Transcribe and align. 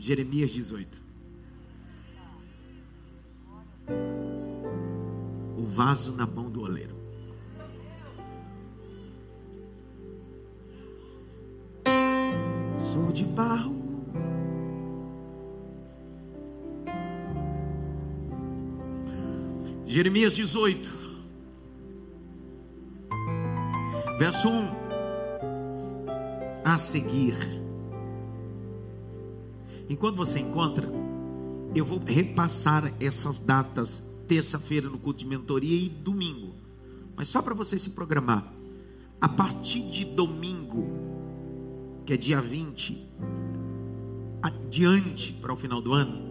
Jeremias 0.00 0.50
18. 0.50 1.02
O 5.58 5.62
vaso 5.66 6.12
na 6.12 6.26
mão 6.26 6.50
do 6.50 6.62
oleiro. 6.62 6.96
Sou 12.76 13.12
de 13.12 13.24
barro. 13.26 13.78
Jeremias 19.86 20.34
18, 20.34 20.90
verso 24.18 24.48
1 24.48 24.68
a 26.64 26.78
seguir. 26.78 27.59
Enquanto 29.90 30.14
você 30.14 30.38
encontra, 30.38 30.88
eu 31.74 31.84
vou 31.84 31.98
repassar 31.98 32.94
essas 33.00 33.40
datas, 33.40 34.00
terça-feira 34.28 34.88
no 34.88 35.00
culto 35.00 35.18
de 35.18 35.26
mentoria 35.26 35.76
e 35.76 35.88
domingo. 35.88 36.54
Mas 37.16 37.26
só 37.26 37.42
para 37.42 37.54
você 37.54 37.76
se 37.76 37.90
programar. 37.90 38.54
A 39.20 39.28
partir 39.28 39.82
de 39.90 40.04
domingo, 40.04 40.86
que 42.06 42.12
é 42.12 42.16
dia 42.16 42.40
20, 42.40 43.04
adiante 44.40 45.32
para 45.32 45.52
o 45.52 45.56
final 45.56 45.82
do 45.82 45.92
ano, 45.92 46.22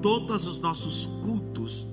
todos 0.00 0.46
os 0.46 0.60
nossos 0.60 1.08
cultos 1.24 1.84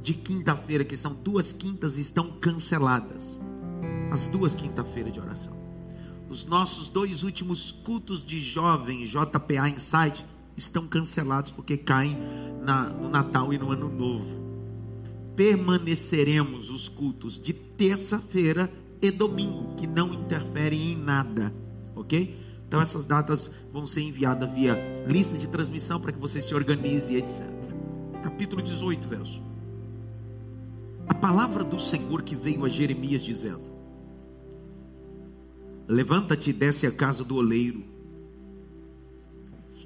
de 0.00 0.14
quinta-feira, 0.14 0.84
que 0.84 0.96
são 0.96 1.12
duas 1.12 1.52
quintas, 1.52 1.98
estão 1.98 2.30
canceladas. 2.30 3.40
As 4.12 4.28
duas 4.28 4.54
quinta-feiras 4.54 5.12
de 5.12 5.18
oração. 5.18 5.57
Os 6.28 6.46
nossos 6.46 6.88
dois 6.88 7.22
últimos 7.22 7.72
cultos 7.72 8.24
de 8.24 8.40
jovem, 8.40 9.04
JPA 9.04 9.68
Insight, 9.68 10.24
estão 10.56 10.86
cancelados 10.86 11.50
porque 11.50 11.76
caem 11.76 12.16
na, 12.62 12.84
no 12.84 13.08
Natal 13.08 13.52
e 13.52 13.58
no 13.58 13.70
Ano 13.70 13.88
Novo. 13.88 14.26
Permaneceremos 15.34 16.70
os 16.70 16.88
cultos 16.88 17.40
de 17.40 17.52
terça-feira 17.52 18.70
e 19.00 19.10
domingo, 19.10 19.74
que 19.76 19.86
não 19.86 20.12
interferem 20.12 20.92
em 20.92 20.96
nada, 20.96 21.54
ok? 21.94 22.36
Então 22.66 22.80
essas 22.80 23.06
datas 23.06 23.50
vão 23.72 23.86
ser 23.86 24.02
enviadas 24.02 24.52
via 24.52 24.76
lista 25.06 25.38
de 25.38 25.46
transmissão 25.48 26.00
para 26.00 26.12
que 26.12 26.18
você 26.18 26.40
se 26.40 26.54
organize, 26.54 27.16
etc. 27.16 27.46
Capítulo 28.22 28.60
18, 28.60 29.08
verso 29.08 29.48
a 31.08 31.14
palavra 31.14 31.64
do 31.64 31.80
Senhor 31.80 32.22
que 32.22 32.36
veio 32.36 32.64
a 32.64 32.68
Jeremias 32.68 33.22
dizendo: 33.22 33.62
Levanta-te 35.88 36.50
e 36.50 36.52
desce 36.52 36.86
à 36.86 36.92
casa 36.92 37.24
do 37.24 37.36
oleiro, 37.36 37.82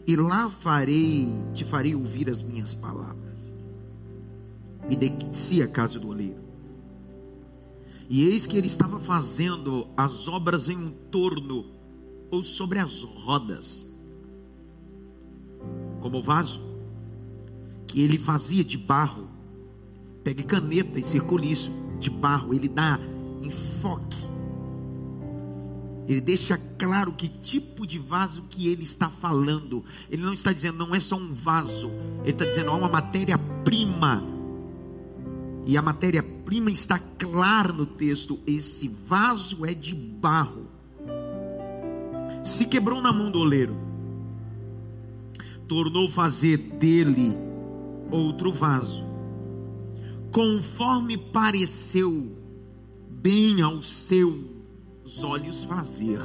e 0.04 0.16
lá 0.16 0.50
farei, 0.50 1.28
te 1.54 1.64
farei 1.64 1.94
ouvir 1.94 2.28
as 2.28 2.42
minhas 2.42 2.74
palavras. 2.74 3.38
E 4.90 4.96
desci 4.96 5.62
à 5.62 5.68
casa 5.68 6.00
do 6.00 6.08
oleiro. 6.08 6.42
E 8.10 8.24
eis 8.26 8.44
que 8.44 8.58
ele 8.58 8.66
estava 8.66 8.98
fazendo 8.98 9.86
as 9.96 10.26
obras 10.26 10.68
em 10.68 10.76
um 10.76 10.90
torno, 10.90 11.66
ou 12.32 12.42
sobre 12.42 12.80
as 12.80 13.02
rodas, 13.02 13.86
como 16.00 16.18
o 16.18 16.22
vaso, 16.22 16.60
que 17.86 18.02
ele 18.02 18.18
fazia 18.18 18.64
de 18.64 18.76
barro 18.76 19.32
Pegue 20.24 20.44
caneta 20.44 20.98
e 20.98 21.02
circule 21.02 21.50
isso 21.50 21.72
de 21.98 22.08
barro. 22.08 22.54
Ele 22.54 22.68
dá 22.68 22.98
enfoque. 23.42 24.31
Ele 26.08 26.20
deixa 26.20 26.58
claro 26.78 27.12
que 27.12 27.28
tipo 27.28 27.86
de 27.86 27.98
vaso 27.98 28.42
que 28.50 28.68
ele 28.68 28.82
está 28.82 29.08
falando. 29.08 29.84
Ele 30.10 30.22
não 30.22 30.32
está 30.32 30.52
dizendo, 30.52 30.78
não 30.78 30.94
é 30.94 31.00
só 31.00 31.16
um 31.16 31.32
vaso. 31.32 31.90
Ele 32.22 32.32
está 32.32 32.44
dizendo, 32.44 32.70
há 32.70 32.74
uma 32.74 32.88
matéria-prima. 32.88 34.24
E 35.64 35.76
a 35.76 35.82
matéria-prima 35.82 36.70
está 36.70 36.98
clara 36.98 37.72
no 37.72 37.86
texto. 37.86 38.40
Esse 38.46 38.88
vaso 38.88 39.64
é 39.64 39.72
de 39.72 39.94
barro. 39.94 40.66
Se 42.42 42.66
quebrou 42.66 43.00
na 43.00 43.12
mão 43.12 43.30
do 43.30 43.38
oleiro. 43.38 43.76
Tornou 45.68 46.10
fazer 46.10 46.56
dele 46.58 47.36
outro 48.10 48.52
vaso 48.52 49.12
conforme 50.32 51.18
pareceu 51.18 52.34
bem 53.10 53.60
aos 53.60 53.86
seus 55.12 55.24
olhos 55.24 55.64
fazer. 55.64 56.20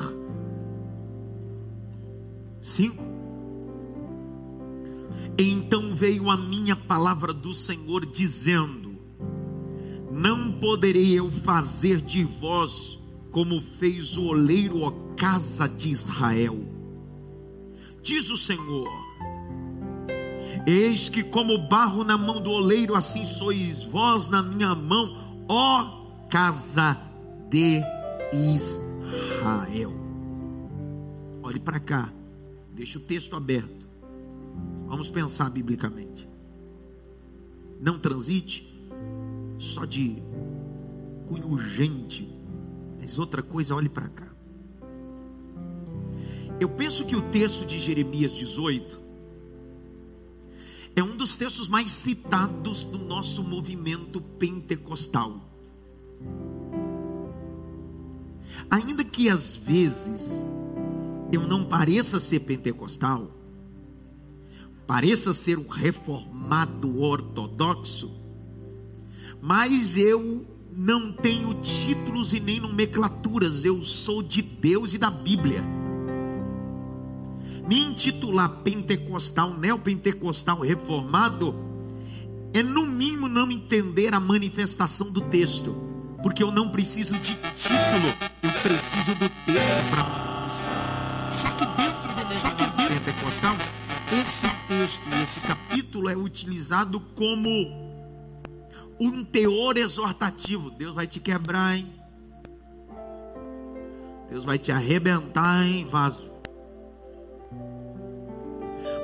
Cinco. 2.62 3.04
Então 5.38 5.94
veio 5.94 6.30
a 6.30 6.38
minha 6.38 6.76
palavra 6.76 7.34
do 7.34 7.54
Senhor 7.54 8.06
dizendo: 8.06 8.98
Não 10.12 10.54
poderei 10.54 11.20
eu 11.20 11.30
fazer 11.30 12.02
de 12.02 12.24
vós 12.24 12.98
como 13.32 13.62
fez 13.62 14.18
o 14.18 14.26
oleiro, 14.28 14.82
ó 14.82 14.92
casa 15.16 15.68
de 15.68 15.90
Israel. 15.90 16.58
Diz 18.02 18.32
o 18.32 18.38
Senhor: 18.38 18.90
Eis 20.66 21.10
que, 21.10 21.24
como 21.24 21.58
barro 21.58 22.04
na 22.04 22.18
mão 22.18 22.42
do 22.42 22.52
oleiro, 22.52 22.96
assim 22.96 23.26
sois 23.26 23.84
vós 23.84 24.28
na 24.28 24.42
minha 24.42 24.74
mão, 24.74 25.46
ó 25.50 26.28
casa 26.30 26.98
de 27.50 27.78
Israel. 27.78 27.97
Olhe 31.42 31.60
para 31.60 31.80
cá, 31.80 32.14
deixa 32.74 32.98
o 33.00 33.02
texto 33.02 33.36
aberto. 33.36 33.88
Vamos 34.86 35.10
pensar 35.10 35.50
biblicamente. 35.50 36.28
Não 37.80 37.98
transite 37.98 38.78
só 39.58 39.86
de 39.86 40.22
cunho 41.26 41.48
urgente, 41.48 42.28
mas 43.00 43.18
outra 43.18 43.42
coisa, 43.42 43.76
olhe 43.76 43.90
para 43.90 44.10
cá. 44.10 44.28
Eu 46.60 46.70
penso 46.70 47.06
que 47.06 47.16
o 47.16 47.22
texto 47.22 47.66
de 47.66 47.80
Jeremias 47.80 48.34
18 48.34 49.00
é 50.96 51.04
um 51.04 51.16
dos 51.16 51.38
textos 51.38 51.68
mais 51.68 51.92
citados 51.92 52.84
do 52.84 52.98
nosso 52.98 53.44
movimento 53.44 54.20
pentecostal. 54.20 55.40
Ainda 58.70 59.04
que 59.04 59.30
às 59.30 59.56
vezes 59.56 60.46
eu 61.32 61.48
não 61.48 61.64
pareça 61.64 62.20
ser 62.20 62.42
pentecostal, 62.42 63.32
pareça 64.86 65.34
ser 65.34 65.58
um 65.58 65.68
reformado 65.68 67.02
ortodoxo, 67.02 68.12
mas 69.42 69.98
eu 69.98 70.46
não 70.72 71.12
tenho 71.12 71.54
títulos 71.56 72.34
e 72.34 72.40
nem 72.40 72.60
nomenclaturas, 72.60 73.66
eu 73.66 73.82
sou 73.84 74.22
de 74.22 74.42
Deus 74.42 74.94
e 74.94 74.98
da 74.98 75.10
Bíblia. 75.10 75.64
Me 77.68 77.80
intitular 77.80 78.50
pentecostal, 78.64 79.58
neopentecostal 79.58 80.60
reformado, 80.60 81.56
é 82.54 82.64
no 82.64 82.86
mínimo 82.86 83.28
não 83.28 83.52
entender 83.52 84.14
a 84.14 84.20
manifestação 84.20 85.12
do 85.12 85.20
texto, 85.20 85.76
porque 86.28 86.44
eu 86.44 86.52
não 86.52 86.68
preciso 86.68 87.18
de 87.20 87.36
título, 87.56 88.14
eu 88.44 88.52
preciso 88.62 89.16
do 89.16 89.30
texto 89.46 89.90
para 89.90 90.04
Só 91.34 91.50
que 91.52 91.66
dentro 91.82 92.26
do 92.26 92.36
só 92.36 92.50
que 92.50 92.66
dentro 92.76 93.06
pentecostal, 93.06 93.56
esse 94.12 94.50
texto, 94.68 95.02
esse 95.24 95.40
capítulo 95.48 96.10
é 96.10 96.18
utilizado 96.18 97.00
como 97.16 97.50
um 99.00 99.24
teor 99.24 99.78
exortativo. 99.78 100.70
Deus 100.70 100.94
vai 100.94 101.08
te 101.08 101.22
quebrar, 101.22 101.78
hein? 101.78 101.88
Deus 104.30 104.44
vai 104.44 104.60
te 104.60 104.70
arrebentar, 104.70 105.66
hein, 105.66 105.88
vaso? 105.90 106.30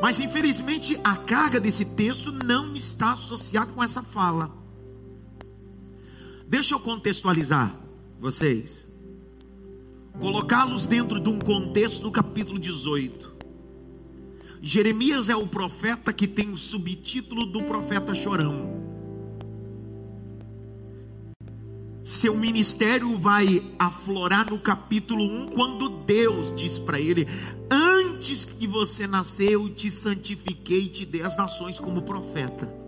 Mas 0.02 0.20
infelizmente 0.20 1.00
a 1.06 1.16
carga 1.16 1.58
desse 1.58 1.86
texto 1.86 2.34
não 2.34 2.76
está 2.76 3.14
associada 3.14 3.72
com 3.72 3.82
essa 3.82 4.04
fala. 4.04 4.63
Deixa 6.54 6.76
eu 6.76 6.80
contextualizar 6.80 7.76
vocês. 8.20 8.86
Colocá-los 10.20 10.86
dentro 10.86 11.20
de 11.20 11.28
um 11.28 11.40
contexto 11.40 12.04
do 12.04 12.12
capítulo 12.12 12.60
18. 12.60 13.34
Jeremias 14.62 15.30
é 15.32 15.36
o 15.36 15.48
profeta 15.48 16.14
que 16.14 16.28
tem 16.28 16.52
o 16.52 16.58
subtítulo 16.58 17.48
do 17.48 17.64
profeta 17.64 18.14
chorão. 18.14 18.72
Seu 22.04 22.38
ministério 22.38 23.18
vai 23.18 23.64
aflorar 23.80 24.52
no 24.52 24.60
capítulo 24.60 25.24
1, 25.24 25.48
quando 25.48 25.90
Deus 26.06 26.54
diz 26.56 26.78
para 26.78 27.00
ele: 27.00 27.28
Antes 27.72 28.46
que 28.46 28.68
você 28.68 29.08
nasceu, 29.08 29.68
te 29.74 29.90
santifiquei 29.90 30.82
e 30.82 30.90
te 30.90 31.04
dei 31.04 31.24
as 31.24 31.36
nações 31.36 31.80
como 31.80 32.04
profeta. 32.04 32.83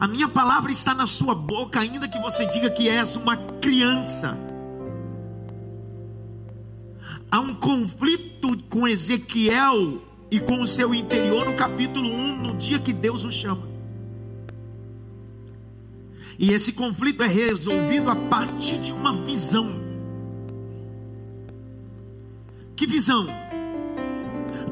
A 0.00 0.08
minha 0.08 0.28
palavra 0.28 0.72
está 0.72 0.94
na 0.94 1.06
sua 1.06 1.34
boca, 1.34 1.80
ainda 1.80 2.08
que 2.08 2.18
você 2.18 2.46
diga 2.46 2.70
que 2.70 2.88
és 2.88 3.16
uma 3.16 3.36
criança. 3.36 4.36
há 7.34 7.40
um 7.40 7.52
conflito 7.52 8.56
com 8.70 8.86
Ezequiel 8.86 10.00
e 10.30 10.38
com 10.38 10.62
o 10.62 10.68
seu 10.68 10.94
interior 10.94 11.44
no 11.46 11.56
capítulo 11.56 12.08
1, 12.08 12.36
no 12.36 12.56
dia 12.56 12.78
que 12.78 12.92
Deus 12.92 13.24
o 13.24 13.32
chama. 13.32 13.66
E 16.38 16.52
esse 16.52 16.72
conflito 16.72 17.24
é 17.24 17.26
resolvido 17.26 18.08
a 18.08 18.14
partir 18.14 18.78
de 18.78 18.92
uma 18.92 19.12
visão. 19.24 19.68
Que 22.76 22.86
visão? 22.86 23.26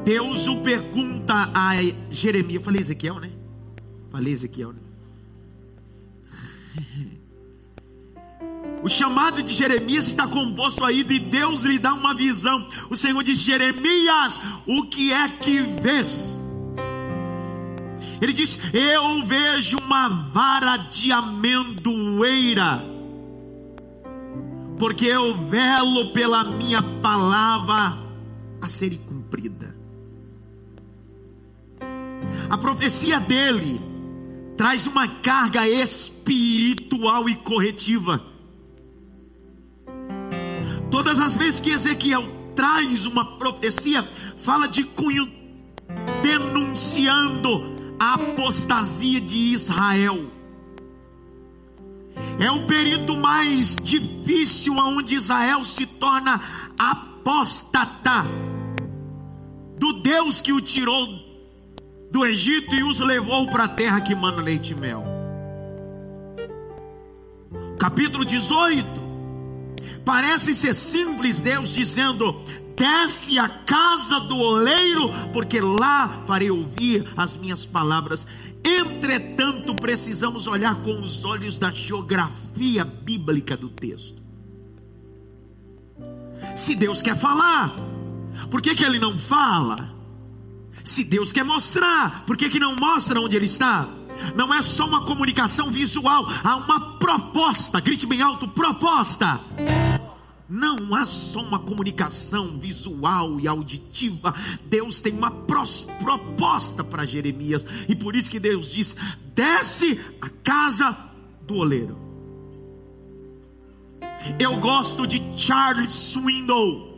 Deus 0.05 0.47
o 0.47 0.61
pergunta 0.61 1.33
a 1.53 1.73
Jeremias. 2.09 2.63
Falei 2.63 2.79
Ezequiel, 2.79 3.19
né? 3.19 3.31
Falei 4.09 4.31
Ezequiel, 4.31 4.71
né? 4.71 4.79
O 8.83 8.89
chamado 8.89 9.41
de 9.41 9.53
Jeremias 9.53 10.09
está 10.09 10.27
composto 10.27 10.83
aí 10.83 11.05
de 11.05 11.17
Deus 11.17 11.63
lhe 11.63 11.79
dá 11.79 11.93
uma 11.93 12.13
visão. 12.13 12.67
O 12.89 12.97
Senhor 12.97 13.23
diz: 13.23 13.39
Jeremias, 13.39 14.39
o 14.67 14.83
que 14.83 15.13
é 15.13 15.29
que 15.29 15.61
vês? 15.61 16.35
Ele 18.21 18.33
diz: 18.33 18.59
Eu 18.73 19.23
vejo 19.25 19.77
uma 19.77 20.09
vara 20.09 20.75
de 20.75 21.13
amendoeira, 21.13 22.83
porque 24.77 25.05
eu 25.05 25.33
velo 25.47 26.11
pela 26.11 26.43
minha 26.43 26.83
palavra 27.01 27.97
a 28.61 28.67
ser 28.67 28.97
cumprida. 29.07 29.73
A 32.49 32.57
profecia 32.57 33.17
dele 33.21 33.79
traz 34.57 34.85
uma 34.87 35.07
carga 35.07 35.65
espiritual 35.69 36.12
e 36.31 37.35
corretiva. 37.43 38.23
Todas 40.89 41.19
as 41.19 41.35
vezes 41.35 41.59
que 41.59 41.71
Ezequiel 41.71 42.23
traz 42.55 43.05
uma 43.05 43.25
profecia, 43.37 44.03
fala 44.37 44.67
de 44.67 44.83
cunho 44.83 45.27
denunciando 46.21 47.73
a 47.99 48.13
apostasia 48.13 49.19
de 49.19 49.53
Israel. 49.53 50.31
É 52.39 52.51
o 52.51 52.65
período 52.65 53.17
mais 53.17 53.75
difícil 53.75 54.75
onde 54.77 55.15
Israel 55.15 55.63
se 55.63 55.85
torna 55.85 56.41
apóstata 56.77 58.25
do 59.77 59.93
Deus 59.93 60.41
que 60.41 60.53
o 60.53 60.61
tirou 60.61 61.07
do 62.11 62.25
Egito 62.25 62.73
e 62.75 62.83
os 62.83 62.99
levou 62.99 63.47
para 63.47 63.63
a 63.63 63.67
terra 63.67 64.01
que 64.01 64.13
manda 64.13 64.41
leite 64.41 64.73
e 64.73 64.75
mel. 64.75 65.12
Capítulo 67.77 68.23
18 68.23 69.03
Parece 70.05 70.53
ser 70.53 70.73
simples 70.73 71.39
Deus 71.39 71.73
dizendo: 71.73 72.41
desce 72.75 73.39
a 73.39 73.47
casa 73.47 74.19
do 74.21 74.37
oleiro, 74.37 75.09
porque 75.31 75.61
lá 75.61 76.23
farei 76.27 76.51
ouvir 76.51 77.07
as 77.15 77.35
minhas 77.37 77.65
palavras. 77.65 78.27
Entretanto, 78.63 79.75
precisamos 79.75 80.47
olhar 80.47 80.75
com 80.81 80.99
os 81.01 81.25
olhos 81.25 81.57
da 81.57 81.71
geografia 81.71 82.83
bíblica 82.83 83.57
do 83.57 83.69
texto. 83.69 84.21
Se 86.55 86.75
Deus 86.75 87.01
quer 87.01 87.17
falar, 87.17 87.73
por 88.49 88.61
que, 88.61 88.75
que 88.75 88.83
ele 88.83 88.99
não 88.99 89.17
fala? 89.17 89.93
Se 90.83 91.05
Deus 91.05 91.31
quer 91.31 91.45
mostrar, 91.45 92.25
por 92.25 92.35
que, 92.35 92.49
que 92.49 92.59
não 92.59 92.75
mostra 92.75 93.19
onde 93.19 93.35
ele 93.35 93.45
está? 93.45 93.87
Não 94.35 94.53
é 94.53 94.61
só 94.61 94.85
uma 94.85 95.05
comunicação 95.05 95.71
visual, 95.71 96.25
há 96.43 96.55
uma 96.55 96.97
proposta, 96.97 97.79
grite 97.79 98.05
bem 98.05 98.21
alto: 98.21 98.47
proposta. 98.47 99.39
Não 100.49 100.93
há 100.93 101.05
só 101.05 101.41
uma 101.41 101.57
comunicação 101.57 102.59
visual 102.59 103.39
e 103.39 103.47
auditiva. 103.47 104.35
Deus 104.65 105.01
tem 105.01 105.13
uma 105.13 105.31
proposta 105.31 106.83
para 106.83 107.05
Jeremias. 107.05 107.65
E 107.87 107.95
por 107.95 108.15
isso 108.15 108.29
que 108.29 108.39
Deus 108.39 108.71
diz: 108.71 108.95
desce 109.33 109.99
a 110.21 110.29
casa 110.43 110.95
do 111.41 111.55
oleiro. 111.55 111.97
Eu 114.39 114.57
gosto 114.59 115.07
de 115.07 115.21
Charles 115.37 115.91
Swindoll 115.91 116.92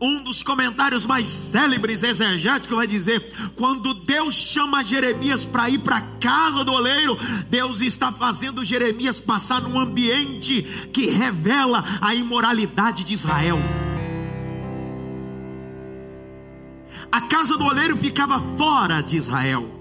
um 0.00 0.22
dos 0.22 0.42
comentários 0.42 1.04
mais 1.04 1.28
célebres 1.28 2.02
exegéticos 2.02 2.76
vai 2.76 2.86
dizer: 2.86 3.52
quando 3.56 3.94
Deus 3.94 4.34
chama 4.34 4.84
Jeremias 4.84 5.44
para 5.44 5.68
ir 5.68 5.78
para 5.80 5.96
a 5.96 6.02
casa 6.18 6.64
do 6.64 6.72
oleiro, 6.72 7.18
Deus 7.48 7.80
está 7.80 8.12
fazendo 8.12 8.64
Jeremias 8.64 9.18
passar 9.18 9.60
num 9.60 9.78
ambiente 9.78 10.62
que 10.92 11.10
revela 11.10 11.84
a 12.00 12.14
imoralidade 12.14 13.02
de 13.02 13.12
Israel. 13.12 13.58
A 17.10 17.22
casa 17.22 17.56
do 17.56 17.64
oleiro 17.64 17.96
ficava 17.96 18.40
fora 18.56 19.00
de 19.00 19.16
Israel. 19.16 19.74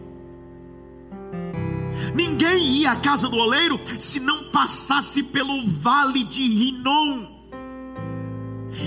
Ninguém 2.15 2.79
ia 2.79 2.91
à 2.91 2.95
casa 2.95 3.29
do 3.29 3.37
oleiro 3.37 3.79
se 3.99 4.19
não 4.19 4.45
passasse 4.45 5.21
pelo 5.23 5.67
vale 5.67 6.23
de 6.23 6.41
Rinom 6.41 7.36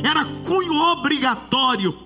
era 0.02 0.24
cunho 0.44 0.74
obrigatório 0.74 1.96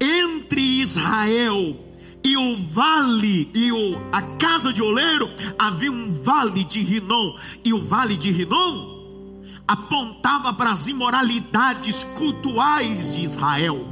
entre 0.00 0.60
Israel 0.60 1.86
e 2.24 2.36
o 2.36 2.56
vale 2.56 3.50
e 3.54 3.70
o, 3.70 3.96
a 4.12 4.20
casa 4.36 4.72
de 4.72 4.82
oleiro 4.82 5.30
havia 5.58 5.92
um 5.92 6.12
vale 6.22 6.64
de 6.64 6.80
Rinom 6.80 7.36
e 7.64 7.72
o 7.72 7.82
vale 7.82 8.16
de 8.16 8.32
Rinom 8.32 8.96
apontava 9.66 10.52
para 10.52 10.70
as 10.70 10.86
imoralidades 10.86 12.04
cultuais 12.16 13.14
de 13.14 13.24
Israel. 13.24 13.86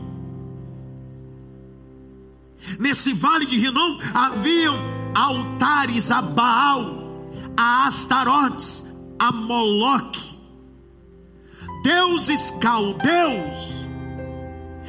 Nesse 2.79 3.13
vale 3.13 3.45
de 3.45 3.59
Rinom 3.59 3.99
haviam 4.13 4.77
altares 5.15 6.11
a 6.11 6.23
Baal, 6.23 7.31
a 7.57 7.87
Astarotes, 7.87 8.85
a 9.19 9.31
Moloque, 9.31 10.34
deuses 11.85 12.51
caldeus, 12.63 13.87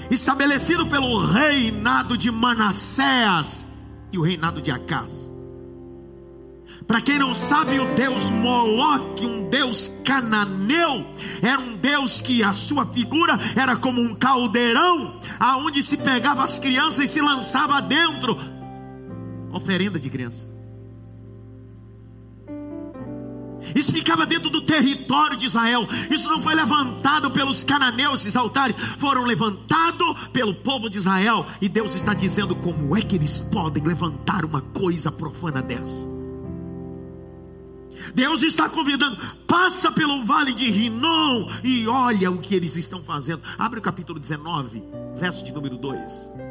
estabelecido 0.10 0.88
pelo 0.88 1.26
reinado 1.26 2.18
de 2.18 2.32
Manassés 2.32 3.68
e 4.14 4.18
o 4.18 4.22
reinado 4.22 4.62
de 4.62 4.72
Acas. 4.72 5.12
Para 6.88 7.02
quem 7.02 7.20
não 7.20 7.36
sabe, 7.36 7.80
o 7.80 7.96
deus 7.96 8.32
Moloque, 8.32 9.26
um 9.26 9.50
deus 9.50 9.92
cananeu, 10.06 11.06
era 11.42 11.60
um 11.60 11.76
deus 11.76 12.22
que 12.22 12.42
a 12.42 12.54
sua 12.54 12.86
figura 12.86 13.38
era 13.58 13.76
como 13.76 14.00
um 14.00 14.16
caldeirão, 14.16 15.20
aonde 15.38 15.84
se 15.84 15.98
pegava 15.98 16.44
as 16.44 16.60
crianças 16.60 17.10
e 17.10 17.12
se 17.12 17.20
lançava 17.20 17.82
dentro. 17.82 18.38
Oferenda 19.52 20.00
de 20.00 20.10
criança. 20.10 20.55
Isso 23.76 23.92
ficava 23.92 24.26
dentro 24.26 24.50
do 24.50 24.62
território 24.62 25.36
de 25.36 25.46
Israel. 25.46 25.88
Isso 26.10 26.30
não 26.30 26.42
foi 26.42 26.56
levantado 26.56 27.30
pelos 27.30 27.64
cananeus, 27.64 28.22
esses 28.22 28.36
altares 28.38 28.76
foram 28.98 29.26
levantados 29.26 30.16
pelo 30.32 30.56
povo 30.56 30.90
de 30.90 30.98
Israel. 30.98 31.46
E 31.62 31.68
Deus 31.68 31.94
está 31.94 32.14
dizendo 32.14 32.56
como 32.56 32.96
é 32.96 33.02
que 33.02 33.18
eles 33.18 33.38
podem 33.38 33.84
levantar 33.84 34.46
uma 34.46 34.62
coisa 34.62 35.12
profana 35.12 35.62
dessa. 35.62 36.16
Deus 38.14 38.44
está 38.44 38.70
convidando, 38.70 39.18
passa 39.48 39.92
pelo 39.92 40.24
vale 40.24 40.54
de 40.54 40.70
Rinom 40.70 41.50
e 41.64 41.88
olha 41.88 42.32
o 42.32 42.38
que 42.38 42.56
eles 42.56 42.76
estão 42.76 43.02
fazendo. 43.02 43.42
Abre 43.58 43.80
o 43.80 43.82
capítulo 43.82 44.20
19, 44.20 44.84
verso 45.18 45.44
de 45.44 45.52
número 45.52 45.78
2. 45.78 46.45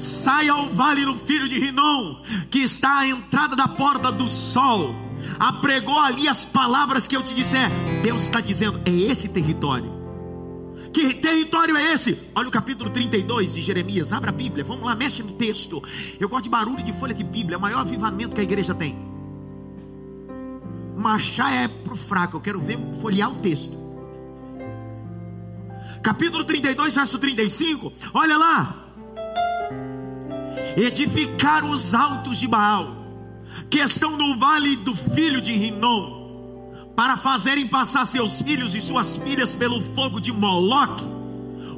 Saia 0.00 0.54
ao 0.54 0.70
vale 0.70 1.04
do 1.04 1.14
filho 1.14 1.46
de 1.46 1.58
Rinom, 1.58 2.22
que 2.50 2.60
está 2.60 3.00
à 3.00 3.06
entrada 3.06 3.54
da 3.54 3.68
porta 3.68 4.10
do 4.10 4.26
sol. 4.26 4.94
Apregou 5.38 5.98
ali 5.98 6.26
as 6.26 6.42
palavras 6.42 7.06
que 7.06 7.14
eu 7.14 7.22
te 7.22 7.34
disser. 7.34 7.68
Deus 8.02 8.22
está 8.22 8.40
dizendo: 8.40 8.80
é 8.86 8.90
esse 8.90 9.28
território. 9.28 9.92
Que 10.90 11.12
território 11.12 11.76
é 11.76 11.92
esse? 11.92 12.18
Olha 12.34 12.48
o 12.48 12.50
capítulo 12.50 12.88
32 12.88 13.52
de 13.52 13.60
Jeremias. 13.60 14.10
Abra 14.10 14.30
a 14.30 14.32
Bíblia, 14.32 14.64
vamos 14.64 14.86
lá, 14.86 14.94
mexe 14.94 15.22
no 15.22 15.32
texto. 15.32 15.84
Eu 16.18 16.30
gosto 16.30 16.44
de 16.44 16.50
barulho 16.50 16.82
de 16.82 16.94
folha 16.94 17.12
de 17.12 17.22
Bíblia, 17.22 17.56
é 17.56 17.58
o 17.58 17.60
maior 17.60 17.80
avivamento 17.80 18.34
que 18.34 18.40
a 18.40 18.44
igreja 18.44 18.74
tem. 18.74 18.98
Marchar 20.96 21.52
é 21.52 21.68
pro 21.68 21.94
fraco, 21.94 22.38
eu 22.38 22.40
quero 22.40 22.58
ver 22.58 22.78
folhear 23.02 23.30
o 23.30 23.36
texto. 23.40 23.76
Capítulo 26.02 26.42
32, 26.42 26.94
verso 26.94 27.18
35. 27.18 27.92
Olha 28.14 28.38
lá 28.38 28.79
edificar 30.76 31.64
os 31.64 31.94
altos 31.94 32.38
de 32.38 32.46
Baal, 32.46 32.96
que 33.68 33.78
estão 33.78 34.16
no 34.16 34.38
vale 34.38 34.76
do 34.76 34.94
filho 34.94 35.40
de 35.40 35.52
Rinom, 35.52 36.20
para 36.96 37.16
fazerem 37.16 37.66
passar 37.66 38.06
seus 38.06 38.42
filhos 38.42 38.74
e 38.74 38.80
suas 38.80 39.16
filhas 39.18 39.54
pelo 39.54 39.80
fogo 39.80 40.20
de 40.20 40.32
Moloque, 40.32 41.04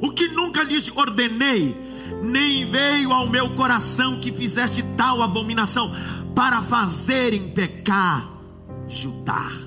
o 0.01 0.11
que 0.11 0.27
nunca 0.29 0.63
lhes 0.63 0.91
ordenei, 0.95 1.75
nem 2.21 2.65
veio 2.65 3.11
ao 3.13 3.27
meu 3.27 3.51
coração 3.51 4.19
que 4.19 4.31
fizeste 4.31 4.83
tal 4.97 5.21
abominação, 5.21 5.93
para 6.35 6.61
fazerem 6.61 7.49
pecar 7.51 8.27
Judá. 8.87 9.63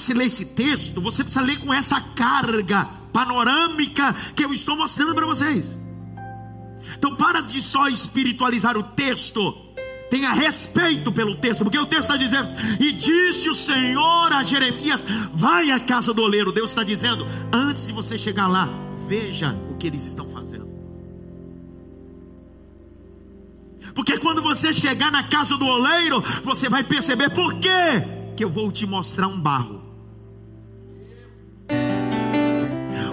você 0.00 0.14
lê 0.14 0.24
esse 0.24 0.46
texto, 0.46 1.00
você 1.00 1.22
precisa 1.22 1.44
ler 1.44 1.58
com 1.60 1.74
essa 1.74 2.00
carga 2.00 2.84
panorâmica 3.12 4.14
que 4.34 4.44
eu 4.44 4.52
estou 4.52 4.76
mostrando 4.76 5.14
para 5.14 5.26
vocês. 5.26 5.79
Então, 7.00 7.16
para 7.16 7.40
de 7.40 7.62
só 7.62 7.88
espiritualizar 7.88 8.76
o 8.76 8.82
texto, 8.82 9.56
tenha 10.10 10.34
respeito 10.34 11.10
pelo 11.10 11.34
texto, 11.34 11.64
porque 11.64 11.78
o 11.78 11.86
texto 11.86 12.02
está 12.02 12.16
dizendo: 12.18 12.50
E 12.78 12.92
disse 12.92 13.48
o 13.48 13.54
Senhor 13.54 14.30
a 14.30 14.44
Jeremias: 14.44 15.06
Vai 15.32 15.70
à 15.70 15.80
casa 15.80 16.12
do 16.12 16.20
oleiro. 16.20 16.52
Deus 16.52 16.72
está 16.72 16.84
dizendo: 16.84 17.26
Antes 17.50 17.86
de 17.86 17.92
você 17.94 18.18
chegar 18.18 18.48
lá, 18.48 18.68
veja 19.08 19.58
o 19.70 19.76
que 19.76 19.86
eles 19.86 20.06
estão 20.06 20.30
fazendo. 20.30 20.68
Porque 23.94 24.18
quando 24.18 24.42
você 24.42 24.74
chegar 24.74 25.10
na 25.10 25.22
casa 25.22 25.56
do 25.56 25.66
oleiro, 25.66 26.22
você 26.44 26.68
vai 26.68 26.84
perceber 26.84 27.30
por 27.30 27.54
quê 27.54 28.04
que 28.36 28.44
eu 28.44 28.50
vou 28.50 28.70
te 28.70 28.86
mostrar 28.86 29.26
um 29.26 29.40
barro. 29.40 29.80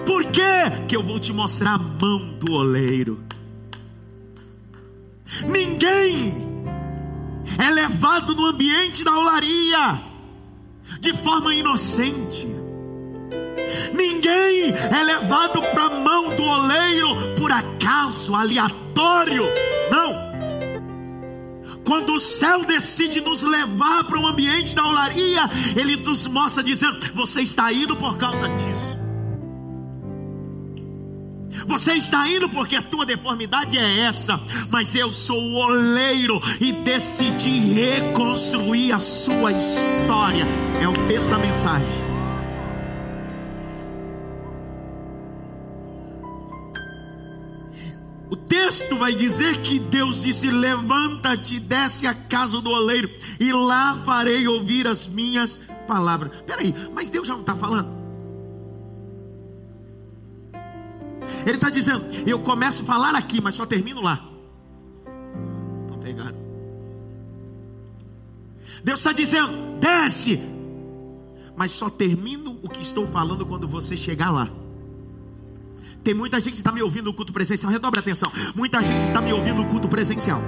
Por 0.04 0.26
quê 0.26 0.84
que 0.86 0.94
eu 0.94 1.02
vou 1.02 1.18
te 1.18 1.32
mostrar 1.32 1.76
a 1.76 1.78
mão 1.78 2.34
do 2.38 2.52
oleiro? 2.52 3.26
Ninguém 5.46 6.34
é 7.58 7.70
levado 7.70 8.34
no 8.34 8.46
ambiente 8.46 9.04
da 9.04 9.16
olaria 9.16 10.00
de 11.00 11.12
forma 11.12 11.54
inocente. 11.54 12.46
Ninguém 13.92 14.70
é 14.70 15.04
levado 15.04 15.60
para 15.60 15.84
a 15.84 15.90
mão 15.90 16.34
do 16.34 16.42
oleiro 16.42 17.34
por 17.36 17.52
acaso, 17.52 18.34
aleatório. 18.34 19.44
Não. 19.90 20.28
Quando 21.84 22.14
o 22.14 22.18
céu 22.18 22.64
decide 22.64 23.20
nos 23.20 23.42
levar 23.42 24.04
para 24.04 24.18
o 24.18 24.26
ambiente 24.26 24.74
da 24.74 24.86
olaria, 24.86 25.42
ele 25.76 25.96
nos 25.96 26.26
mostra 26.26 26.62
dizendo: 26.62 26.98
Você 27.14 27.42
está 27.42 27.72
indo 27.72 27.96
por 27.96 28.16
causa 28.16 28.48
disso. 28.48 28.97
Você 31.68 31.92
está 31.92 32.26
indo 32.26 32.48
porque 32.48 32.76
a 32.76 32.82
tua 32.82 33.04
deformidade 33.04 33.76
é 33.76 34.00
essa, 34.00 34.40
mas 34.70 34.94
eu 34.94 35.12
sou 35.12 35.38
o 35.38 35.54
oleiro 35.56 36.40
e 36.58 36.72
decidi 36.72 37.58
reconstruir 37.60 38.92
a 38.92 38.98
sua 38.98 39.52
história. 39.52 40.46
É 40.80 40.88
o 40.88 40.92
texto 41.06 41.28
da 41.28 41.38
mensagem. 41.38 41.86
O 48.30 48.36
texto 48.36 48.96
vai 48.96 49.14
dizer 49.14 49.58
que 49.58 49.78
Deus 49.78 50.22
disse: 50.22 50.50
Levanta-te, 50.50 51.60
desce 51.60 52.06
à 52.06 52.14
casa 52.14 52.62
do 52.62 52.70
oleiro, 52.70 53.10
e 53.38 53.52
lá 53.52 53.94
farei 54.06 54.48
ouvir 54.48 54.86
as 54.86 55.06
minhas 55.06 55.60
palavras. 55.86 56.32
Peraí, 56.46 56.74
mas 56.94 57.10
Deus 57.10 57.28
já 57.28 57.34
não 57.34 57.42
está 57.42 57.54
falando? 57.54 57.97
Ele 61.48 61.56
está 61.56 61.70
dizendo: 61.70 62.04
Eu 62.26 62.38
começo 62.40 62.82
a 62.82 62.84
falar 62.84 63.14
aqui, 63.14 63.40
mas 63.40 63.54
só 63.54 63.64
termino 63.64 64.02
lá. 64.02 64.22
Não 65.88 65.98
pegaram. 65.98 66.36
Deus 68.84 69.00
está 69.00 69.12
dizendo: 69.12 69.78
Desce, 69.80 70.38
mas 71.56 71.72
só 71.72 71.88
termino 71.88 72.58
o 72.62 72.68
que 72.68 72.82
estou 72.82 73.06
falando 73.06 73.46
quando 73.46 73.66
você 73.66 73.96
chegar 73.96 74.30
lá. 74.30 74.48
Tem 76.04 76.12
muita 76.12 76.38
gente 76.38 76.52
que 76.52 76.58
está 76.58 76.70
me 76.70 76.82
ouvindo 76.82 77.06
no 77.06 77.14
culto 77.14 77.32
presencial. 77.32 77.72
Redobre 77.72 77.98
a 77.98 78.02
atenção. 78.02 78.30
Muita 78.54 78.82
gente 78.82 79.00
está 79.00 79.22
me 79.22 79.32
ouvindo 79.32 79.62
no 79.62 79.66
culto 79.66 79.88
presencial 79.88 80.42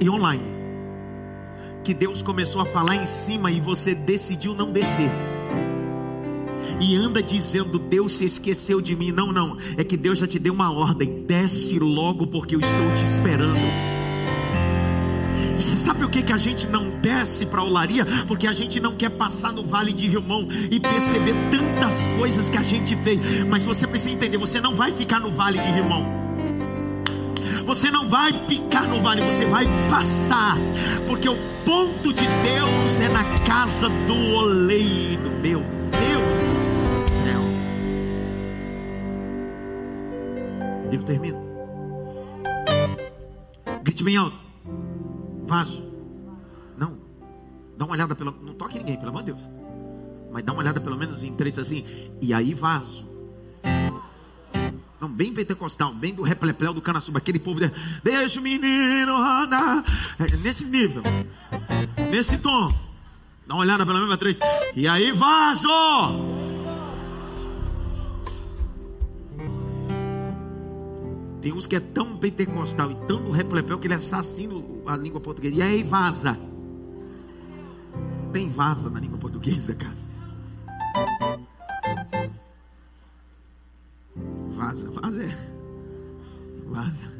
e 0.00 0.08
online. 0.08 0.42
Que 1.84 1.92
Deus 1.92 2.22
começou 2.22 2.62
a 2.62 2.66
falar 2.66 2.96
em 2.96 3.06
cima 3.06 3.50
e 3.50 3.60
você 3.60 3.94
decidiu 3.94 4.54
não 4.54 4.72
descer 4.72 5.10
e 6.80 6.96
anda 6.96 7.22
dizendo: 7.22 7.78
Deus 7.78 8.12
se 8.12 8.24
esqueceu 8.24 8.80
de 8.80 8.96
mim. 8.96 9.12
Não, 9.12 9.32
não, 9.32 9.56
é 9.76 9.84
que 9.84 9.96
Deus 9.96 10.18
já 10.18 10.26
te 10.26 10.38
deu 10.38 10.52
uma 10.52 10.72
ordem: 10.72 11.24
desce 11.26 11.78
logo, 11.78 12.26
porque 12.26 12.56
eu 12.56 12.60
estou 12.60 12.94
te 12.94 13.04
esperando. 13.04 13.60
Você 15.56 15.76
sabe 15.76 16.04
o 16.04 16.08
que, 16.08 16.22
que 16.22 16.32
a 16.32 16.38
gente 16.38 16.66
não 16.66 16.88
desce 17.02 17.44
para 17.44 17.60
a 17.60 17.64
olaria? 17.64 18.06
Porque 18.26 18.46
a 18.46 18.52
gente 18.52 18.80
não 18.80 18.96
quer 18.96 19.10
passar 19.10 19.52
no 19.52 19.62
vale 19.62 19.92
de 19.92 20.08
Rimão 20.08 20.48
e 20.70 20.80
perceber 20.80 21.34
tantas 21.50 22.06
coisas 22.18 22.48
que 22.48 22.56
a 22.56 22.62
gente 22.62 22.96
fez. 22.96 23.44
Mas 23.44 23.64
você 23.64 23.86
precisa 23.86 24.14
entender: 24.14 24.38
você 24.38 24.60
não 24.60 24.74
vai 24.74 24.90
ficar 24.90 25.20
no 25.20 25.30
vale 25.30 25.58
de 25.58 25.68
Rimão. 25.68 26.20
Você 27.66 27.90
não 27.90 28.08
vai 28.08 28.32
ficar 28.48 28.88
no 28.88 29.00
vale, 29.02 29.20
você 29.20 29.44
vai 29.44 29.66
passar, 29.88 30.56
porque 31.06 31.28
o 31.28 31.36
ponto 31.64 32.12
de 32.12 32.26
Deus 32.26 33.00
é 33.00 33.08
na 33.08 33.22
casa 33.40 33.88
do 33.88 34.14
oleiro, 34.14 35.30
meu 35.42 35.79
Eu 40.92 41.02
termino. 41.02 41.38
Grite 43.82 44.04
bem 44.04 44.16
alto. 44.16 44.36
Vaso. 45.46 45.82
Não. 46.76 46.98
Dá 47.76 47.84
uma 47.84 47.94
olhada 47.94 48.14
pelo. 48.14 48.34
Não 48.42 48.54
toque 48.54 48.78
ninguém, 48.78 48.96
pelo 48.96 49.10
amor 49.10 49.22
de 49.22 49.32
Deus. 49.32 49.48
Mas 50.32 50.44
dá 50.44 50.52
uma 50.52 50.62
olhada 50.62 50.80
pelo 50.80 50.96
menos 50.96 51.24
em 51.24 51.34
três 51.34 51.58
assim. 51.58 51.84
E 52.20 52.32
aí, 52.34 52.54
vaso. 52.54 53.08
Não, 55.00 55.08
bem 55.08 55.32
pentecostal, 55.32 55.94
bem 55.94 56.12
do 56.12 56.22
replepleu 56.22 56.74
do 56.74 56.82
Canasuba, 56.82 57.18
aquele 57.18 57.38
povo 57.38 57.58
de, 57.58 57.72
deixa 58.04 58.38
o 58.38 58.42
menino 58.42 59.16
rodar. 59.16 59.82
É, 60.18 60.36
nesse 60.36 60.64
nível, 60.66 61.02
nesse 62.10 62.36
tom. 62.36 62.70
Dá 63.46 63.54
uma 63.54 63.62
olhada 63.62 63.86
pelo 63.86 63.98
menos 63.98 64.16
três. 64.18 64.38
E 64.76 64.86
aí, 64.86 65.10
vaso! 65.10 65.68
Tem 71.50 71.58
uns 71.58 71.66
que 71.66 71.74
é 71.74 71.80
tão 71.80 72.16
pentecostal 72.16 72.92
e 72.92 72.94
tão 73.06 73.24
do 73.24 73.32
replepel 73.32 73.76
que 73.76 73.88
ele 73.88 73.94
assassina 73.94 74.54
a 74.86 74.96
língua 74.96 75.20
portuguesa. 75.20 75.56
E 75.56 75.60
aí 75.60 75.82
vaza. 75.82 76.38
Tem 78.32 78.48
vaza 78.48 78.88
na 78.88 79.00
língua 79.00 79.18
portuguesa, 79.18 79.74
cara. 79.74 79.96
Vaza, 84.50 84.92
vaza 84.92 85.24
é. 85.24 85.52
Vaza. 86.68 87.10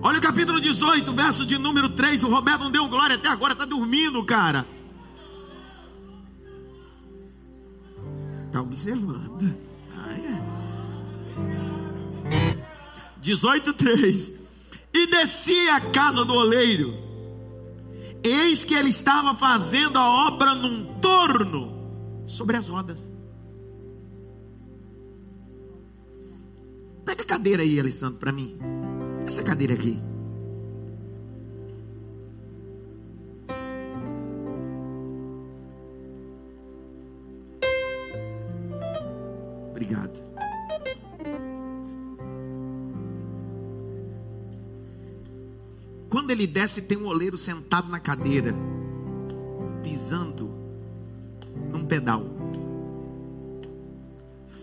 Olha 0.00 0.18
o 0.18 0.22
capítulo 0.22 0.58
18, 0.62 1.12
verso 1.12 1.44
de 1.44 1.58
número 1.58 1.90
3. 1.90 2.24
O 2.24 2.30
Roberto 2.30 2.62
não 2.62 2.70
deu 2.70 2.88
glória 2.88 3.16
até 3.16 3.28
agora, 3.28 3.52
está 3.52 3.66
dormindo, 3.66 4.24
cara. 4.24 4.66
Está 8.46 8.62
observando. 8.62 9.73
18:3 13.24 14.34
E 14.92 15.06
descia 15.06 15.76
a 15.76 15.80
casa 15.80 16.24
do 16.24 16.34
oleiro. 16.34 16.94
Eis 18.22 18.64
que 18.64 18.74
ele 18.74 18.90
estava 18.90 19.36
fazendo 19.36 19.98
a 19.98 20.28
obra 20.28 20.54
num 20.54 21.00
torno 21.00 22.22
sobre 22.26 22.56
as 22.56 22.68
rodas. 22.68 23.08
Pega 27.04 27.22
a 27.22 27.26
cadeira 27.26 27.62
aí, 27.62 27.80
Alessandro, 27.80 28.18
para 28.18 28.30
mim. 28.30 28.56
Essa 29.26 29.42
cadeira 29.42 29.74
aqui. 29.74 30.00
Obrigado. 39.70 40.23
Quando 46.24 46.30
ele 46.30 46.46
desce, 46.46 46.80
tem 46.80 46.96
um 46.96 47.06
oleiro 47.06 47.36
sentado 47.36 47.90
na 47.90 48.00
cadeira, 48.00 48.54
pisando 49.82 50.50
num 51.70 51.84
pedal, 51.84 52.24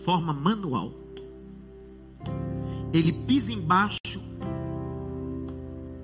forma 0.04 0.32
manual. 0.32 0.92
Ele 2.92 3.12
pisa 3.12 3.52
embaixo 3.52 4.20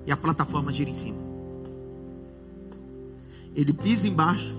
e 0.07 0.11
a 0.13 0.15
plataforma 0.15 0.71
gira 0.71 0.91
em 0.91 0.95
cima. 0.95 1.17
Ele 3.53 3.73
pisa 3.73 4.07
embaixo 4.07 4.55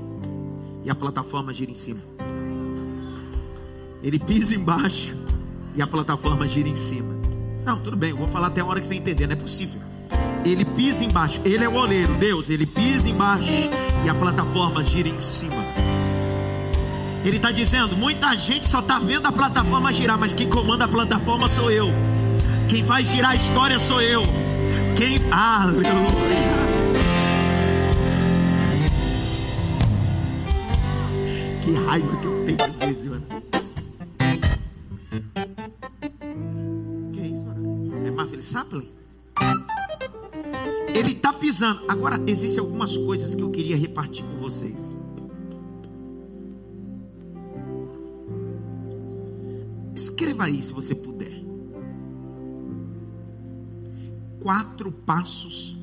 e 0.85 0.91
a 0.91 0.95
plataforma 0.95 1.55
gira 1.55 1.71
em 1.71 1.77
cima. 1.77 2.01
Ele 4.03 4.19
pisa 4.19 4.55
embaixo 4.55 5.17
e 5.75 5.81
a 5.81 5.87
plataforma 5.87 6.47
gira 6.47 6.69
em 6.69 6.77
cima. 6.77 7.15
Não, 7.65 7.81
tudo 7.81 7.97
bem, 7.97 8.11
eu 8.11 8.19
vou 8.19 8.29
falar 8.29 8.49
até 8.49 8.61
a 8.61 8.67
hora 8.67 8.83
que 8.83 8.87
você 8.87 8.97
entender, 8.97 9.27
não 9.27 9.33
é 9.33 9.37
possível. 9.37 9.90
Ele 10.45 10.65
pisa 10.65 11.05
embaixo, 11.05 11.41
ele 11.45 11.65
é 11.65 11.69
o 11.69 11.75
oleiro, 11.75 12.15
Deus, 12.15 12.49
ele 12.49 12.67
pisa 12.67 13.09
embaixo 13.09 13.51
e 14.05 14.09
a 14.09 14.15
plataforma 14.15 14.83
gira 14.83 15.09
em 15.09 15.21
cima. 15.21 15.65
Ele 17.25 17.37
está 17.37 17.51
dizendo: 17.51 17.97
muita 17.97 18.35
gente 18.37 18.67
só 18.67 18.81
está 18.81 18.99
vendo 18.99 19.27
a 19.27 19.33
plataforma 19.33 19.93
girar, 19.93 20.19
mas 20.19 20.35
quem 20.35 20.49
comanda 20.49 20.87
a 20.87 20.89
plataforma 20.89 21.49
sou 21.49 21.71
eu. 21.71 21.91
Quem 22.69 22.85
faz 22.85 23.09
girar 23.09 23.33
a 23.33 23.37
história 23.37 23.79
sou 23.79 24.01
eu. 24.01 24.23
Quem. 24.97 25.21
Aleluia. 25.31 26.61
raiva 31.91 32.17
que 32.19 32.27
eu 32.27 32.45
tenho 32.45 32.73
vezes, 32.73 33.05
mano. 33.05 33.40
Agora, 41.89 42.21
existem 42.27 42.61
algumas 42.61 42.97
coisas 42.97 43.35
que 43.35 43.43
eu 43.43 43.51
queria 43.51 43.77
repartir 43.77 44.25
com 44.25 44.39
vocês. 44.39 44.97
Escreva 49.95 50.45
aí 50.45 50.63
se 50.63 50.73
você 50.73 50.95
puder. 50.95 51.45
Quatro 54.41 54.91
passos 54.91 55.77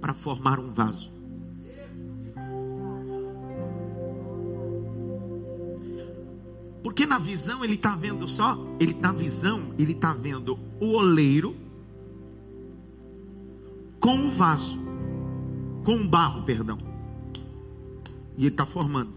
para 0.00 0.12
formar 0.12 0.58
um 0.58 0.72
vaso. 0.72 1.12
Porque 6.82 7.06
na 7.06 7.18
visão 7.18 7.64
ele 7.64 7.74
está 7.74 7.94
vendo 7.94 8.26
só, 8.26 8.58
ele 8.80 8.94
na 8.94 9.12
visão 9.12 9.72
ele 9.78 9.92
está 9.92 10.12
vendo 10.12 10.58
o 10.80 10.94
oleiro 10.94 11.61
com 14.02 14.16
o 14.16 14.30
vaso, 14.32 14.80
com 15.84 15.94
o 15.94 16.08
barro, 16.08 16.42
perdão. 16.42 16.76
E 18.36 18.42
ele 18.42 18.48
está 18.48 18.66
formando. 18.66 19.12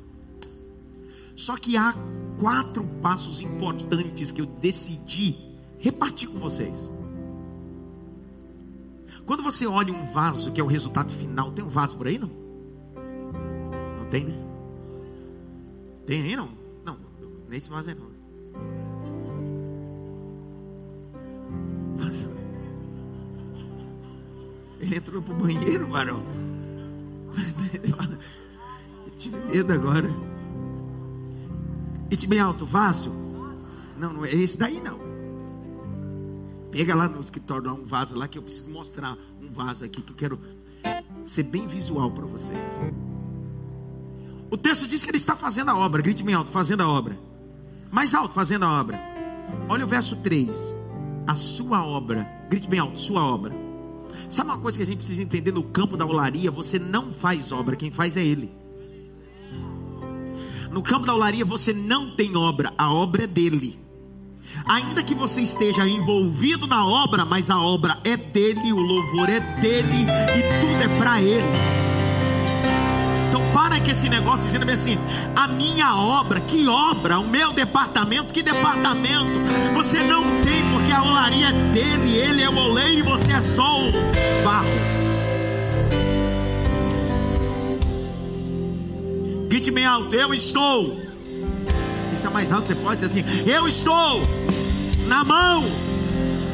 Só 1.35 1.57
que 1.57 1.75
há 1.75 1.93
quatro 2.39 2.87
passos 3.01 3.41
importantes 3.41 4.31
que 4.31 4.39
eu 4.41 4.45
decidi 4.45 5.35
repartir 5.79 6.29
com 6.29 6.37
vocês. 6.37 6.93
Quando 9.25 9.41
você 9.41 9.65
olha 9.65 9.91
um 9.91 10.05
vaso, 10.05 10.51
que 10.51 10.61
é 10.61 10.63
o 10.63 10.67
resultado 10.67 11.11
final, 11.11 11.51
tem 11.51 11.65
um 11.65 11.69
vaso 11.69 11.97
por 11.97 12.05
aí 12.05 12.19
não? 12.19 12.29
Não 13.97 14.05
tem, 14.11 14.23
né? 14.23 14.35
Tem 16.05 16.21
aí 16.21 16.35
não? 16.35 16.49
Não, 16.85 16.95
nesse 17.49 17.69
vaso 17.69 17.89
aí 17.89 17.95
não. 17.95 18.15
Ele 24.85 24.97
entrou 24.97 25.19
pro 25.19 25.33
banheiro, 25.33 25.87
varão. 25.87 26.21
Eu 29.07 29.11
tive 29.17 29.35
medo 29.51 29.73
agora. 29.73 30.07
E 32.11 32.27
bem 32.27 32.39
alto, 32.39 32.67
vaso? 32.67 33.09
Não, 33.97 34.13
não 34.13 34.25
é 34.25 34.35
esse 34.35 34.59
daí 34.59 34.79
não. 34.79 34.99
Pega 36.71 36.93
lá 36.93 37.07
no 37.07 37.19
escritório 37.19 37.73
um 37.73 37.83
vaso 37.83 38.15
lá 38.15 38.27
que 38.27 38.37
eu 38.37 38.43
preciso 38.43 38.69
mostrar 38.69 39.17
um 39.41 39.51
vaso 39.51 39.83
aqui 39.83 40.03
que 40.03 40.11
eu 40.11 40.15
quero 40.15 40.39
ser 41.25 41.43
bem 41.43 41.65
visual 41.65 42.11
para 42.11 42.25
vocês. 42.25 42.59
O 44.51 44.57
texto 44.57 44.85
diz 44.85 45.03
que 45.03 45.09
ele 45.09 45.17
está 45.17 45.35
fazendo 45.35 45.71
a 45.71 45.75
obra. 45.75 46.03
Grite 46.03 46.23
bem 46.23 46.35
alto, 46.35 46.51
fazendo 46.51 46.83
a 46.83 46.87
obra. 46.87 47.17
Mais 47.91 48.13
alto, 48.13 48.35
fazendo 48.35 48.65
a 48.65 48.79
obra. 48.79 48.99
Olha 49.67 49.83
o 49.83 49.87
verso 49.87 50.15
3. 50.17 50.75
A 51.25 51.33
sua 51.33 51.83
obra. 51.83 52.29
Grite 52.51 52.67
bem 52.67 52.79
alto, 52.79 52.99
sua 52.99 53.25
obra 53.25 53.64
Sabe 54.29 54.49
uma 54.49 54.59
coisa 54.59 54.77
que 54.77 54.83
a 54.83 54.85
gente 54.85 54.97
precisa 54.97 55.21
entender 55.21 55.51
no 55.51 55.63
campo 55.63 55.95
da 55.97 56.05
olaria? 56.05 56.51
Você 56.51 56.79
não 56.79 57.11
faz 57.11 57.51
obra, 57.51 57.75
quem 57.75 57.91
faz 57.91 58.17
é 58.17 58.23
Ele. 58.23 58.51
No 60.71 60.81
campo 60.81 61.05
da 61.05 61.13
olaria 61.13 61.45
você 61.45 61.71
não 61.73 62.15
tem 62.15 62.35
obra, 62.35 62.73
a 62.77 62.93
obra 62.93 63.23
é 63.23 63.27
dele. 63.27 63.79
Ainda 64.65 65.03
que 65.03 65.13
você 65.13 65.41
esteja 65.41 65.87
envolvido 65.87 66.67
na 66.67 66.85
obra, 66.85 67.23
mas 67.23 67.49
a 67.49 67.59
obra 67.61 67.97
é 68.03 68.17
dele, 68.17 68.73
o 68.73 68.79
louvor 68.79 69.29
é 69.29 69.39
dele 69.61 70.05
e 70.05 70.61
tudo 70.61 70.83
é 70.83 70.97
para 70.97 71.21
ele 71.21 71.85
para 73.55 73.79
que 73.79 73.91
esse 73.91 74.09
negócio 74.09 74.45
dizendo 74.45 74.69
assim: 74.69 74.99
a 75.33 75.47
minha 75.47 75.95
obra, 75.95 76.41
que 76.41 76.67
obra, 76.67 77.19
o 77.19 77.27
meu 77.27 77.53
departamento, 77.53 78.33
que 78.33 78.43
departamento? 78.43 79.39
Você 79.73 80.03
não 80.03 80.21
tem, 80.43 80.69
porque 80.71 80.84
a 80.95 81.03
olaria 81.03 81.49
é 81.49 81.51
dele, 81.73 82.15
ele 82.15 82.41
é 82.41 82.49
o 82.49 82.55
oleiro 82.55 82.99
e 82.99 83.01
você 83.01 83.31
é 83.31 83.41
só 83.41 83.81
o 83.81 83.91
barro. 84.43 84.67
Grite 89.49 89.71
bem 89.71 89.85
alto, 89.85 90.15
eu 90.15 90.33
estou. 90.33 90.97
Isso 92.13 92.25
é 92.25 92.29
mais 92.29 92.51
alto, 92.51 92.67
você 92.67 92.75
pode 92.75 93.01
dizer 93.01 93.19
assim: 93.19 93.49
eu 93.49 93.67
estou 93.67 94.21
na 95.07 95.23
mão 95.23 95.63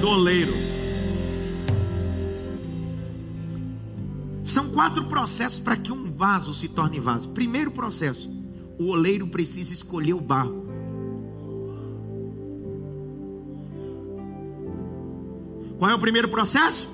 do 0.02 0.10
oleiro. 0.10 0.54
São 4.44 4.70
quatro 4.72 5.06
processos 5.06 5.60
para 5.60 5.78
que 5.78 5.92
um 5.92 6.12
vaso 6.12 6.54
se 6.54 6.68
torne 6.68 7.00
vaso. 7.00 7.30
Primeiro 7.30 7.70
processo: 7.72 8.28
o 8.80 8.88
oleiro 8.88 9.28
precisa 9.28 9.72
escolher 9.72 10.14
o 10.14 10.20
barro. 10.20 10.71
Qual 15.82 15.90
é 15.90 15.96
o 15.96 16.00
primeiro 16.00 16.30
processo? 16.30 16.88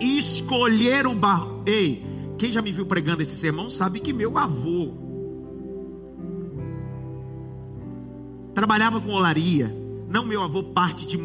Escolher 0.00 1.06
o 1.06 1.14
barro. 1.14 1.62
Ei, 1.64 2.04
quem 2.36 2.50
já 2.50 2.60
me 2.60 2.72
viu 2.72 2.84
pregando 2.84 3.22
esse 3.22 3.36
sermão 3.36 3.70
sabe 3.70 4.00
que 4.00 4.12
meu 4.12 4.36
avô 4.36 4.92
trabalhava 8.52 9.00
com 9.00 9.12
olaria. 9.12 9.72
Não 10.10 10.26
meu 10.26 10.42
avô 10.42 10.60
parte 10.64 11.06
de 11.06 11.16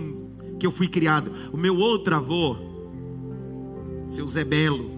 que 0.60 0.68
eu 0.68 0.70
fui 0.70 0.88
criado. 0.88 1.32
O 1.52 1.58
meu 1.58 1.76
outro 1.76 2.16
avô 2.16 2.56
seu 4.08 4.28
Zé 4.28 4.44
Belo. 4.44 4.92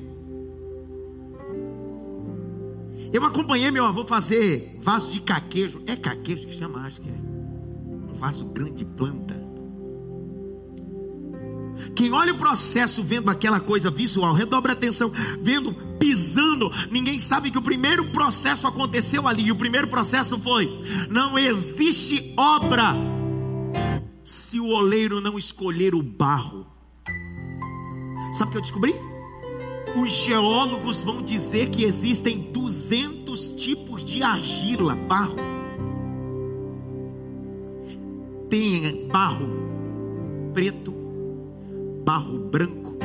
Eu 3.13 3.23
acompanhei 3.23 3.71
meu 3.71 3.85
avô 3.85 4.05
fazer 4.05 4.77
vaso 4.81 5.09
de 5.09 5.21
caquejo. 5.21 5.83
É 5.87 5.95
caquejo 5.95 6.47
que 6.47 6.53
chama, 6.57 6.81
acho 6.81 6.99
que 6.99 7.07
é. 7.07 7.13
Um 7.13 8.13
vaso 8.13 8.43
grande 8.49 8.73
de 8.73 8.83
planta. 8.83 9.42
Quem 11.95 12.11
olha 12.11 12.33
o 12.33 12.37
processo 12.37 13.03
vendo 13.03 13.29
aquela 13.29 13.59
coisa 13.59 13.91
visual, 13.91 14.33
redobra 14.33 14.73
atenção, 14.73 15.11
vendo, 15.39 15.73
pisando, 15.99 16.71
ninguém 16.89 17.19
sabe 17.19 17.51
que 17.51 17.57
o 17.57 17.61
primeiro 17.61 18.05
processo 18.05 18.65
aconteceu 18.65 19.27
ali. 19.27 19.43
E 19.45 19.51
o 19.51 19.55
primeiro 19.55 19.87
processo 19.87 20.39
foi: 20.39 20.69
não 21.09 21.37
existe 21.37 22.33
obra 22.35 22.95
se 24.23 24.59
o 24.59 24.67
oleiro 24.67 25.21
não 25.21 25.37
escolher 25.37 25.93
o 25.93 26.01
barro. 26.01 26.65
Sabe 28.33 28.49
o 28.49 28.51
que 28.51 28.57
eu 28.57 28.61
descobri? 28.61 28.95
Os 29.95 30.09
geólogos 30.09 31.03
vão 31.03 31.21
dizer 31.21 31.69
que 31.69 31.83
existem 31.83 32.51
200 32.51 33.49
tipos 33.49 34.03
de 34.03 34.23
argila, 34.23 34.95
barro. 34.95 35.35
Tem 38.49 39.07
barro 39.07 39.47
preto, 40.53 40.93
barro 42.03 42.39
branco, 42.49 42.97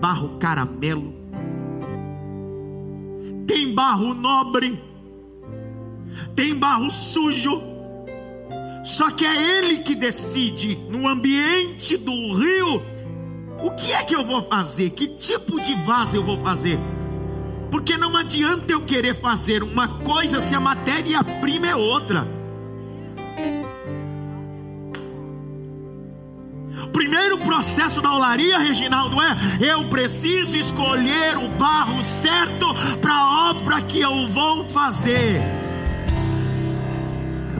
barro 0.00 0.38
caramelo, 0.38 1.12
tem 3.46 3.74
barro 3.74 4.14
nobre, 4.14 4.82
tem 6.34 6.54
barro 6.54 6.90
sujo. 6.90 7.62
Só 8.84 9.10
que 9.10 9.26
é 9.26 9.58
ele 9.58 9.78
que 9.78 9.94
decide 9.94 10.76
no 10.88 11.06
ambiente 11.08 11.96
do 11.96 12.34
rio 12.36 12.80
o 13.62 13.72
que 13.72 13.92
é 13.92 14.04
que 14.04 14.14
eu 14.14 14.24
vou 14.24 14.42
fazer? 14.42 14.90
Que 14.90 15.08
tipo 15.08 15.60
de 15.60 15.74
vaso 15.84 16.16
eu 16.16 16.22
vou 16.22 16.38
fazer? 16.38 16.78
Porque 17.70 17.96
não 17.96 18.16
adianta 18.16 18.72
eu 18.72 18.84
querer 18.84 19.14
fazer 19.14 19.62
uma 19.62 19.88
coisa 19.88 20.40
se 20.40 20.54
a 20.54 20.60
matéria-prima 20.60 21.66
é 21.66 21.76
outra. 21.76 22.37
Primeiro 26.88 27.38
processo 27.38 28.00
da 28.00 28.12
olaria, 28.12 28.58
Reginaldo, 28.58 29.16
é 29.20 29.72
eu 29.72 29.84
preciso 29.84 30.56
escolher 30.56 31.36
o 31.38 31.48
barro 31.50 32.02
certo 32.02 32.66
para 33.00 33.14
a 33.14 33.50
obra 33.50 33.80
que 33.82 34.00
eu 34.00 34.26
vou 34.28 34.64
fazer. 34.66 35.40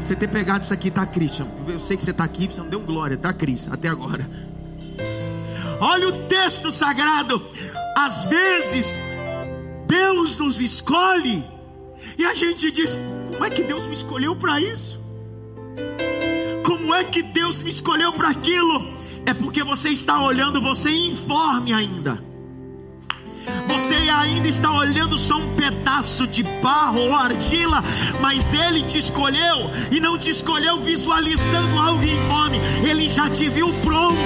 Você 0.05 0.17
ter 0.17 0.29
pegado 0.29 0.65
isso 0.65 0.73
aqui, 0.73 0.91
tá, 0.91 1.05
Christian? 1.05 1.47
Eu 1.67 1.79
sei 1.79 1.95
que 1.95 2.03
você 2.03 2.13
está 2.13 2.25
aqui, 2.25 2.47
você 2.47 2.61
não 2.61 2.69
deu 2.71 2.81
glória, 2.81 3.15
tá, 3.15 3.31
Cris? 3.31 3.69
Até 3.71 3.89
agora. 3.89 4.27
Olha 5.81 6.09
o 6.09 6.13
texto 6.13 6.73
sagrado. 6.73 7.45
Às 7.95 8.25
vezes, 8.25 8.99
Deus 9.87 10.39
nos 10.39 10.63
escolhe, 10.63 11.45
e 12.17 12.25
a 12.25 12.35
gente 12.35 12.71
diz: 12.71 12.99
como 13.27 13.45
é 13.45 13.51
que 13.51 13.63
Deus 13.63 13.87
me 13.87 13.93
escolheu 13.93 14.35
para 14.35 14.59
isso? 14.59 14.99
Como 16.65 16.95
é 16.95 17.05
que 17.05 17.23
Deus 17.23 17.61
me 17.61 17.69
escolheu 17.69 18.13
para 18.15 18.31
aquilo? 18.31 18.98
É 19.29 19.35
porque 19.35 19.63
você 19.63 19.91
está 19.91 20.23
olhando 20.23 20.59
você 20.59 20.91
informe 20.91 21.75
ainda. 21.75 22.19
Você 23.67 23.95
ainda 23.95 24.49
está 24.49 24.71
olhando 24.71 25.19
só 25.19 25.37
um 25.37 25.55
pedaço 25.55 26.27
de 26.27 26.43
barro 26.63 27.01
ou 27.01 27.15
argila, 27.15 27.85
mas 28.23 28.55
Ele 28.55 28.85
te 28.85 28.97
escolheu 28.97 29.71
e 29.91 30.01
não 30.01 30.17
te 30.17 30.31
escolheu 30.31 30.79
visualizando 30.79 31.79
algo 31.79 32.03
informe, 32.03 32.59
Ele 32.83 33.07
já 33.07 33.29
te 33.29 33.51
viu 33.51 33.71
pronto. 33.85 34.17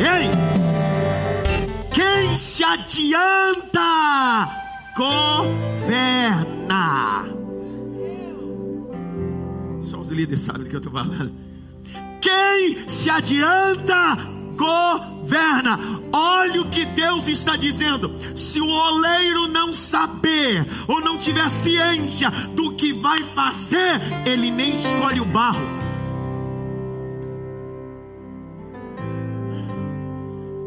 Ei! 0.00 0.30
Quem 1.94 2.36
adianta, 2.62 3.80
governa. 4.94 6.50
Os 10.10 10.16
líderes 10.16 10.40
sabem 10.40 10.64
do 10.64 10.68
que 10.68 10.74
eu 10.74 10.78
estou 10.78 10.92
falando. 10.92 11.32
Quem 12.20 12.88
se 12.88 13.08
adianta, 13.08 14.18
governa. 14.56 15.78
Olha 16.12 16.62
o 16.62 16.68
que 16.68 16.84
Deus 16.84 17.28
está 17.28 17.54
dizendo. 17.54 18.10
Se 18.34 18.60
o 18.60 18.66
oleiro 18.66 19.46
não 19.46 19.72
saber 19.72 20.66
ou 20.88 21.00
não 21.00 21.16
tiver 21.16 21.48
ciência 21.48 22.28
do 22.56 22.72
que 22.72 22.92
vai 22.92 23.22
fazer, 23.36 24.00
ele 24.26 24.50
nem 24.50 24.74
escolhe 24.74 25.20
o 25.20 25.24
barro. 25.24 25.60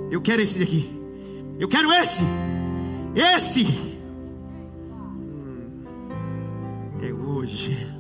Eu 0.10 0.21
quero 0.21 0.41
esse 0.41 0.58
daqui. 0.58 0.89
Eu 1.60 1.67
quero 1.67 1.91
esse. 1.91 2.23
Esse. 3.13 3.65
Hum, 5.25 5.82
é 7.01 7.12
hoje. 7.12 7.92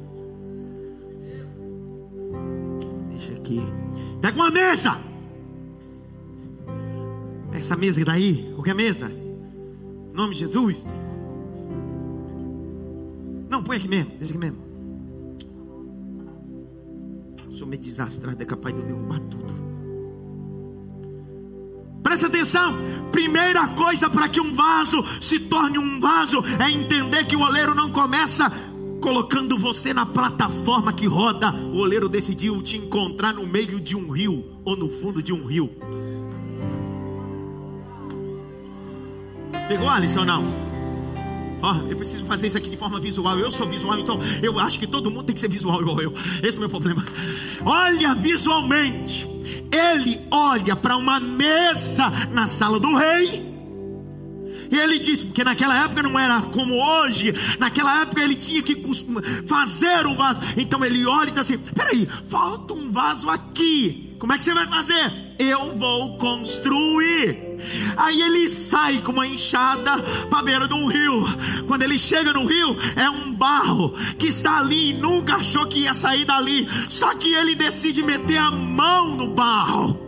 Aqui. 3.43 3.61
Pega 4.21 4.35
uma 4.35 4.49
mesa. 4.49 4.99
Essa 7.51 7.75
mesa 7.75 7.99
que 7.99 8.05
daí, 8.05 8.51
qualquer 8.55 8.73
mesa. 8.73 9.11
Em 9.11 10.15
nome 10.15 10.33
de 10.33 10.39
Jesus. 10.39 10.85
Não, 13.49 13.61
põe 13.61 13.77
aqui 13.77 13.87
mesmo, 13.87 14.11
deixa 14.17 14.33
aqui 14.33 14.39
mesmo. 14.39 14.57
Sou 17.51 17.67
meio 17.67 17.81
desastrado, 17.81 18.41
é 18.41 18.45
capaz 18.45 18.73
de 18.73 18.81
eu 18.81 18.87
derrubar 18.87 19.19
tudo. 19.29 19.53
Presta 22.01 22.27
atenção. 22.27 22.73
Primeira 23.11 23.67
coisa 23.69 24.09
para 24.09 24.27
que 24.27 24.41
um 24.41 24.53
vaso 24.53 25.03
se 25.21 25.39
torne 25.39 25.77
um 25.77 25.99
vaso 25.99 26.43
é 26.59 26.71
entender 26.71 27.25
que 27.25 27.35
o 27.35 27.41
oleiro 27.41 27.75
não 27.75 27.91
começa 27.91 28.51
colocando 29.03 29.57
você 29.57 29.93
na 29.93 30.05
plataforma 30.05 30.93
que 30.93 31.05
roda. 31.05 31.51
O 31.53 31.79
oleiro 31.79 32.07
decidiu 32.07 32.61
te 32.61 32.77
encontrar 32.77 33.33
no 33.33 33.45
meio 33.45 33.81
de 33.81 33.97
um 33.97 34.09
rio 34.09 34.45
ou 34.63 34.77
no 34.77 34.89
fundo 34.89 35.21
de 35.21 35.33
um 35.33 35.45
rio. 35.45 35.69
Pegou, 39.67 39.89
Alisson, 39.89 40.23
não? 40.23 40.43
Ó, 41.61 41.75
eu 41.89 41.97
preciso 41.97 42.23
fazer 42.23 42.47
isso 42.47 42.57
aqui 42.57 42.69
de 42.69 42.77
forma 42.77 42.97
visual. 42.97 43.37
Eu 43.37 43.51
sou 43.51 43.67
visual, 43.67 43.99
então 43.99 44.21
eu 44.41 44.57
acho 44.57 44.79
que 44.79 44.87
todo 44.87 45.11
mundo 45.11 45.25
tem 45.25 45.35
que 45.35 45.41
ser 45.41 45.49
visual 45.49 45.81
igual 45.81 46.01
eu. 46.01 46.13
Esse 46.41 46.55
é 46.55 46.59
o 46.59 46.61
meu 46.61 46.69
problema. 46.69 47.05
Olha 47.65 48.15
visualmente. 48.15 49.27
Ele 49.69 50.17
olha 50.31 50.77
para 50.77 50.95
uma 50.95 51.19
mesa 51.19 52.09
na 52.31 52.47
sala 52.47 52.79
do 52.79 52.95
rei. 52.95 53.52
Ele 54.75 54.99
diz, 54.99 55.23
porque 55.23 55.43
naquela 55.43 55.83
época 55.83 56.03
não 56.03 56.17
era 56.17 56.41
como 56.41 56.75
hoje, 56.75 57.33
naquela 57.59 58.01
época 58.01 58.21
ele 58.21 58.35
tinha 58.35 58.61
que 58.61 58.81
fazer 59.47 60.05
o 60.07 60.15
vaso. 60.15 60.41
Então 60.57 60.83
ele 60.83 61.05
olha 61.05 61.27
e 61.27 61.31
diz 61.31 61.39
assim: 61.39 61.57
peraí, 61.57 62.07
falta 62.27 62.73
um 62.73 62.89
vaso 62.89 63.29
aqui. 63.29 64.13
Como 64.19 64.31
é 64.31 64.37
que 64.37 64.43
você 64.45 64.53
vai 64.53 64.65
fazer? 64.67 65.11
Eu 65.37 65.77
vou 65.77 66.17
construir. 66.17 67.53
Aí 67.97 68.21
ele 68.21 68.47
sai 68.47 68.99
com 68.99 69.11
uma 69.11 69.27
enxada 69.27 70.01
para 70.29 70.39
a 70.39 70.43
beira 70.43 70.67
de 70.67 70.73
um 70.73 70.87
rio. 70.87 71.25
Quando 71.67 71.83
ele 71.83 71.99
chega 71.99 72.31
no 72.31 72.45
rio, 72.45 72.77
é 72.95 73.09
um 73.09 73.33
barro 73.33 73.93
que 74.17 74.27
está 74.27 74.59
ali 74.59 74.91
e 74.91 74.93
nunca 74.93 75.35
achou 75.35 75.67
que 75.67 75.79
ia 75.79 75.93
sair 75.93 76.23
dali. 76.23 76.65
Só 76.87 77.13
que 77.15 77.33
ele 77.33 77.53
decide 77.53 78.01
meter 78.01 78.37
a 78.37 78.49
mão 78.49 79.15
no 79.15 79.33
barro. 79.33 79.99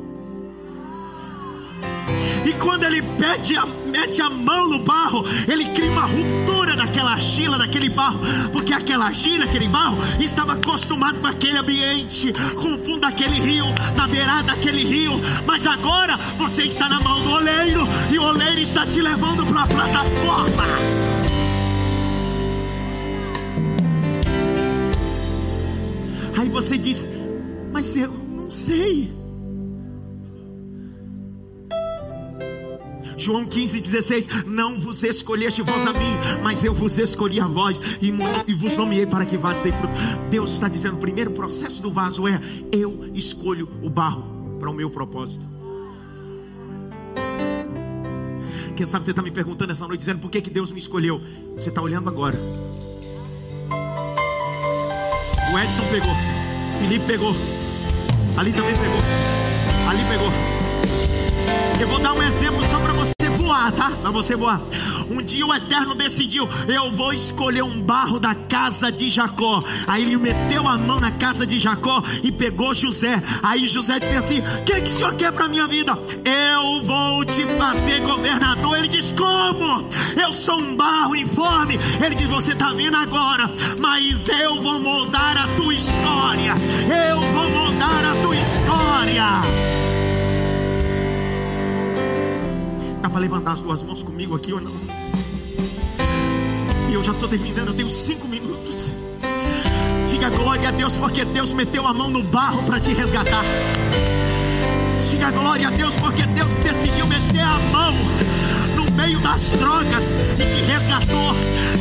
E 2.45 2.53
quando 2.53 2.83
ele 2.83 3.01
mete 3.01 3.57
a, 3.57 3.65
mete 3.95 4.21
a 4.21 4.29
mão 4.29 4.67
no 4.67 4.79
barro, 4.79 5.23
ele 5.47 5.63
cria 5.69 5.89
uma 5.89 6.05
ruptura 6.05 6.75
daquela 6.75 7.11
argila, 7.11 7.57
daquele 7.57 7.89
barro, 7.89 8.19
porque 8.51 8.73
aquela 8.73 9.05
argila, 9.05 9.45
aquele 9.45 9.69
barro, 9.69 9.97
estava 10.19 10.53
acostumado 10.53 11.21
com 11.21 11.27
aquele 11.27 11.57
ambiente, 11.57 12.33
com 12.55 12.73
o 12.73 12.77
fundo 12.77 13.01
daquele 13.01 13.39
rio, 13.39 13.65
na 13.95 14.05
beirada 14.05 14.53
daquele 14.53 14.83
rio. 14.83 15.13
Mas 15.45 15.65
agora 15.65 16.17
você 16.37 16.63
está 16.63 16.89
na 16.89 16.99
mão 16.99 17.21
do 17.21 17.31
oleiro 17.31 17.87
e 18.11 18.19
o 18.19 18.23
oleiro 18.23 18.59
está 18.59 18.85
te 18.85 19.01
levando 19.01 19.45
para 19.45 19.63
a 19.63 19.67
plataforma. 19.67 20.65
Aí 26.37 26.49
você 26.49 26.77
diz, 26.77 27.07
mas 27.71 27.95
eu 27.95 28.11
não 28.11 28.51
sei. 28.51 29.14
João 33.17 33.45
15, 33.45 33.79
16: 33.79 34.29
Não 34.45 34.79
vos 34.79 35.03
escolheste 35.03 35.61
vós 35.61 35.85
a 35.87 35.93
mim, 35.93 36.15
mas 36.43 36.63
eu 36.63 36.73
vos 36.73 36.97
escolhi 36.97 37.39
a 37.39 37.47
vós 37.47 37.79
e, 38.01 38.13
e 38.47 38.53
vos 38.53 38.77
nomeei 38.77 39.05
para 39.05 39.25
que 39.25 39.37
vós 39.37 39.61
dei 39.61 39.71
fruto. 39.71 39.93
Deus 40.29 40.51
está 40.51 40.67
dizendo: 40.67 40.95
o 40.95 40.99
primeiro 40.99 41.31
processo 41.31 41.81
do 41.81 41.91
vaso 41.91 42.27
é 42.27 42.39
eu 42.71 43.09
escolho 43.13 43.69
o 43.81 43.89
barro 43.89 44.57
para 44.59 44.69
o 44.69 44.73
meu 44.73 44.89
propósito. 44.89 45.45
Quem 48.75 48.85
sabe 48.85 49.05
você 49.05 49.11
está 49.11 49.21
me 49.21 49.31
perguntando 49.31 49.71
essa 49.71 49.87
noite, 49.87 49.99
dizendo 49.99 50.19
por 50.19 50.29
que, 50.29 50.41
que 50.41 50.49
Deus 50.49 50.71
me 50.71 50.79
escolheu? 50.79 51.21
Você 51.55 51.69
está 51.69 51.81
olhando 51.81 52.09
agora. 52.09 52.37
O 55.53 55.59
Edson 55.59 55.83
pegou, 55.89 56.13
Felipe 56.79 57.05
pegou, 57.05 57.33
ali 58.35 58.51
também 58.51 58.75
pegou, 58.75 58.99
ali 59.87 60.03
pegou. 60.09 60.54
Eu 61.79 61.89
vou 61.89 61.99
dar 61.99 62.13
um 62.13 62.23
exemplo 62.23 62.63
só 62.69 62.79
para 62.79 62.93
você 62.93 63.29
voar, 63.37 63.71
tá? 63.73 63.91
Para 64.01 64.09
você 64.09 64.35
voar. 64.35 64.61
Um 65.09 65.21
dia 65.21 65.45
o 65.45 65.53
Eterno 65.53 65.93
decidiu: 65.93 66.47
eu 66.67 66.89
vou 66.91 67.13
escolher 67.13 67.63
um 67.63 67.81
barro 67.81 68.17
da 68.17 68.33
casa 68.33 68.91
de 68.91 69.09
Jacó. 69.09 69.61
Aí 69.85 70.03
ele 70.03 70.17
meteu 70.17 70.67
a 70.67 70.77
mão 70.77 70.99
na 71.01 71.11
casa 71.11 71.45
de 71.45 71.59
Jacó 71.59 72.01
e 72.23 72.31
pegou 72.31 72.73
José. 72.73 73.21
Aí 73.43 73.67
José 73.67 73.99
disse 73.99 74.11
assim: 74.13 74.39
O 74.39 74.63
que, 74.63 74.81
que 74.81 74.89
o 74.89 74.93
senhor 74.93 75.15
quer 75.15 75.33
para 75.33 75.49
minha 75.49 75.67
vida? 75.67 75.97
Eu 76.23 76.81
vou 76.83 77.25
te 77.25 77.43
fazer 77.57 77.99
governador. 78.01 78.77
Ele 78.77 78.87
diz: 78.87 79.11
Como? 79.11 79.87
Eu 80.19 80.31
sou 80.31 80.57
um 80.57 80.77
barro 80.77 81.15
informe. 81.15 81.77
Ele 82.03 82.15
diz: 82.15 82.27
Você 82.27 82.53
está 82.53 82.71
vendo 82.71 82.95
agora, 82.95 83.51
mas 83.79 84.29
eu 84.29 84.61
vou 84.61 84.79
moldar 84.79 85.37
a 85.37 85.47
tua 85.55 85.73
história. 85.73 86.55
Eu 87.09 87.19
vou 87.19 87.49
moldar 87.49 88.05
a 88.05 88.21
tua 88.21 88.35
história. 88.35 89.54
Para 93.15 93.21
levantar 93.21 93.53
as 93.53 93.61
duas 93.61 93.81
mãos 93.81 94.03
comigo 94.03 94.35
aqui 94.35 94.51
ou 94.51 94.59
não? 94.59 94.73
E 96.89 96.93
eu 96.93 97.01
já 97.01 97.13
estou 97.13 97.29
terminando, 97.29 97.69
eu 97.69 97.73
tenho 97.73 97.89
cinco 97.89 98.27
minutos. 98.27 98.93
Diga 100.05 100.29
glória 100.31 100.67
a 100.67 100.71
Deus, 100.71 100.97
porque 100.97 101.23
Deus 101.23 101.53
meteu 101.53 101.87
a 101.87 101.93
mão 101.93 102.09
no 102.09 102.21
barro 102.23 102.61
para 102.63 102.77
te 102.77 102.91
resgatar. 102.91 103.45
Diga 105.09 105.31
glória 105.31 105.69
a 105.69 105.71
Deus, 105.71 105.95
porque 105.95 106.23
Deus 106.23 106.53
decidiu 106.55 107.07
meter 107.07 107.39
a 107.39 107.57
mão 107.71 107.93
no 108.75 108.91
meio 108.91 109.17
das 109.21 109.51
drogas 109.51 110.17
e 110.37 110.53
te 110.53 110.63
resgatou. 110.63 111.33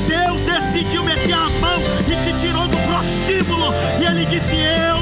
Deus 0.07 0.45
decidiu 0.45 1.03
meter 1.03 1.35
a 1.35 1.51
mão 1.61 1.81
e 2.07 2.15
te 2.25 2.41
tirou 2.41 2.69
do 2.69 2.77
prostíbulo. 2.77 3.75
E 4.01 4.05
Ele 4.05 4.25
disse: 4.27 4.55
Eu 4.55 4.99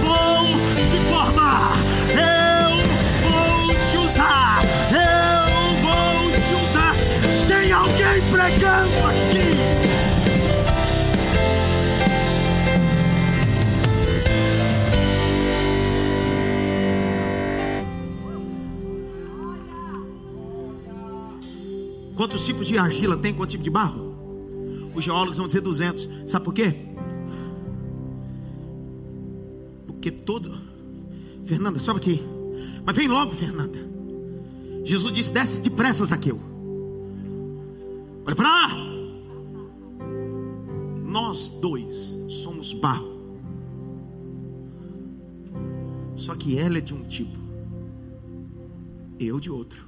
vou 0.00 0.46
te 0.74 0.98
formar, 1.08 1.76
eu 2.10 2.76
vou 3.30 3.74
te 3.88 3.98
usar. 3.98 4.64
Eu 4.90 5.05
alguém 7.76 8.22
pregando 8.30 9.06
aqui. 9.06 10.06
Quantos 22.16 22.46
tipos 22.46 22.66
de 22.66 22.78
argila 22.78 23.18
tem? 23.18 23.34
Quanto 23.34 23.50
tipo 23.50 23.62
de 23.62 23.70
barro? 23.70 24.16
Os 24.94 25.04
geólogos 25.04 25.36
vão 25.36 25.46
dizer 25.46 25.60
200. 25.60 26.08
Sabe 26.26 26.44
por 26.44 26.54
quê? 26.54 26.74
Porque 29.86 30.10
todo. 30.10 30.52
Fernanda, 31.44 31.78
sobe 31.78 32.00
aqui. 32.00 32.22
Mas 32.84 32.96
vem 32.96 33.06
logo, 33.06 33.32
Fernanda. 33.32 33.95
Jesus 34.86 35.12
disse: 35.12 35.32
desce 35.32 35.60
depressa, 35.60 36.04
Zaqueu. 36.06 36.40
Olha 38.24 38.36
para 38.36 38.48
lá. 38.48 38.68
Nós 41.04 41.58
dois 41.60 42.14
somos 42.28 42.72
barro. 42.72 43.16
Só 46.14 46.36
que 46.36 46.56
ela 46.56 46.78
é 46.78 46.80
de 46.80 46.94
um 46.94 47.02
tipo, 47.02 47.36
eu 49.18 49.40
de 49.40 49.50
outro. 49.50 49.86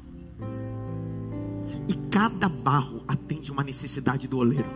E 1.87 1.95
cada 2.11 2.49
barro 2.49 3.03
atende 3.07 3.53
uma 3.53 3.63
necessidade 3.63 4.27
do 4.27 4.39
oleiro. 4.39 4.69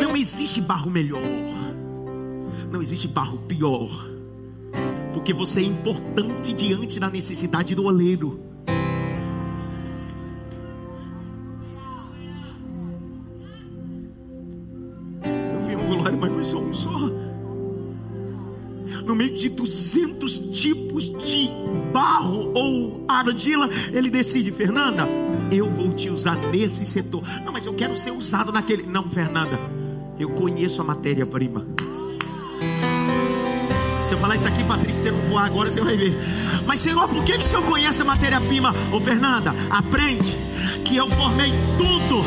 Não 0.00 0.16
existe 0.16 0.60
barro 0.60 0.88
melhor. 0.88 1.20
Não 2.70 2.80
existe 2.80 3.08
barro 3.08 3.38
pior. 3.38 4.13
Porque 5.14 5.32
você 5.32 5.60
é 5.60 5.64
importante 5.64 6.52
diante 6.52 6.98
da 6.98 7.08
necessidade 7.08 7.74
do 7.74 7.84
oleiro. 7.84 8.40
Eu 15.24 15.66
vi 15.66 15.76
um 15.76 15.86
glória, 15.86 16.18
mas 16.20 16.34
foi 16.34 16.44
só 16.44 16.58
um 16.58 16.74
só. 16.74 17.10
No 19.06 19.14
meio 19.14 19.36
de 19.36 19.50
200 19.50 20.38
tipos 20.50 21.04
de 21.24 21.48
barro 21.92 22.52
ou 22.54 23.04
argila, 23.06 23.68
ele 23.92 24.10
decide, 24.10 24.50
Fernanda, 24.50 25.06
eu 25.52 25.70
vou 25.70 25.92
te 25.92 26.10
usar 26.10 26.36
nesse 26.50 26.84
setor. 26.84 27.22
Não, 27.44 27.52
mas 27.52 27.66
eu 27.66 27.74
quero 27.74 27.96
ser 27.96 28.10
usado 28.10 28.50
naquele. 28.50 28.82
Não, 28.82 29.08
Fernanda, 29.08 29.58
eu 30.18 30.30
conheço 30.30 30.80
a 30.82 30.84
matéria-prima. 30.84 31.73
Se 34.06 34.14
eu 34.14 34.18
falar 34.18 34.36
isso 34.36 34.46
aqui, 34.46 34.62
Patrícia, 34.64 35.10
você 35.12 35.28
voar 35.28 35.46
agora, 35.46 35.70
você 35.70 35.80
vai 35.80 35.96
ver. 35.96 36.14
Mas, 36.66 36.80
Senhor, 36.80 37.08
por 37.08 37.24
que, 37.24 37.32
que 37.32 37.38
o 37.38 37.42
Senhor 37.42 37.64
conhece 37.64 38.02
a 38.02 38.04
matéria-prima? 38.04 38.74
Ô, 38.92 39.00
Fernanda, 39.00 39.54
aprende 39.70 40.36
que 40.84 40.96
eu 40.96 41.08
formei 41.10 41.52
tudo. 41.78 42.24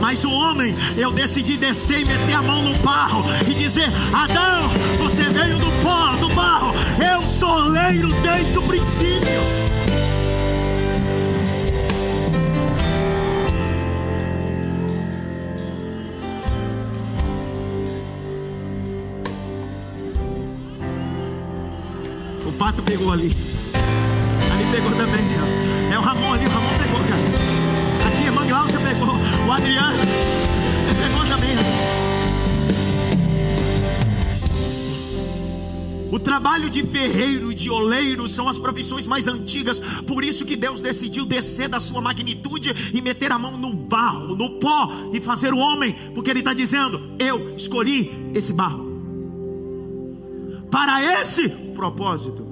Mas 0.00 0.24
o 0.24 0.30
homem, 0.30 0.74
eu 0.96 1.12
decidi 1.12 1.56
descer 1.56 2.00
e 2.00 2.04
meter 2.04 2.34
a 2.34 2.42
mão 2.42 2.62
no 2.62 2.74
barro 2.78 3.24
e 3.48 3.54
dizer: 3.54 3.88
Adão, 4.12 4.70
você 4.98 5.24
veio 5.24 5.58
do 5.58 5.70
pó, 5.82 6.16
do 6.16 6.28
barro. 6.30 6.74
Eu 7.12 7.22
sou 7.22 7.66
oleiro 7.66 8.12
desde 8.22 8.58
o 8.58 8.62
princípio. 8.62 9.69
Pato 22.60 22.82
pegou 22.82 23.10
ali. 23.10 23.34
Ali 24.52 24.70
pegou 24.70 24.90
também. 24.90 25.22
Ó. 25.40 25.94
É 25.94 25.98
o 25.98 26.02
Ramon 26.02 26.34
ali, 26.34 26.44
o 26.44 26.50
Ramon 26.50 26.78
pegou, 26.78 27.00
cara. 27.08 28.06
Aqui, 28.06 28.24
irmã 28.24 28.46
Glaucia 28.46 28.78
pegou. 28.78 29.16
O 29.48 29.50
Adriano 29.50 29.96
pegou 31.00 31.24
também. 31.26 31.56
O 36.12 36.18
trabalho 36.18 36.68
de 36.68 36.82
ferreiro 36.82 37.50
e 37.50 37.54
de 37.54 37.70
oleiro 37.70 38.28
são 38.28 38.46
as 38.46 38.58
profissões 38.58 39.06
mais 39.06 39.26
antigas, 39.26 39.80
por 40.06 40.22
isso 40.22 40.44
que 40.44 40.56
Deus 40.56 40.82
decidiu 40.82 41.24
descer 41.24 41.68
da 41.68 41.80
sua 41.80 42.02
magnitude 42.02 42.74
e 42.92 43.00
meter 43.00 43.32
a 43.32 43.38
mão 43.38 43.56
no 43.56 43.72
barro, 43.72 44.36
no 44.36 44.58
pó 44.58 44.90
e 45.14 45.20
fazer 45.20 45.54
o 45.54 45.58
homem, 45.58 45.96
porque 46.14 46.28
Ele 46.28 46.40
está 46.40 46.52
dizendo: 46.52 47.00
Eu 47.18 47.56
escolhi 47.56 48.32
esse 48.34 48.52
barro 48.52 48.90
para 50.70 51.20
esse 51.20 51.48
propósito. 51.48 52.49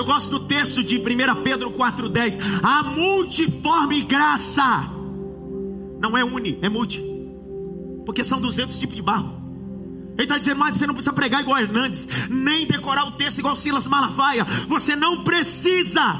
Eu 0.00 0.04
gosto 0.06 0.30
do 0.30 0.40
texto 0.40 0.82
de 0.82 0.96
1 0.96 1.42
Pedro 1.42 1.70
4,10. 1.72 2.40
A 2.62 2.82
multiforme 2.84 4.00
graça 4.00 4.90
não 6.00 6.16
é 6.16 6.24
uni, 6.24 6.58
é 6.62 6.70
multi, 6.70 7.04
porque 8.06 8.24
são 8.24 8.40
200 8.40 8.78
tipos 8.78 8.96
de 8.96 9.02
barro. 9.02 9.30
Ele 10.14 10.22
está 10.22 10.38
dizendo, 10.38 10.58
mas 10.58 10.78
você 10.78 10.86
não 10.86 10.94
precisa 10.94 11.12
pregar 11.12 11.42
igual 11.42 11.58
Hernandes, 11.58 12.08
nem 12.30 12.66
decorar 12.66 13.08
o 13.08 13.10
texto 13.10 13.40
igual 13.40 13.54
Silas 13.54 13.86
Malafaia. 13.86 14.42
Você 14.68 14.96
não 14.96 15.22
precisa 15.22 16.18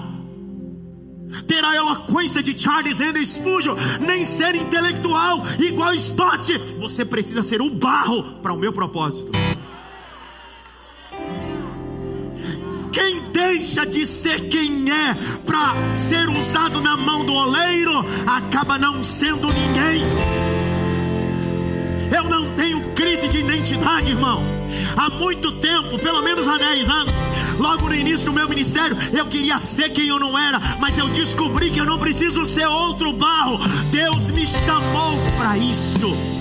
ter 1.49 1.65
a 1.65 1.75
eloquência 1.75 2.43
de 2.43 2.61
Charles 2.61 3.01
Henry 3.01 3.25
Spurgeon, 3.25 3.77
nem 3.99 4.27
ser 4.27 4.57
intelectual 4.57 5.43
igual 5.59 5.95
Stott. 5.95 6.53
Você 6.79 7.03
precisa 7.03 7.43
ser 7.43 7.63
o 7.63 7.71
barro 7.71 8.43
para 8.43 8.53
o 8.53 8.59
meu 8.59 8.75
propósito. 8.75 9.33
Deixa 13.61 13.85
de 13.85 14.07
ser 14.07 14.49
quem 14.49 14.91
é 14.91 15.15
para 15.45 15.93
ser 15.93 16.31
usado 16.31 16.81
na 16.81 16.97
mão 16.97 17.23
do 17.27 17.35
oleiro, 17.35 17.93
acaba 18.27 18.79
não 18.79 19.05
sendo 19.05 19.53
ninguém. 19.53 20.03
Eu 22.11 22.25
não 22.25 22.51
tenho 22.53 22.81
crise 22.95 23.29
de 23.29 23.37
identidade, 23.37 24.13
irmão. 24.13 24.43
Há 24.97 25.11
muito 25.11 25.53
tempo, 25.53 25.99
pelo 25.99 26.23
menos 26.23 26.49
há 26.49 26.57
10 26.57 26.89
anos, 26.89 27.15
logo 27.59 27.87
no 27.87 27.95
início 27.95 28.25
do 28.27 28.33
meu 28.33 28.49
ministério, 28.49 28.97
eu 29.13 29.27
queria 29.27 29.61
ser 29.61 29.91
quem 29.91 30.09
eu 30.09 30.19
não 30.19 30.39
era, 30.39 30.59
mas 30.81 30.97
eu 30.97 31.11
descobri 31.11 31.69
que 31.69 31.81
eu 31.81 31.85
não 31.85 31.99
preciso 31.99 32.47
ser 32.47 32.67
outro 32.67 33.13
barro. 33.13 33.59
Deus 33.91 34.31
me 34.31 34.47
chamou 34.47 35.19
para 35.37 35.59
isso. 35.59 36.40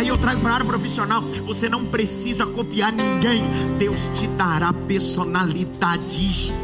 Aí 0.00 0.08
eu 0.08 0.16
trago 0.16 0.40
para 0.40 0.52
a 0.52 0.54
área 0.54 0.66
profissional. 0.66 1.20
Você 1.44 1.68
não 1.68 1.84
precisa 1.84 2.46
copiar 2.46 2.90
ninguém. 2.90 3.42
Deus 3.78 4.06
te 4.18 4.26
dará 4.28 4.72
personalidade. 4.72 6.54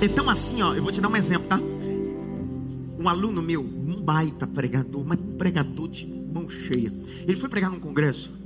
Então 0.00 0.30
assim, 0.30 0.62
ó, 0.62 0.72
eu 0.72 0.82
vou 0.82 0.90
te 0.90 1.02
dar 1.02 1.10
um 1.10 1.16
exemplo, 1.16 1.48
tá? 1.48 1.60
Um 2.98 3.10
aluno 3.10 3.42
meu, 3.42 3.60
um 3.60 4.00
baita 4.00 4.46
pregador, 4.46 5.04
mas 5.06 5.20
um 5.20 5.36
pregador 5.36 5.86
de 5.86 6.06
mão 6.06 6.48
cheia. 6.48 6.90
Ele 7.28 7.36
foi 7.36 7.50
pregar 7.50 7.70
num 7.70 7.78
congresso. 7.78 8.45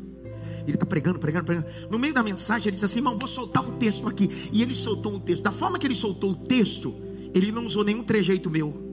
Ele 0.66 0.74
está 0.74 0.86
pregando, 0.86 1.18
pregando, 1.18 1.44
pregando. 1.44 1.66
No 1.90 1.98
meio 1.98 2.14
da 2.14 2.22
mensagem, 2.22 2.68
ele 2.68 2.74
disse 2.74 2.84
assim: 2.84 2.98
irmão, 2.98 3.18
vou 3.18 3.28
soltar 3.28 3.62
um 3.62 3.76
texto 3.78 4.06
aqui. 4.08 4.48
E 4.52 4.62
ele 4.62 4.74
soltou 4.74 5.14
um 5.14 5.18
texto. 5.18 5.42
Da 5.42 5.52
forma 5.52 5.78
que 5.78 5.86
ele 5.86 5.94
soltou 5.94 6.30
o 6.30 6.34
texto, 6.34 6.94
ele 7.34 7.52
não 7.52 7.64
usou 7.64 7.84
nenhum 7.84 8.02
trejeito 8.02 8.50
meu. 8.50 8.88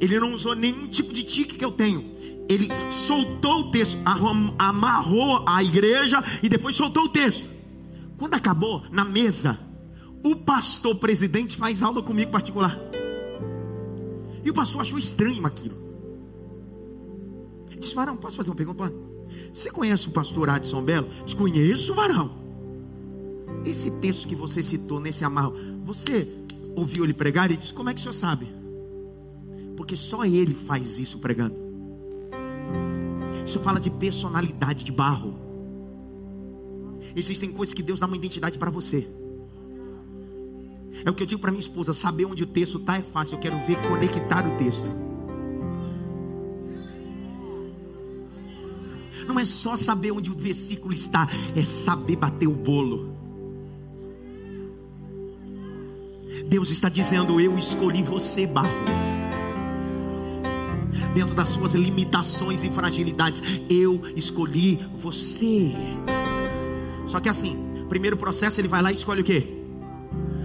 Ele 0.00 0.18
não 0.18 0.34
usou 0.34 0.54
nenhum 0.54 0.86
tipo 0.88 1.12
de 1.12 1.22
tique 1.22 1.54
que 1.54 1.64
eu 1.64 1.72
tenho. 1.72 2.12
Ele 2.48 2.68
soltou 2.90 3.60
o 3.60 3.70
texto, 3.70 3.98
amarrou 4.58 5.44
a 5.46 5.62
igreja 5.62 6.22
e 6.42 6.48
depois 6.48 6.74
soltou 6.74 7.04
o 7.04 7.08
texto. 7.08 7.44
Quando 8.18 8.34
acabou, 8.34 8.82
na 8.90 9.04
mesa, 9.04 9.58
o 10.24 10.36
pastor 10.36 10.96
presidente 10.96 11.56
faz 11.56 11.82
aula 11.82 12.02
comigo 12.02 12.30
particular. 12.30 12.78
E 14.44 14.50
o 14.50 14.54
pastor 14.54 14.80
achou 14.80 14.98
estranho 14.98 15.46
aquilo. 15.46 15.76
Ele 17.70 17.80
disse: 17.80 17.94
Varão, 17.94 18.16
posso 18.16 18.36
fazer 18.36 18.50
uma 18.50 18.56
pergunta? 18.56 19.11
Você 19.52 19.70
conhece 19.70 20.08
o 20.08 20.12
pastor 20.12 20.48
Adson 20.48 20.82
Belo? 20.82 21.08
Desconheço, 21.24 21.94
varão. 21.94 22.30
Esse 23.64 24.00
texto 24.00 24.26
que 24.26 24.34
você 24.34 24.62
citou 24.62 24.98
nesse 24.98 25.24
amarro, 25.24 25.54
você 25.84 26.28
ouviu 26.74 27.04
ele 27.04 27.14
pregar 27.14 27.50
e 27.50 27.56
disse: 27.56 27.74
Como 27.74 27.90
é 27.90 27.94
que 27.94 28.00
o 28.00 28.02
senhor 28.02 28.14
sabe? 28.14 28.46
Porque 29.76 29.96
só 29.96 30.24
ele 30.24 30.54
faz 30.54 30.98
isso 30.98 31.18
pregando. 31.18 31.56
Isso 33.44 33.58
fala 33.60 33.80
de 33.80 33.90
personalidade 33.90 34.84
de 34.84 34.92
barro. 34.92 35.34
Existem 37.14 37.52
coisas 37.52 37.74
que 37.74 37.82
Deus 37.82 38.00
dá 38.00 38.06
uma 38.06 38.16
identidade 38.16 38.58
para 38.58 38.70
você. 38.70 39.08
É 41.04 41.10
o 41.10 41.14
que 41.14 41.22
eu 41.22 41.26
digo 41.26 41.40
para 41.40 41.50
minha 41.50 41.60
esposa: 41.60 41.92
saber 41.92 42.24
onde 42.24 42.42
o 42.42 42.46
texto 42.46 42.78
está 42.78 42.96
é 42.96 43.02
fácil. 43.02 43.36
Eu 43.36 43.40
quero 43.40 43.58
ver 43.66 43.76
conectar 43.88 44.46
o 44.46 44.56
texto. 44.56 45.11
Não 49.32 49.40
é 49.40 49.46
só 49.46 49.78
saber 49.78 50.12
onde 50.12 50.30
o 50.30 50.36
versículo 50.36 50.92
está, 50.92 51.26
é 51.56 51.64
saber 51.64 52.16
bater 52.16 52.46
o 52.46 52.52
bolo. 52.52 53.16
Deus 56.46 56.70
está 56.70 56.90
dizendo: 56.90 57.40
Eu 57.40 57.56
escolhi 57.56 58.02
você, 58.02 58.46
barro. 58.46 58.68
Dentro 61.14 61.34
das 61.34 61.48
suas 61.48 61.74
limitações 61.74 62.62
e 62.62 62.68
fragilidades, 62.68 63.42
eu 63.70 64.02
escolhi 64.14 64.78
você. 64.98 65.72
Só 67.06 67.18
que 67.18 67.30
assim, 67.30 67.86
primeiro 67.88 68.18
processo 68.18 68.60
ele 68.60 68.68
vai 68.68 68.82
lá 68.82 68.92
e 68.92 68.96
escolhe 68.96 69.22
o 69.22 69.24
quê? 69.24 69.46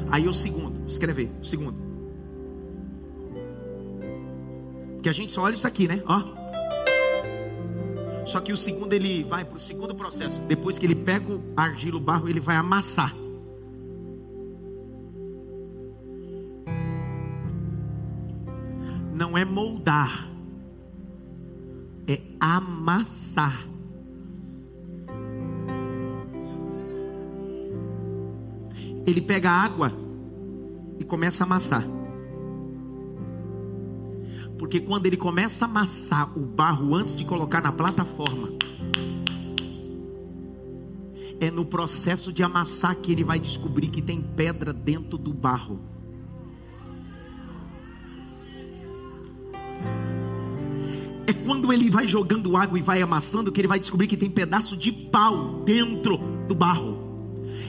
Aí 0.09 0.29
o 0.29 0.33
segundo, 0.33 0.87
escrever, 0.87 1.29
o 1.41 1.45
segundo. 1.45 1.77
Que 5.03 5.09
a 5.09 5.13
gente 5.13 5.33
só 5.33 5.41
olha 5.41 5.55
isso 5.55 5.67
aqui, 5.67 5.89
né? 5.89 6.01
Ó. 6.05 6.36
Só 8.27 8.41
que 8.41 8.51
o 8.51 8.57
segundo 8.57 8.91
ele 8.91 9.23
vai 9.23 9.45
para 9.45 9.55
o 9.55 9.59
segundo 9.59 9.95
processo. 9.95 10.41
Depois 10.41 10.77
que 10.77 10.85
ele 10.85 10.95
pega 10.95 11.31
o 11.31 11.41
argila, 11.55 11.95
o 11.95 11.99
barro, 11.99 12.27
ele 12.27 12.41
vai 12.41 12.57
amassar. 12.57 13.15
Não 19.15 19.37
é 19.37 19.45
moldar, 19.45 20.27
é 22.05 22.21
amassar. 22.37 23.65
Ele 29.05 29.21
pega 29.21 29.49
a 29.49 29.63
água 29.63 29.93
e 30.99 31.05
começa 31.05 31.45
a 31.45 31.47
amassar. 31.47 31.96
Porque 34.57 34.79
quando 34.79 35.05
ele 35.05 35.17
começa 35.17 35.65
a 35.65 35.67
amassar 35.67 36.37
o 36.37 36.45
barro 36.45 36.95
antes 36.95 37.15
de 37.15 37.23
colocar 37.23 37.61
na 37.61 37.71
plataforma, 37.71 38.57
É 41.39 41.51
no 41.51 41.63
processo 41.63 42.33
de 42.33 42.41
amassar 42.41 42.95
que 42.95 43.11
ele 43.11 43.23
vai 43.23 43.39
descobrir 43.39 43.87
que 43.89 44.01
tem 44.01 44.21
pedra 44.21 44.73
dentro 44.73 45.17
do 45.17 45.31
barro. 45.33 45.79
É 51.27 51.33
quando 51.33 51.71
ele 51.71 51.91
vai 51.91 52.07
jogando 52.07 52.57
água 52.57 52.79
e 52.79 52.81
vai 52.81 53.01
amassando 53.01 53.51
que 53.51 53.61
ele 53.61 53.67
vai 53.67 53.79
descobrir 53.79 54.07
que 54.07 54.17
tem 54.17 54.29
pedaço 54.29 54.75
de 54.75 54.91
pau 54.91 55.61
dentro 55.63 56.17
do 56.47 56.55
barro. 56.55 56.97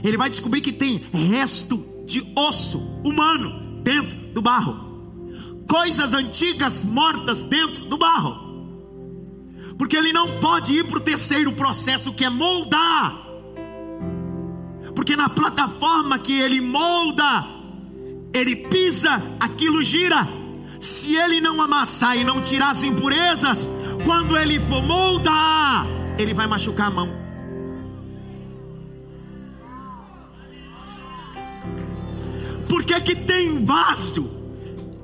Ele 0.03 0.17
vai 0.17 0.31
descobrir 0.31 0.63
que 0.63 0.73
tem 0.73 1.03
resto 1.13 1.85
de 2.07 2.25
osso 2.35 2.79
humano 3.05 3.83
dentro 3.83 4.17
do 4.33 4.41
barro. 4.41 4.88
Coisas 5.69 6.15
antigas 6.15 6.83
mortas 6.83 7.43
dentro 7.43 7.85
do 7.85 7.99
barro. 7.99 8.49
Porque 9.77 9.97
ele 9.97 10.13
não 10.13 10.41
pode 10.41 10.73
ir 10.73 10.85
para 10.85 10.99
o 10.99 11.01
terceiro 11.01 11.53
processo 11.53 12.13
que 12.13 12.25
é 12.25 12.31
moldar. 12.31 13.27
Porque 14.97 15.15
na 15.15 15.29
plataforma 15.29 16.19
que 16.19 16.41
ele 16.41 16.61
molda, 16.61 17.45
ele 18.33 18.57
pisa, 18.57 19.23
aquilo 19.39 19.83
gira 19.83 20.27
se 20.81 21.17
ele 21.17 21.41
não 21.41 21.61
amassar 21.61 22.17
e 22.17 22.25
não 22.25 22.41
tirar 22.41 22.71
as 22.71 22.83
impurezas, 22.83 23.69
quando 24.05 24.37
ele 24.37 24.61
for 24.61 24.83
moldar, 24.83 25.87
ele 26.19 26.33
vai 26.33 26.47
machucar 26.47 26.89
a 26.89 26.91
mão. 26.91 27.09
Por 32.69 32.85
que 32.85 33.01
que 33.01 33.17
tem 33.17 33.65
vaso 33.65 34.38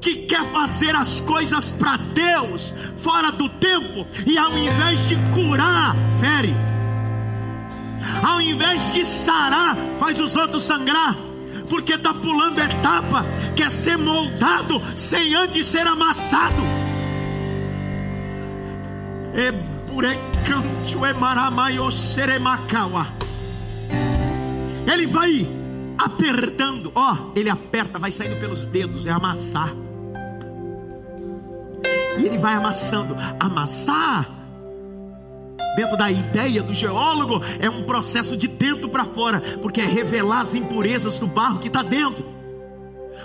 que 0.05 0.17
quer 0.27 0.45
fazer 0.53 0.95
as 0.95 1.23
coisas 1.23 1.71
para 1.71 1.97
Deus 1.97 2.75
fora 2.99 3.33
do 3.33 3.49
tempo 3.49 4.07
e 4.27 4.37
ao 4.37 4.57
invés 4.59 5.09
de 5.09 5.17
curar, 5.33 5.97
fere? 6.21 6.55
Ao 8.23 8.39
invés 8.39 8.93
de 8.93 9.03
sarar, 9.03 9.75
faz 9.99 10.21
os 10.21 10.37
outros 10.37 10.63
sangrar 10.63 11.17
porque 11.71 11.95
está 11.95 12.13
pulando 12.13 12.59
etapa, 12.59 13.25
quer 13.57 13.71
ser 13.71 13.97
moldado 13.97 14.83
sem 14.95 15.35
antes 15.35 15.67
ser 15.67 15.87
amassado. 15.87 16.63
Ele 24.87 25.07
vai 25.07 25.49
apertando, 25.97 26.93
ó, 26.95 27.17
ele 27.35 27.49
aperta, 27.49 27.99
vai 27.99 28.13
saindo 28.13 28.39
pelos 28.39 28.67
dedos, 28.67 29.07
é 29.07 29.11
amassar. 29.11 29.84
Ele 32.25 32.39
vai 32.39 32.55
amassando, 32.55 33.17
amassar 33.39 34.29
dentro 35.77 35.97
da 35.97 36.11
ideia 36.11 36.63
do 36.63 36.75
geólogo, 36.75 37.43
é 37.59 37.69
um 37.69 37.83
processo 37.83 38.37
de 38.37 38.47
dentro 38.47 38.89
para 38.89 39.05
fora, 39.05 39.41
porque 39.61 39.81
é 39.81 39.87
revelar 39.87 40.41
as 40.41 40.55
impurezas 40.55 41.19
do 41.19 41.27
barro 41.27 41.59
que 41.59 41.67
está 41.67 41.83
dentro. 41.83 42.25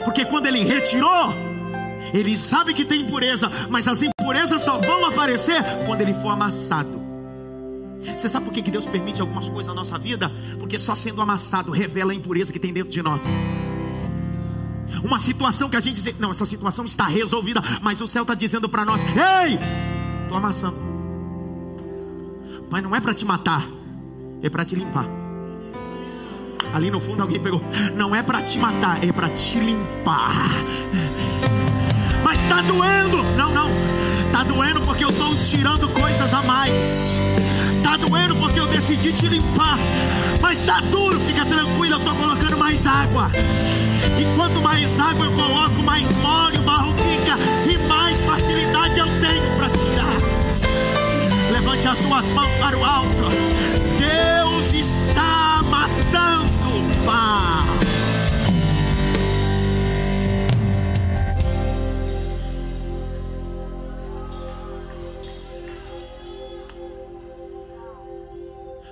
Porque 0.03 0.25
quando 0.25 0.47
ele 0.47 0.63
retirou, 0.63 1.33
ele 2.13 2.35
sabe 2.35 2.73
que 2.73 2.85
tem 2.85 3.01
impureza, 3.01 3.51
mas 3.69 3.87
as 3.87 4.01
impurezas 4.01 4.61
só 4.61 4.77
vão 4.77 5.05
aparecer 5.05 5.63
quando 5.85 6.01
ele 6.01 6.13
for 6.13 6.29
amassado. 6.29 6.99
Você 8.01 8.29
sabe 8.29 8.45
por 8.45 8.53
que 8.53 8.61
Deus 8.71 8.85
permite 8.85 9.21
algumas 9.21 9.49
coisas 9.49 9.67
na 9.67 9.73
nossa 9.73 9.97
vida? 9.99 10.31
Porque 10.57 10.77
só 10.77 10.95
sendo 10.95 11.21
amassado 11.21 11.71
revela 11.71 12.13
a 12.13 12.15
impureza 12.15 12.51
que 12.51 12.59
tem 12.59 12.73
dentro 12.73 12.89
de 12.89 13.01
nós. 13.03 13.23
Uma 15.03 15.19
situação 15.19 15.69
que 15.69 15.75
a 15.75 15.79
gente 15.79 16.01
diz, 16.01 16.19
não, 16.19 16.31
essa 16.31 16.45
situação 16.45 16.85
está 16.85 17.05
resolvida, 17.05 17.61
mas 17.81 18.01
o 18.01 18.07
céu 18.07 18.23
está 18.23 18.33
dizendo 18.33 18.67
para 18.67 18.85
nós: 18.85 19.03
ei, 19.03 19.59
estou 20.23 20.37
amassando. 20.37 20.77
Mas 22.69 22.83
não 22.83 22.95
é 22.95 22.99
para 22.99 23.13
te 23.13 23.25
matar, 23.25 23.65
é 24.41 24.49
para 24.49 24.63
te 24.65 24.75
limpar. 24.75 25.05
Ali 26.73 26.91
no 26.91 26.99
fundo 26.99 27.21
alguém 27.21 27.39
pegou. 27.39 27.61
Não 27.95 28.15
é 28.15 28.21
para 28.21 28.41
te 28.41 28.59
matar, 28.59 29.03
é 29.03 29.11
para 29.11 29.29
te 29.29 29.59
limpar. 29.59 30.49
Mas 32.23 32.39
está 32.41 32.61
doendo. 32.61 33.23
Não, 33.35 33.51
não. 33.51 33.69
Está 34.27 34.43
doendo 34.43 34.81
porque 34.81 35.03
eu 35.03 35.09
estou 35.09 35.35
tirando 35.37 35.87
coisas 35.89 36.33
a 36.33 36.43
mais. 36.43 37.19
Está 37.91 38.05
doendo 38.07 38.35
porque 38.35 38.59
eu 38.59 38.67
decidi 38.67 39.11
te 39.11 39.27
limpar. 39.27 39.79
Mas 40.39 40.59
está 40.59 40.79
duro, 40.79 41.19
fica 41.21 41.43
tranquilo, 41.43 41.95
eu 41.95 41.97
estou 41.97 42.13
colocando 42.13 42.55
mais 42.55 42.85
água. 42.85 43.31
E 43.35 44.35
quanto 44.35 44.61
mais 44.61 44.99
água 44.99 45.25
eu 45.25 45.31
coloco, 45.31 45.81
mais 45.81 46.07
mole 46.17 46.59
o 46.59 46.61
barro 46.61 46.93
fica. 46.93 47.35
E 47.67 47.79
mais 47.87 48.19
facilidade 48.19 48.99
eu 48.99 49.07
tenho 49.19 49.57
para 49.57 49.69
tirar. 49.69 51.51
Levante 51.51 51.87
as 51.87 51.97
suas 51.97 52.29
mãos 52.29 52.53
para 52.59 52.77
o 52.77 52.85
alto. 52.85 53.23
Deus 53.97 54.71
está 54.71 55.38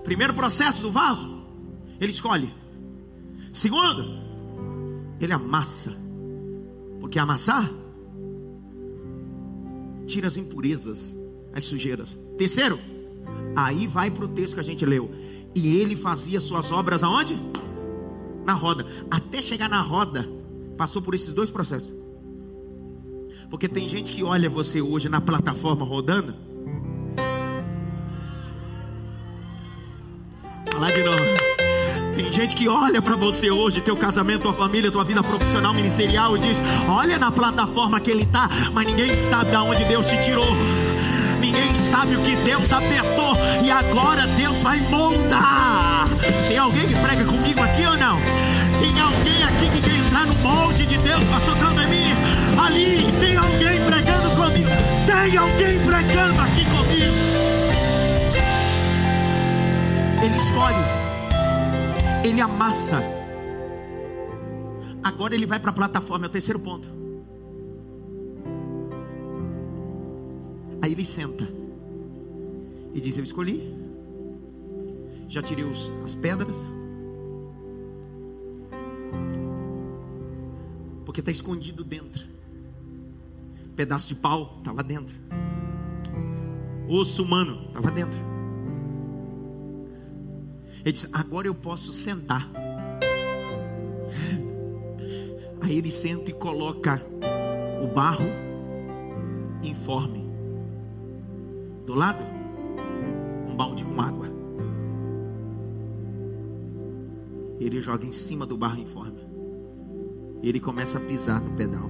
Primeiro 0.07 0.33
processo 0.33 0.81
do 0.81 0.89
vaso, 0.89 1.43
ele 1.99 2.13
escolhe. 2.13 2.49
Segundo, 3.51 4.05
ele 5.19 5.33
amassa. 5.33 5.93
Porque 7.01 7.19
amassar 7.19 7.69
tira 10.05 10.29
as 10.29 10.37
impurezas 10.37 11.13
as 11.53 11.65
sujeiras. 11.65 12.17
Terceiro, 12.37 12.79
aí 13.53 13.85
vai 13.85 14.09
para 14.09 14.23
o 14.23 14.29
texto 14.29 14.53
que 14.53 14.61
a 14.61 14.63
gente 14.63 14.85
leu. 14.85 15.11
E 15.53 15.75
ele 15.75 15.93
fazia 15.93 16.39
suas 16.39 16.71
obras 16.71 17.03
aonde? 17.03 17.37
Na 18.45 18.53
roda. 18.53 18.85
Até 19.11 19.41
chegar 19.41 19.67
na 19.67 19.81
roda, 19.81 20.25
passou 20.77 21.01
por 21.01 21.15
esses 21.15 21.33
dois 21.33 21.49
processos. 21.49 21.93
Porque 23.49 23.67
tem 23.67 23.89
gente 23.89 24.13
que 24.13 24.23
olha 24.23 24.49
você 24.49 24.81
hoje 24.81 25.09
na 25.09 25.19
plataforma 25.19 25.85
rodando. 25.85 26.33
Falar 30.77 30.91
de 30.91 31.03
novo. 31.03 31.17
Tem 32.15 32.31
gente 32.31 32.55
que 32.55 32.67
olha 32.67 33.01
para 33.01 33.15
você 33.15 33.49
hoje, 33.49 33.81
teu 33.81 33.97
casamento, 33.97 34.43
tua 34.43 34.53
família, 34.53 34.91
tua 34.91 35.03
vida 35.03 35.23
profissional, 35.23 35.73
ministerial, 35.73 36.37
e 36.37 36.39
diz: 36.39 36.61
Olha 36.87 37.17
na 37.17 37.31
plataforma 37.31 37.99
que 37.99 38.11
ele 38.11 38.21
está, 38.21 38.47
mas 38.73 38.85
ninguém 38.85 39.15
sabe 39.15 39.49
de 39.49 39.57
onde 39.57 39.83
Deus 39.85 40.05
te 40.05 40.23
tirou 40.23 40.45
ninguém 41.39 41.73
sabe 41.75 42.15
o 42.15 42.21
que 42.21 42.35
Deus 42.37 42.71
apertou 42.73 43.37
e 43.63 43.71
agora 43.71 44.27
Deus 44.27 44.61
vai 44.61 44.79
moldar. 44.81 46.07
Tem 46.47 46.57
alguém 46.57 46.87
que 46.87 46.95
prega 46.95 47.25
comigo 47.25 47.63
aqui 47.63 47.85
ou 47.85 47.97
não? 47.97 48.19
Tem 48.79 48.99
alguém 48.99 49.43
aqui 49.43 49.69
que 49.71 49.81
quer 49.81 49.97
entrar 49.97 50.27
no 50.27 50.35
molde 50.35 50.85
de 50.85 50.97
Deus, 50.97 51.23
pastor 51.25 51.57
Claudemir? 51.57 52.15
Ali, 52.63 53.11
tem 53.19 53.37
alguém 53.37 53.79
pregando 53.85 54.29
comigo? 54.35 54.69
Tem 55.05 55.37
alguém 55.37 55.79
pregando 55.79 56.41
aqui 56.41 56.66
escolhe, 60.37 60.77
ele 62.23 62.39
amassa. 62.39 63.01
Agora 65.03 65.33
ele 65.33 65.45
vai 65.45 65.59
para 65.59 65.71
a 65.71 65.73
plataforma, 65.73 66.25
é 66.25 66.29
o 66.29 66.31
terceiro 66.31 66.59
ponto. 66.59 66.89
Aí 70.81 70.91
ele 70.91 71.05
senta 71.05 71.47
e 72.93 73.01
diz: 73.01 73.17
Eu 73.17 73.23
escolhi, 73.23 73.75
já 75.27 75.41
tirei 75.41 75.65
os, 75.65 75.91
as 76.05 76.13
pedras, 76.13 76.57
porque 81.05 81.19
está 81.19 81.31
escondido 81.31 81.83
dentro. 81.83 82.25
Pedaço 83.75 84.07
de 84.07 84.15
pau 84.15 84.55
estava 84.59 84.83
dentro, 84.83 85.15
osso 86.87 87.23
humano 87.23 87.65
estava 87.67 87.91
dentro. 87.91 88.36
Ele 90.83 90.91
diz: 90.91 91.09
Agora 91.13 91.47
eu 91.47 91.55
posso 91.55 91.91
sentar. 91.91 92.49
Aí 95.61 95.77
ele 95.77 95.91
senta 95.91 96.29
e 96.29 96.33
coloca 96.33 97.01
o 97.83 97.87
barro 97.87 98.25
informe 99.63 100.25
do 101.85 101.93
lado, 101.93 102.23
um 103.49 103.55
balde 103.55 103.83
com 103.83 104.01
água. 104.01 104.27
Ele 107.59 107.81
joga 107.81 108.05
em 108.05 108.11
cima 108.11 108.45
do 108.45 108.57
barro 108.57 108.79
informe. 108.79 109.25
Ele 110.43 110.59
começa 110.59 110.97
a 110.97 111.01
pisar 111.01 111.41
no 111.41 111.53
pedal. 111.53 111.89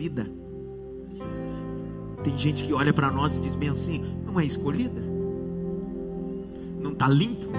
Vida. 0.00 0.30
Tem 2.24 2.36
gente 2.36 2.64
que 2.64 2.72
olha 2.72 2.92
para 2.92 3.10
nós 3.10 3.36
e 3.36 3.40
diz 3.40 3.54
bem 3.54 3.68
assim: 3.68 4.04
não 4.24 4.40
é 4.40 4.44
escolhida, 4.44 5.02
não 6.80 6.92
está 6.92 7.08
limpo 7.08 7.50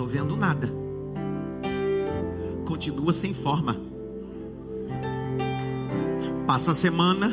estou 0.00 0.06
vendo 0.06 0.34
nada. 0.34 0.66
Continua 2.64 3.12
sem 3.12 3.34
forma. 3.34 3.76
Passa 6.46 6.72
a 6.72 6.74
semana, 6.74 7.30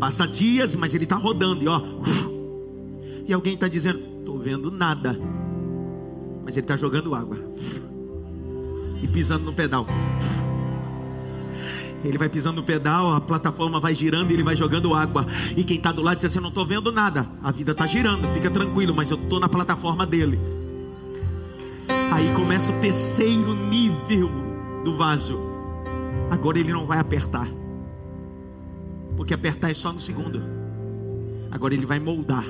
passa 0.00 0.26
dias, 0.26 0.74
mas 0.74 0.92
ele 0.92 1.04
está 1.04 1.16
rodando 1.16 1.62
e 1.62 1.68
ó. 1.68 1.80
E 3.24 3.32
alguém 3.32 3.54
está 3.54 3.68
dizendo: 3.68 4.00
estou 4.18 4.40
vendo 4.40 4.72
nada, 4.72 5.16
mas 6.44 6.56
ele 6.56 6.64
está 6.64 6.76
jogando 6.76 7.14
água 7.14 7.38
e 9.00 9.06
pisando 9.06 9.44
no 9.44 9.52
pedal. 9.52 9.86
Ele 12.04 12.18
vai 12.18 12.28
pisando 12.28 12.56
no 12.56 12.62
pedal, 12.62 13.14
a 13.14 13.20
plataforma 13.20 13.78
vai 13.78 13.94
girando 13.94 14.30
e 14.30 14.34
ele 14.34 14.42
vai 14.42 14.56
jogando 14.56 14.94
água. 14.94 15.26
E 15.56 15.62
quem 15.62 15.76
está 15.76 15.92
do 15.92 16.02
lado 16.02 16.16
diz 16.16 16.24
assim: 16.26 16.38
Eu 16.38 16.42
não 16.42 16.48
estou 16.48 16.66
vendo 16.66 16.90
nada. 16.90 17.26
A 17.42 17.52
vida 17.52 17.72
está 17.72 17.86
girando, 17.86 18.28
fica 18.32 18.50
tranquilo, 18.50 18.94
mas 18.94 19.10
eu 19.10 19.16
estou 19.16 19.38
na 19.38 19.48
plataforma 19.48 20.04
dele. 20.04 20.38
Aí 22.12 22.32
começa 22.34 22.72
o 22.72 22.80
terceiro 22.80 23.54
nível 23.54 24.30
do 24.84 24.96
vaso. 24.96 25.38
Agora 26.30 26.58
ele 26.58 26.72
não 26.72 26.86
vai 26.86 26.98
apertar, 26.98 27.46
porque 29.16 29.34
apertar 29.34 29.70
é 29.70 29.74
só 29.74 29.92
no 29.92 30.00
segundo. 30.00 30.42
Agora 31.50 31.74
ele 31.74 31.86
vai 31.86 32.00
moldar. 32.00 32.44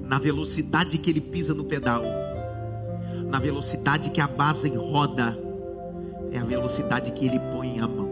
Na 0.00 0.18
velocidade 0.18 0.98
que 0.98 1.10
ele 1.10 1.20
pisa 1.20 1.54
no 1.54 1.64
pedal, 1.64 2.02
na 3.28 3.38
velocidade 3.38 4.10
que 4.10 4.20
a 4.20 4.26
base 4.26 4.68
roda 4.68 5.41
é 6.32 6.38
a 6.38 6.44
velocidade 6.44 7.12
que 7.12 7.26
ele 7.26 7.38
põe 7.52 7.78
a 7.78 7.86
mão. 7.86 8.10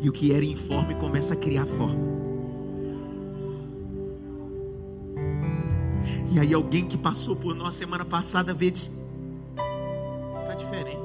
E 0.00 0.08
o 0.08 0.12
que 0.12 0.32
era 0.32 0.44
informe 0.44 0.94
começa 0.94 1.34
a 1.34 1.36
criar 1.36 1.66
forma. 1.66 2.18
E 6.30 6.38
aí 6.38 6.52
alguém 6.52 6.86
que 6.86 6.96
passou 6.96 7.34
por 7.34 7.54
nós 7.54 7.74
semana 7.74 8.04
passada 8.04 8.52
vê 8.52 8.70
diz: 8.70 8.90
está 10.42 10.54
diferente. 10.54 10.98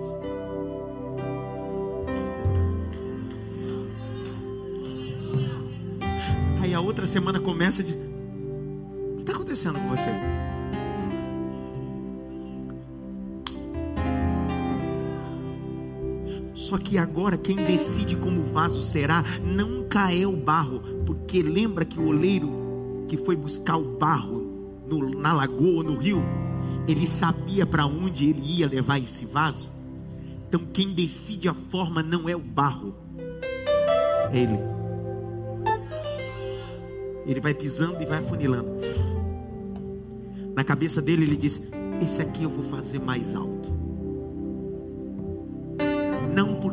Aí 6.61 6.73
a 6.73 6.79
outra 6.79 7.07
semana 7.07 7.39
começa 7.39 7.84
de 7.84 7.93
o 7.93 9.15
que 9.15 9.21
está 9.21 9.34
acontecendo 9.34 9.79
com 9.79 9.88
você? 9.88 10.11
Só 16.64 16.78
que 16.78 16.97
agora 16.97 17.38
quem 17.38 17.57
decide 17.57 18.16
como 18.16 18.39
o 18.39 18.45
vaso 18.45 18.82
será 18.82 19.22
nunca 19.43 20.14
é 20.14 20.26
o 20.26 20.32
barro, 20.32 20.82
porque 21.05 21.43
lembra 21.43 21.84
que 21.84 21.99
o 21.99 22.07
oleiro 22.07 23.03
que 23.05 23.18
foi 23.18 23.36
buscar 23.36 23.76
o 23.76 23.97
barro 23.97 24.82
no, 24.88 25.09
na 25.09 25.34
lagoa, 25.34 25.84
no 25.84 25.97
rio, 25.97 26.24
ele 26.88 27.05
sabia 27.05 27.66
para 27.66 27.86
onde 27.86 28.30
ele 28.30 28.41
ia 28.45 28.66
levar 28.66 28.97
esse 28.97 29.26
vaso. 29.26 29.70
Então 30.47 30.61
quem 30.72 30.93
decide 30.93 31.49
a 31.49 31.53
forma 31.53 32.01
não 32.01 32.30
é 32.30 32.36
o 32.36 32.39
barro, 32.39 32.95
é 34.32 34.39
ele. 34.39 34.59
Ele 37.26 37.41
vai 37.41 37.53
pisando 37.53 38.01
e 38.01 38.05
vai 38.05 38.20
afunilando. 38.20 38.70
Na 40.55 40.64
cabeça 40.64 41.01
dele 41.01 41.24
ele 41.24 41.36
diz: 41.36 41.61
Esse 42.01 42.22
aqui 42.22 42.43
eu 42.43 42.49
vou 42.49 42.64
fazer 42.64 43.01
mais 43.01 43.36
alto 43.36 43.82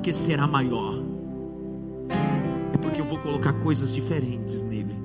porque 0.00 0.14
será 0.14 0.46
maior, 0.46 0.94
é 2.72 2.78
porque 2.78 3.02
eu 3.02 3.04
vou 3.04 3.18
colocar 3.18 3.52
coisas 3.52 3.92
diferentes 3.92 4.62
nele. 4.62 4.96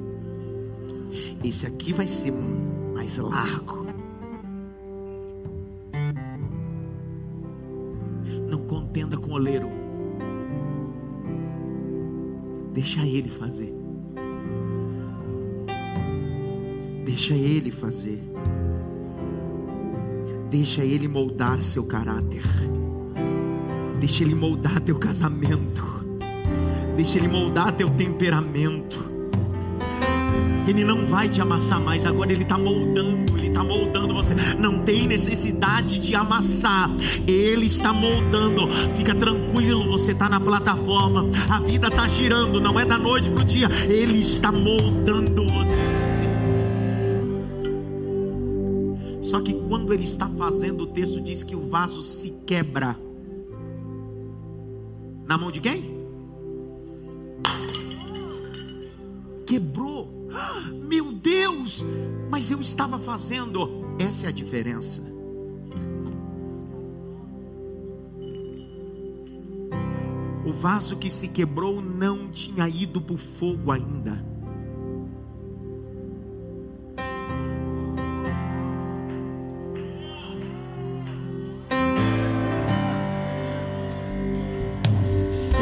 Esse 1.44 1.68
aqui 1.68 1.92
vai 1.92 2.08
ser 2.08 2.32
mais 2.94 3.18
largo. 3.18 3.88
Não 8.50 8.60
contenda 8.60 9.18
com 9.18 9.32
o 9.32 9.34
oleiro. 9.34 9.70
Deixa 12.72 13.06
ele 13.06 13.28
fazer. 13.28 13.76
Deixa 17.04 17.34
ele 17.34 17.70
fazer. 17.70 18.24
Deixa 20.50 20.86
ele 20.86 21.10
moldar 21.10 21.62
seu 21.62 21.84
caráter. 21.86 22.44
Deixa 24.00 24.24
Ele 24.24 24.36
moldar 24.36 24.80
teu 24.80 24.96
casamento. 24.96 25.84
Deixa 26.96 27.18
Ele 27.18 27.28
moldar 27.28 27.72
teu 27.74 27.90
temperamento. 27.90 29.16
Ele 30.68 30.84
não 30.84 31.06
vai 31.06 31.30
te 31.30 31.40
amassar 31.40 31.80
mais, 31.80 32.06
agora 32.06 32.32
Ele 32.32 32.42
está 32.42 32.58
moldando, 32.58 33.38
Ele 33.38 33.50
está 33.50 33.64
moldando 33.64 34.14
você. 34.14 34.34
Não 34.58 34.80
tem 34.80 35.08
necessidade 35.08 36.00
de 36.00 36.16
amassar, 36.16 36.90
Ele 37.28 37.68
está 37.68 37.94
moldando. 37.94 38.68
Fica 38.96 39.14
tranquilo, 39.14 39.86
você 39.92 40.12
está 40.12 40.28
na 40.28 40.40
plataforma, 40.40 41.28
a 41.50 41.60
vida 41.60 41.88
está 41.88 42.08
girando, 42.08 42.60
não 42.60 42.80
é 42.80 42.86
da 42.86 42.98
noite 42.98 43.30
para 43.30 43.42
o 43.42 43.46
dia, 43.46 43.70
Ele 43.88 44.20
está 44.20 44.52
moldando 44.52 45.44
você. 45.44 46.06
Só 49.22 49.40
que 49.42 49.54
quando 49.54 49.94
Ele 49.94 50.06
está 50.06 50.28
fazendo, 50.30 50.82
o 50.82 50.88
texto 50.88 51.22
diz 51.22 51.44
que 51.44 51.56
o 51.56 51.70
vaso 51.70 52.02
se 52.02 52.34
quebra. 52.46 53.05
Na 55.28 55.38
mão 55.38 55.52
de 55.52 55.60
quem? 55.60 56.06
Quebrou. 59.46 60.30
Meu 60.88 61.12
Deus! 61.12 61.84
Mas 62.30 62.52
eu 62.52 62.62
estava 62.62 63.00
fazendo. 63.00 63.86
Essa 63.98 64.26
é 64.26 64.30
a 64.30 64.32
diferença. 64.32 65.02
O 70.46 70.54
vaso 70.54 70.98
que 70.98 71.10
se 71.10 71.28
quebrou 71.30 71.82
não 71.82 72.28
tinha 72.30 72.68
ido 72.70 73.02
para 73.02 73.16
o 73.16 73.18
fogo 73.18 73.72
ainda. 73.72 74.35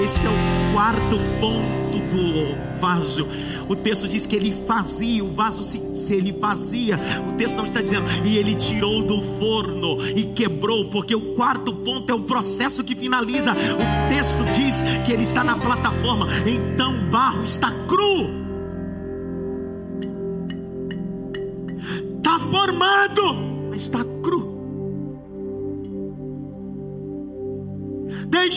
Esse 0.04 0.26
é 0.26 0.30
o 0.30 0.74
quarto 0.74 1.18
ponto 1.40 1.98
do 2.12 2.78
vaso. 2.78 3.26
O 3.70 3.74
texto 3.74 4.06
diz 4.06 4.28
que 4.28 4.36
ele 4.36 4.54
fazia, 4.68 5.24
o 5.24 5.32
vaso 5.32 5.64
se, 5.64 5.80
se, 5.96 6.14
ele 6.14 6.34
fazia, 6.34 7.00
o 7.26 7.32
texto 7.38 7.56
não 7.56 7.66
está 7.66 7.82
dizendo, 7.82 8.06
e 8.26 8.38
ele 8.38 8.54
tirou 8.56 9.02
do 9.02 9.22
forno 9.40 10.06
e 10.06 10.26
quebrou, 10.26 10.90
porque 10.90 11.16
o 11.16 11.34
quarto 11.36 11.74
ponto 11.74 12.12
é 12.12 12.14
o 12.14 12.20
processo 12.20 12.84
que 12.84 12.98
finaliza. 12.98 13.54
O 13.54 14.10
texto 14.14 14.44
diz 14.54 14.84
que 15.06 15.14
ele 15.14 15.24
está 15.24 15.42
na 15.42 15.58
plataforma, 15.58 16.28
então 16.46 16.98
o 16.98 17.10
barro 17.10 17.46
está 17.46 17.72
cru, 17.88 18.43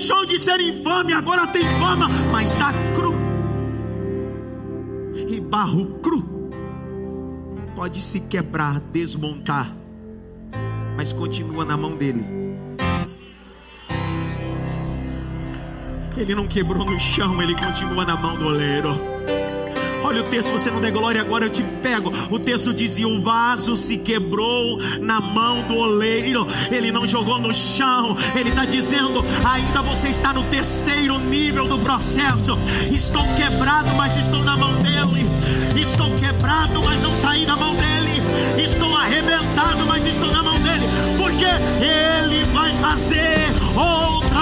deixou 0.07 0.25
de 0.25 0.39
ser 0.39 0.61
infame, 0.61 1.13
agora 1.13 1.49
tem 1.49 1.65
fama, 1.81 2.09
mas 2.31 2.53
está 2.53 2.73
cru. 2.95 3.13
E 5.29 5.41
barro 5.41 5.99
cru 5.99 6.23
pode 7.75 8.01
se 8.01 8.21
quebrar, 8.21 8.79
desmontar, 8.79 9.75
mas 10.97 11.13
continua 11.13 11.65
na 11.65 11.77
mão 11.77 11.97
dele. 11.97 12.25
Ele 16.17 16.37
não 16.37 16.47
quebrou 16.47 16.85
no 16.85 17.01
chão, 17.01 17.43
ele 17.43 17.57
continua 17.57 18.05
na 18.05 18.17
mão 18.17 18.39
do 18.39 18.47
oleiro. 18.47 19.16
Olha 20.07 20.21
o 20.21 20.25
texto, 20.31 20.53
você 20.53 20.71
não 20.71 20.81
der 20.81 20.93
glória 20.93 21.21
agora, 21.21 21.47
eu 21.47 21.51
te 21.51 21.65
pego. 21.83 22.13
O 22.31 22.39
texto 22.39 22.73
dizia: 22.73 23.09
o 23.09 23.21
vaso 23.21 23.77
se 23.77 23.99
quebrou 23.99 24.79
na 25.01 25.21
mão 25.21 25.63
do 25.63 25.75
oleiro, 25.75 26.47
ele 26.71 26.93
não 26.93 27.05
jogou 27.05 27.41
no 27.41 27.53
chão. 27.53 28.17
Ele 28.37 28.51
está 28.51 28.65
dizendo: 28.65 29.25
ainda 29.45 29.83
você 29.83 30.07
está 30.11 30.33
no 30.33 30.45
terceiro 30.45 31.19
nível 31.19 31.67
do 31.67 31.77
processo. 31.81 32.57
Estou 32.93 33.27
quebrado, 33.35 33.97
mas 33.97 34.17
estou 34.17 34.45
na 34.45 34.57
mão 34.57 34.73
dele. 34.81 35.27
Estou 35.77 36.09
quebrado, 36.19 36.81
mas 36.85 37.03
não 37.03 37.15
saí 37.17 37.45
da 37.45 37.57
mão 37.57 37.75
dele. 37.75 38.63
Estou 38.65 38.97
arrebentado, 38.97 39.85
mas 39.87 40.07
estou 40.07 40.31
na 40.31 40.43
mão 40.45 40.59
dele. 40.61 40.87
Porque 41.17 41.45
ele 41.85 42.45
vai 42.55 42.73
fazer 42.77 43.49
outra 43.75 44.36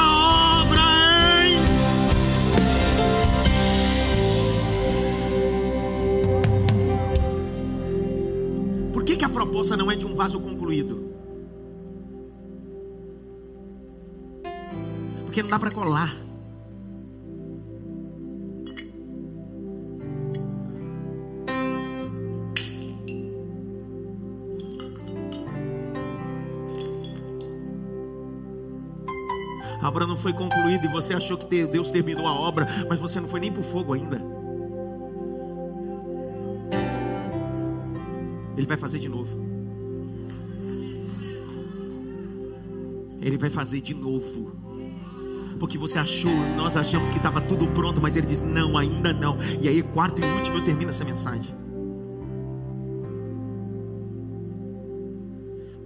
proposta 9.34 9.76
não 9.76 9.90
é 9.90 9.96
de 9.96 10.06
um 10.06 10.14
vaso 10.14 10.40
concluído. 10.40 11.12
Porque 15.24 15.42
não 15.42 15.50
dá 15.50 15.58
para 15.58 15.72
colar. 15.72 16.14
A 29.82 29.88
obra 29.88 30.06
não 30.06 30.16
foi 30.16 30.32
concluída 30.32 30.86
e 30.86 30.88
você 30.88 31.12
achou 31.12 31.36
que 31.36 31.66
Deus 31.66 31.90
terminou 31.90 32.26
a 32.26 32.32
obra, 32.32 32.66
mas 32.88 32.98
você 32.98 33.20
não 33.20 33.28
foi 33.28 33.40
nem 33.40 33.52
para 33.52 33.60
o 33.60 33.64
fogo 33.64 33.92
ainda. 33.92 34.33
Ele 38.56 38.66
vai 38.66 38.76
fazer 38.76 38.98
de 38.98 39.08
novo. 39.08 39.36
Ele 43.20 43.38
vai 43.38 43.50
fazer 43.50 43.80
de 43.80 43.94
novo. 43.94 44.52
Porque 45.58 45.78
você 45.78 45.98
achou, 45.98 46.34
nós 46.56 46.76
achamos 46.76 47.10
que 47.10 47.16
estava 47.16 47.40
tudo 47.40 47.66
pronto, 47.68 48.00
mas 48.00 48.16
ele 48.16 48.26
diz: 48.26 48.42
não, 48.42 48.76
ainda 48.76 49.12
não. 49.12 49.38
E 49.60 49.68
aí, 49.68 49.82
quarto 49.82 50.20
e 50.20 50.24
último, 50.24 50.58
eu 50.58 50.64
termino 50.64 50.90
essa 50.90 51.04
mensagem. 51.04 51.54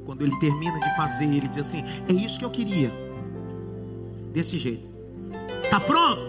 Quando 0.05 0.23
ele 0.23 0.37
termina 0.41 0.81
de 0.81 0.97
fazer, 0.97 1.27
ele 1.27 1.49
diz 1.49 1.59
assim: 1.59 1.83
é 2.09 2.13
isso 2.13 2.39
que 2.39 2.45
eu 2.45 2.51
queria. 2.51 2.91
Desse 4.33 4.59
jeito. 4.59 4.89
Tá 5.71 5.79
pronto? 5.79 6.21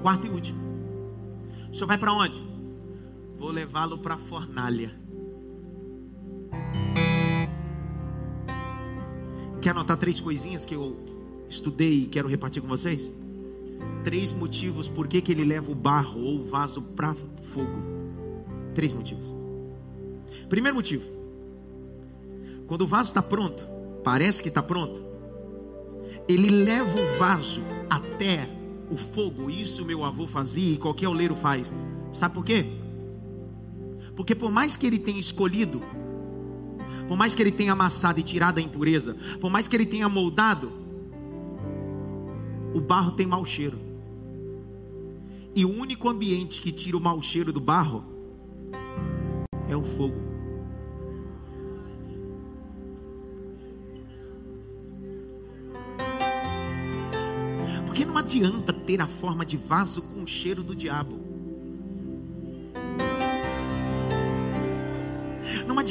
Quarto 0.00 0.26
e 0.26 0.30
último. 0.30 0.60
O 1.70 1.74
senhor 1.74 1.88
vai 1.88 1.98
para 1.98 2.12
onde? 2.12 2.40
Vou 3.36 3.50
levá-lo 3.50 3.98
para 3.98 4.14
a 4.14 4.18
fornalha. 4.18 4.98
Quer 9.60 9.70
anotar 9.70 9.98
três 9.98 10.18
coisinhas 10.20 10.64
que 10.64 10.74
eu 10.74 10.96
estudei 11.48 12.04
e 12.04 12.06
quero 12.06 12.28
repartir 12.28 12.62
com 12.62 12.68
vocês? 12.68 13.10
Três 14.02 14.32
motivos 14.32 14.88
por 14.88 15.06
que, 15.06 15.20
que 15.20 15.32
ele 15.32 15.44
leva 15.44 15.70
o 15.70 15.74
barro 15.74 16.20
ou 16.20 16.40
o 16.40 16.44
vaso 16.44 16.80
para 16.80 17.14
fogo. 17.52 17.78
Três 18.74 18.94
motivos. 18.94 19.34
Primeiro 20.48 20.76
motivo: 20.76 21.04
quando 22.66 22.82
o 22.82 22.86
vaso 22.86 23.10
está 23.10 23.20
pronto, 23.20 23.68
parece 24.02 24.42
que 24.42 24.48
está 24.48 24.62
pronto, 24.62 25.04
ele 26.26 26.48
leva 26.48 26.98
o 26.98 27.18
vaso 27.18 27.60
até 27.90 28.48
o 28.90 28.96
fogo. 28.96 29.50
Isso 29.50 29.84
meu 29.84 30.04
avô 30.04 30.26
fazia 30.26 30.74
e 30.74 30.78
qualquer 30.78 31.08
oleiro 31.08 31.34
faz. 31.34 31.70
Sabe 32.12 32.34
por 32.34 32.44
quê? 32.44 32.64
Porque 34.16 34.34
por 34.34 34.50
mais 34.50 34.76
que 34.76 34.86
ele 34.86 34.98
tenha 34.98 35.20
escolhido 35.20 35.82
por 37.06 37.16
mais 37.16 37.34
que 37.34 37.42
ele 37.42 37.50
tenha 37.50 37.72
amassado 37.72 38.20
e 38.20 38.22
tirado 38.22 38.58
a 38.58 38.62
impureza, 38.62 39.16
por 39.40 39.50
mais 39.50 39.66
que 39.66 39.76
ele 39.76 39.86
tenha 39.86 40.08
moldado, 40.08 40.72
o 42.74 42.80
barro 42.80 43.12
tem 43.12 43.26
mau 43.26 43.44
cheiro. 43.44 43.78
E 45.54 45.64
o 45.64 45.68
único 45.68 46.08
ambiente 46.08 46.60
que 46.60 46.70
tira 46.70 46.96
o 46.96 47.00
mau 47.00 47.20
cheiro 47.20 47.52
do 47.52 47.60
barro 47.60 48.04
é 49.68 49.76
o 49.76 49.82
fogo. 49.82 50.30
Porque 57.86 58.04
não 58.04 58.16
adianta 58.16 58.72
ter 58.72 59.00
a 59.00 59.06
forma 59.06 59.44
de 59.44 59.56
vaso 59.56 60.02
com 60.02 60.22
o 60.22 60.26
cheiro 60.26 60.62
do 60.62 60.74
diabo. 60.74 61.18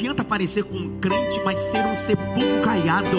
Adianta 0.00 0.24
parecer 0.24 0.64
com 0.64 0.78
um 0.78 0.98
crente, 0.98 1.38
mas 1.44 1.58
ser 1.58 1.84
um 1.84 1.94
sepulcro 1.94 2.62
caiado. 2.62 3.18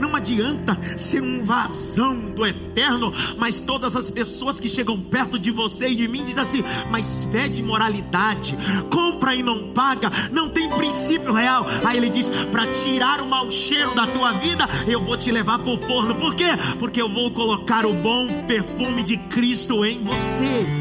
Não 0.00 0.16
adianta 0.16 0.76
ser 0.98 1.22
um 1.22 1.44
vazão 1.44 2.16
do 2.32 2.44
eterno, 2.44 3.12
mas 3.38 3.60
todas 3.60 3.94
as 3.94 4.10
pessoas 4.10 4.58
que 4.58 4.68
chegam 4.68 4.98
perto 4.98 5.38
de 5.38 5.52
você 5.52 5.88
e 5.88 5.94
de 5.94 6.08
mim 6.08 6.24
dizem 6.24 6.42
assim: 6.42 6.64
mas 6.90 7.28
fé 7.30 7.48
de 7.48 7.62
moralidade, 7.62 8.58
compra 8.90 9.36
e 9.36 9.42
não 9.42 9.72
paga, 9.72 10.10
não 10.32 10.48
tem 10.48 10.68
princípio 10.68 11.32
real. 11.32 11.64
Aí 11.84 11.96
ele 11.96 12.10
diz: 12.10 12.28
para 12.50 12.66
tirar 12.66 13.20
o 13.20 13.28
mau 13.28 13.52
cheiro 13.52 13.94
da 13.94 14.08
tua 14.08 14.32
vida, 14.32 14.68
eu 14.88 15.00
vou 15.00 15.16
te 15.16 15.30
levar 15.30 15.60
para 15.60 15.72
o 15.72 15.78
forno. 15.78 16.16
Por 16.16 16.34
quê? 16.34 16.50
Porque 16.80 17.00
eu 17.00 17.08
vou 17.08 17.30
colocar 17.30 17.86
o 17.86 17.94
bom 17.94 18.26
perfume 18.48 19.04
de 19.04 19.16
Cristo 19.16 19.84
em 19.84 20.02
você. 20.02 20.79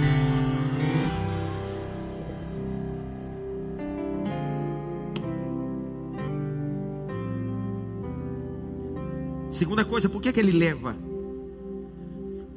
Coisa, 9.99 10.07
por 10.07 10.21
que, 10.21 10.31
que 10.31 10.39
ele 10.39 10.53
leva? 10.53 10.95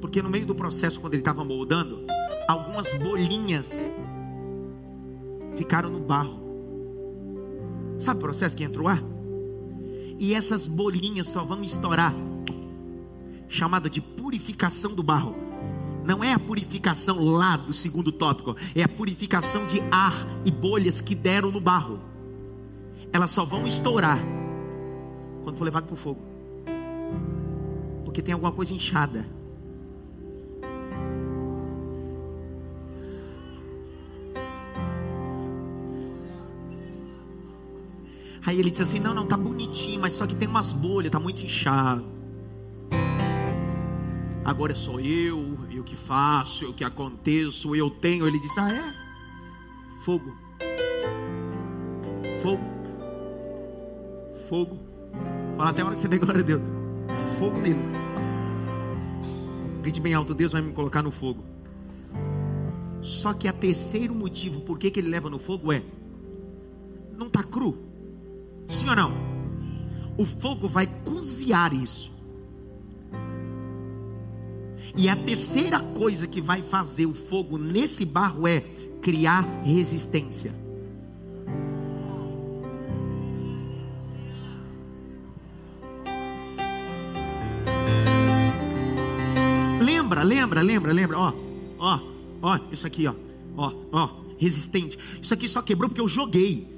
Porque 0.01 0.23
no 0.23 0.31
meio 0.31 0.47
do 0.47 0.55
processo, 0.55 1.01
quando 1.01 1.15
ele 1.15 1.23
estava 1.23 1.45
moldando, 1.45 2.05
algumas 2.47 2.93
bolinhas 2.95 3.85
ficaram 5.57 5.91
no 5.91 5.99
barro. 5.99 6.41
Sabe 7.99 8.19
o 8.19 8.21
processo 8.21 8.55
que 8.55 8.63
entrou 8.63 8.87
ar? 8.87 9.03
E 10.21 10.35
essas 10.35 10.69
bolinhas 10.69 11.27
só 11.27 11.45
vão 11.45 11.65
estourar, 11.65 12.15
chamada 13.49 13.91
de 13.91 14.01
purificação 14.01 14.95
do 14.95 15.03
barro. 15.03 15.35
Não 16.05 16.23
é 16.23 16.33
a 16.33 16.39
purificação 16.39 17.19
lá 17.25 17.57
do 17.57 17.73
segundo 17.73 18.13
tópico, 18.13 18.57
é 18.73 18.85
a 18.85 18.89
purificação 18.89 19.67
de 19.67 19.81
ar 19.91 20.15
e 20.45 20.51
bolhas 20.53 21.01
que 21.01 21.17
deram 21.17 21.51
no 21.51 21.61
barro. 21.61 21.99
Elas 23.13 23.33
só 23.33 23.45
vão 23.45 23.67
estourar 23.67 24.21
quando 25.43 25.57
for 25.57 25.65
levado 25.65 25.87
para 25.87 25.95
o 25.95 25.97
fogo 25.97 26.32
porque 28.13 28.21
tem 28.21 28.35
alguma 28.35 28.53
coisa 28.53 28.75
inchada. 28.75 29.27
Aí 38.45 38.59
ele 38.59 38.71
diz 38.71 38.83
assim: 38.83 39.01
Não, 39.01 39.15
não, 39.15 39.27
tá 39.27 39.37
bonitinho, 39.37 39.99
mas 39.99 40.13
só 40.13 40.27
que 40.27 40.37
tem 40.37 40.47
umas 40.47 40.73
bolhas, 40.75 41.11
tá 41.11 41.19
muito 41.19 41.43
inchado. 41.43 42.05
Agora 44.45 44.73
é 44.73 44.77
só 44.77 45.01
eu, 45.01 45.59
eu 45.71 45.83
que 45.83 45.97
faço, 45.97 46.67
eu 46.67 46.75
que 46.75 46.85
aconteço, 46.85 47.75
eu 47.75 47.89
tenho. 47.89 48.27
Ele 48.27 48.39
diz: 48.39 48.59
Ah, 48.59 48.75
é? 48.75 48.95
Fogo. 50.05 50.37
Fogo. 52.43 52.65
Fogo. 54.51 54.79
Fala 55.57 55.71
até 55.71 55.81
a 55.81 55.87
hora 55.87 55.95
que 55.95 56.01
você 56.03 56.09
dê 56.09 56.19
glória 56.19 56.43
a 56.43 56.45
Deus. 56.45 56.61
Fogo 57.39 57.59
nele. 57.59 58.02
Grite 59.83 60.01
bem 60.01 60.15
alto, 60.15 60.33
Deus 60.33 60.53
vai 60.53 60.63
me 60.63 60.73
colocar 60.73 61.03
no 61.03 61.11
fogo. 61.11 61.43
Só 63.01 63.35
que 63.35 63.49
a 63.49 63.53
terceiro 63.53 64.15
motivo 64.15 64.61
por 64.61 64.79
que, 64.79 64.97
ele 64.97 65.09
leva 65.09 65.29
no 65.29 65.41
fogo 65.41 65.73
é: 65.73 65.83
não 67.19 67.27
está 67.27 67.43
cru. 67.43 67.77
Sim 68.69 68.89
ou 68.91 68.95
não? 68.95 69.13
O 70.17 70.25
fogo 70.25 70.69
vai 70.69 70.87
cozinhar 70.87 71.75
isso. 71.75 72.13
E 74.97 75.09
a 75.09 75.17
terceira 75.17 75.81
coisa 75.81 76.29
que 76.29 76.41
vai 76.41 76.63
fazer 76.63 77.07
o 77.07 77.15
fogo 77.15 77.59
nesse 77.59 78.05
barro 78.05 78.47
é 78.47 78.61
criar 79.01 79.41
resistência. 79.65 80.62
Lembra, 90.63 90.93
lembra, 90.93 91.19
ó, 91.19 91.33
ó, 91.79 92.01
ó, 92.41 92.59
isso 92.71 92.87
aqui, 92.87 93.07
ó, 93.07 93.15
ó, 93.57 93.73
ó, 93.93 94.11
resistente. 94.39 94.99
Isso 95.21 95.35
aqui 95.35 95.49
só 95.49 95.63
quebrou 95.63 95.89
porque 95.89 96.01
eu 96.01 96.09
joguei. 96.09 96.71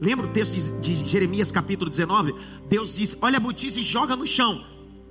Lembra 0.00 0.26
o 0.26 0.30
texto 0.30 0.54
de, 0.54 0.80
de 0.80 1.08
Jeremias 1.08 1.50
capítulo 1.50 1.90
19? 1.90 2.34
Deus 2.68 2.94
diz: 2.94 3.16
Olha 3.20 3.38
a 3.38 3.40
botija 3.40 3.80
e 3.80 3.84
joga 3.84 4.16
no 4.16 4.26
chão. 4.26 4.64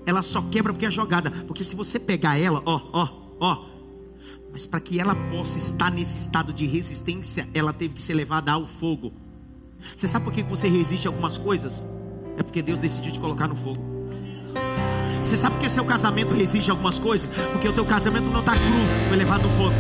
Ela 0.05 0.21
só 0.21 0.41
quebra 0.41 0.73
porque 0.73 0.85
é 0.85 0.91
jogada. 0.91 1.29
Porque 1.45 1.63
se 1.63 1.75
você 1.75 1.99
pegar 1.99 2.39
ela, 2.39 2.63
ó, 2.65 2.81
ó, 2.93 3.09
ó. 3.39 3.65
Mas 4.51 4.65
para 4.65 4.79
que 4.79 4.99
ela 4.99 5.15
possa 5.15 5.59
estar 5.59 5.91
nesse 5.91 6.17
estado 6.17 6.51
de 6.51 6.65
resistência, 6.65 7.47
ela 7.53 7.71
teve 7.71 7.95
que 7.95 8.01
ser 8.01 8.13
levada 8.13 8.51
ao 8.51 8.65
fogo. 8.65 9.13
Você 9.95 10.07
sabe 10.07 10.25
por 10.25 10.33
que 10.33 10.43
você 10.43 10.67
resiste 10.67 11.07
a 11.07 11.11
algumas 11.11 11.37
coisas? 11.37 11.85
É 12.37 12.43
porque 12.43 12.61
Deus 12.61 12.79
decidiu 12.79 13.11
te 13.11 13.19
colocar 13.19 13.47
no 13.47 13.55
fogo. 13.55 13.98
Você 15.23 15.37
sabe 15.37 15.55
por 15.55 15.61
que 15.61 15.69
seu 15.69 15.85
casamento 15.85 16.33
resiste 16.33 16.71
algumas 16.71 16.97
coisas? 16.97 17.29
Porque 17.51 17.67
o 17.67 17.73
teu 17.73 17.85
casamento 17.85 18.29
não 18.29 18.39
está 18.39 18.53
cru, 18.53 19.07
foi 19.07 19.17
levado 19.17 19.43
no 19.43 19.49
fogo. 19.49 19.73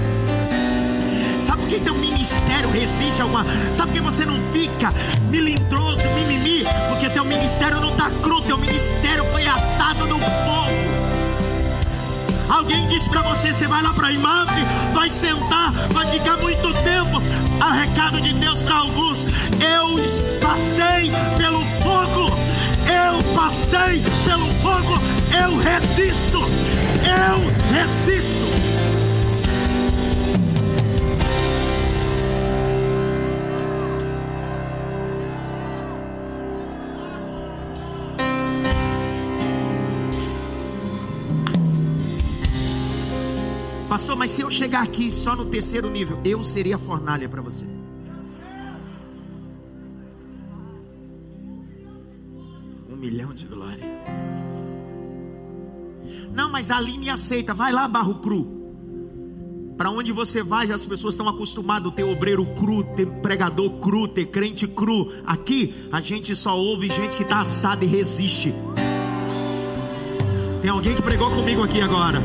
Sabe 1.39 1.61
por 1.61 1.69
que 1.69 1.79
teu 1.79 1.95
ministério 1.95 2.69
resiste 2.69 3.21
alguma? 3.21 3.45
Sabe 3.71 3.91
por 3.91 3.97
que 3.97 4.01
você 4.01 4.25
não 4.25 4.35
fica 4.51 4.93
milindroso, 5.29 6.03
mimimi? 6.13 6.65
Porque 6.89 7.09
teu 7.09 7.23
ministério 7.23 7.79
não 7.79 7.91
está 7.91 8.11
cru, 8.21 8.41
teu 8.41 8.57
ministério 8.57 9.23
foi 9.31 9.47
assado 9.47 10.05
no 10.05 10.19
fogo. 10.19 11.09
Alguém 12.49 12.87
disse 12.87 13.09
para 13.09 13.21
você, 13.21 13.53
você 13.53 13.67
vai 13.67 13.81
lá 13.81 13.93
para 13.93 14.07
a 14.07 14.11
imagem, 14.11 14.65
vai 14.93 15.09
sentar, 15.09 15.71
vai 15.93 16.07
ficar 16.07 16.35
muito 16.37 16.73
tempo. 16.83 17.21
A 17.61 17.73
recado 17.73 18.19
de 18.19 18.33
Deus 18.33 18.63
para 18.63 18.75
alguns: 18.75 19.23
eu 19.23 19.89
passei 20.41 21.11
pelo 21.37 21.63
fogo, 21.81 22.35
eu 23.09 23.23
passei 23.35 24.03
pelo 24.23 24.45
fogo, 24.61 25.01
eu 25.33 25.57
resisto, 25.57 26.37
eu 26.37 27.73
resisto. 27.73 28.49
Pastor, 43.89 44.15
mas 44.15 44.29
se 44.29 44.41
eu 44.41 44.51
chegar 44.51 44.83
aqui 44.83 45.11
só 45.11 45.35
no 45.35 45.45
terceiro 45.45 45.89
nível, 45.89 46.19
eu 46.23 46.43
seria 46.43 46.77
fornalha 46.77 47.27
para 47.27 47.41
você. 47.41 47.78
Milhão 53.09 53.33
de 53.33 53.45
glória. 53.47 53.83
Não, 56.31 56.49
mas 56.49 56.69
ali 56.69 56.97
me 56.97 57.09
aceita. 57.09 57.53
Vai 57.53 57.71
lá, 57.71 57.87
barro 57.87 58.15
cru. 58.15 58.59
Para 59.75 59.89
onde 59.89 60.11
você 60.11 60.43
vai, 60.43 60.71
as 60.71 60.85
pessoas 60.85 61.15
estão 61.15 61.27
acostumadas 61.27 61.91
a 61.91 61.95
ter 61.95 62.03
obreiro 62.03 62.45
cru, 62.53 62.83
ter 62.83 63.07
pregador 63.07 63.71
cru, 63.79 64.07
ter 64.07 64.27
crente 64.27 64.67
cru. 64.67 65.11
Aqui, 65.25 65.73
a 65.91 66.01
gente 66.01 66.35
só 66.35 66.57
ouve 66.57 66.87
gente 66.87 67.17
que 67.17 67.23
está 67.23 67.41
assada 67.41 67.83
e 67.83 67.87
resiste. 67.87 68.53
Tem 70.61 70.69
alguém 70.69 70.95
que 70.95 71.01
pregou 71.01 71.31
comigo 71.31 71.63
aqui 71.63 71.81
agora. 71.81 72.21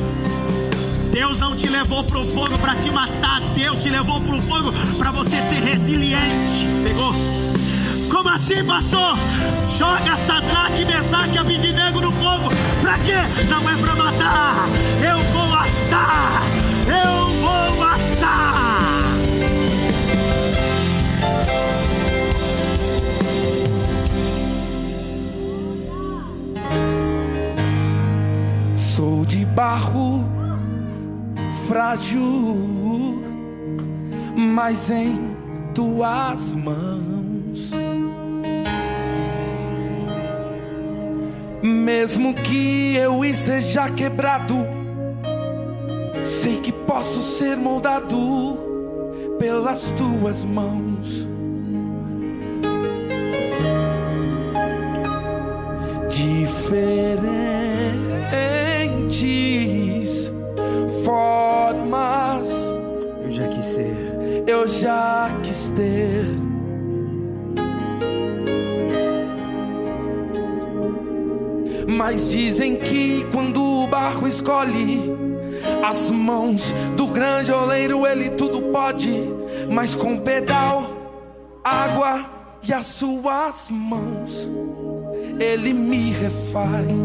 Deus 1.13 1.39
não 1.39 1.55
te 1.55 1.69
levou 1.69 2.03
para 2.05 2.19
o 2.19 2.27
fogo 2.27 2.59
para 2.59 2.75
te 2.75 2.91
matar. 2.91 3.41
Deus 3.55 3.83
te 3.83 3.89
levou 3.89 4.21
para 4.21 4.37
o 4.37 4.43
fogo 4.43 4.73
para 4.99 5.13
você 5.13 5.41
ser 5.41 5.61
resiliente. 5.61 6.67
Pegou? 6.83 7.54
Como 8.15 8.29
assim, 8.29 8.65
pastor? 8.65 9.19
Joga 9.77 10.17
Sadraque, 10.17 10.85
Mesaque 10.85 11.35
e 11.35 11.39
Abidinego 11.39 12.01
no 12.01 12.13
fogo. 12.13 12.49
Para 12.81 12.97
quê? 13.01 13.17
Não 13.51 13.69
é 13.69 13.77
para 13.77 13.97
matar. 13.97 14.69
Eu 15.03 15.19
vou 15.33 15.53
assar. 15.59 16.41
Eu 16.87 17.29
vou 17.41 17.85
assar. 17.89 19.03
Sou 28.77 29.25
de 29.25 29.45
barro 29.45 30.25
frágil, 31.67 33.21
mas 34.37 34.89
em 34.89 35.35
tuas 35.75 36.53
mãos. 36.53 37.14
Mesmo 41.67 42.35
que 42.35 42.95
eu 42.95 43.25
esteja 43.25 43.89
quebrado, 43.89 44.55
sei 46.23 46.61
que 46.61 46.71
posso 46.71 47.23
ser 47.23 47.57
moldado 47.57 48.59
pelas 49.39 49.81
tuas 49.97 50.45
mãos. 50.45 51.27
Diferentes 56.11 56.71
formas 61.03 62.47
Eu 63.25 63.33
já 63.33 63.49
quis 63.49 63.65
ser. 63.65 64.45
eu 64.47 64.69
já 64.69 65.14
Mas 72.07 72.29
dizem 72.29 72.77
que 72.77 73.27
quando 73.33 73.65
o 73.65 73.87
barro 73.87 74.29
escolhe 74.29 75.11
as 75.83 76.11
mãos 76.11 76.71
do 76.95 77.07
grande 77.07 77.51
oleiro, 77.51 78.07
ele 78.07 78.29
tudo 78.33 78.61
pode. 78.71 79.11
Mas 79.71 79.95
com 79.95 80.19
pedal, 80.19 80.91
água 81.65 82.27
e 82.63 82.75
as 82.75 82.85
suas 82.85 83.69
mãos, 83.71 84.53
ele 85.41 85.73
me 85.73 86.11
refaz. 86.11 87.01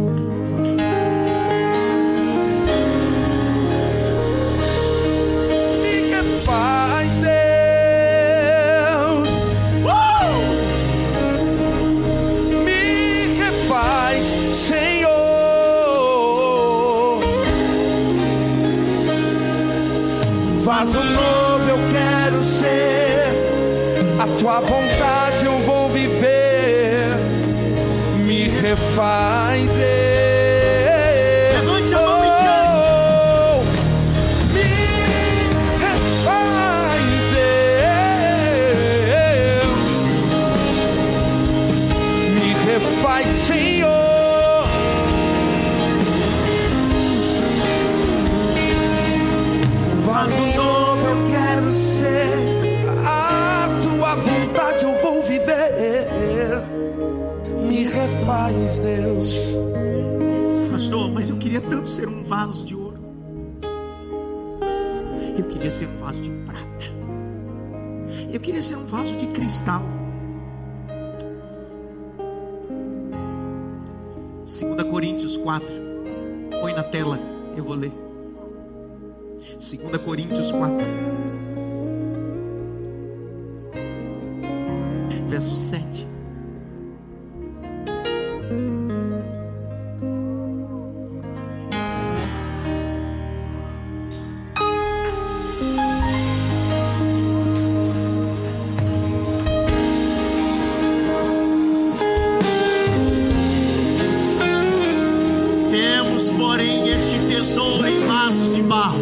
Refaz, 29.00 29.29
vaso 62.46 62.66
de 62.66 62.74
ouro. 62.74 62.98
Eu 65.38 65.44
queria 65.46 65.70
ser 65.72 65.88
um 65.90 65.98
vaso 65.98 66.22
de 66.22 66.30
prata. 66.46 66.86
Eu 68.32 68.40
queria 68.40 68.64
ser 68.64 68.78
um 68.78 68.86
vaso 68.86 69.14
de 69.18 69.28
cristal. 69.28 69.84
2 74.46 74.90
Coríntios 74.90 75.36
4. 75.36 75.68
Põe 76.62 76.74
na 76.74 76.84
tela, 76.84 77.20
eu 77.58 77.64
vou 77.64 77.76
ler. 77.76 77.92
2 79.56 79.98
Coríntios 79.98 80.50
4. 80.54 80.78
Verso 85.28 85.58
7. 85.58 86.09
Tesouro 107.40 107.88
em 107.88 108.06
vasos 108.06 108.56
de 108.56 108.62
barro, 108.62 109.00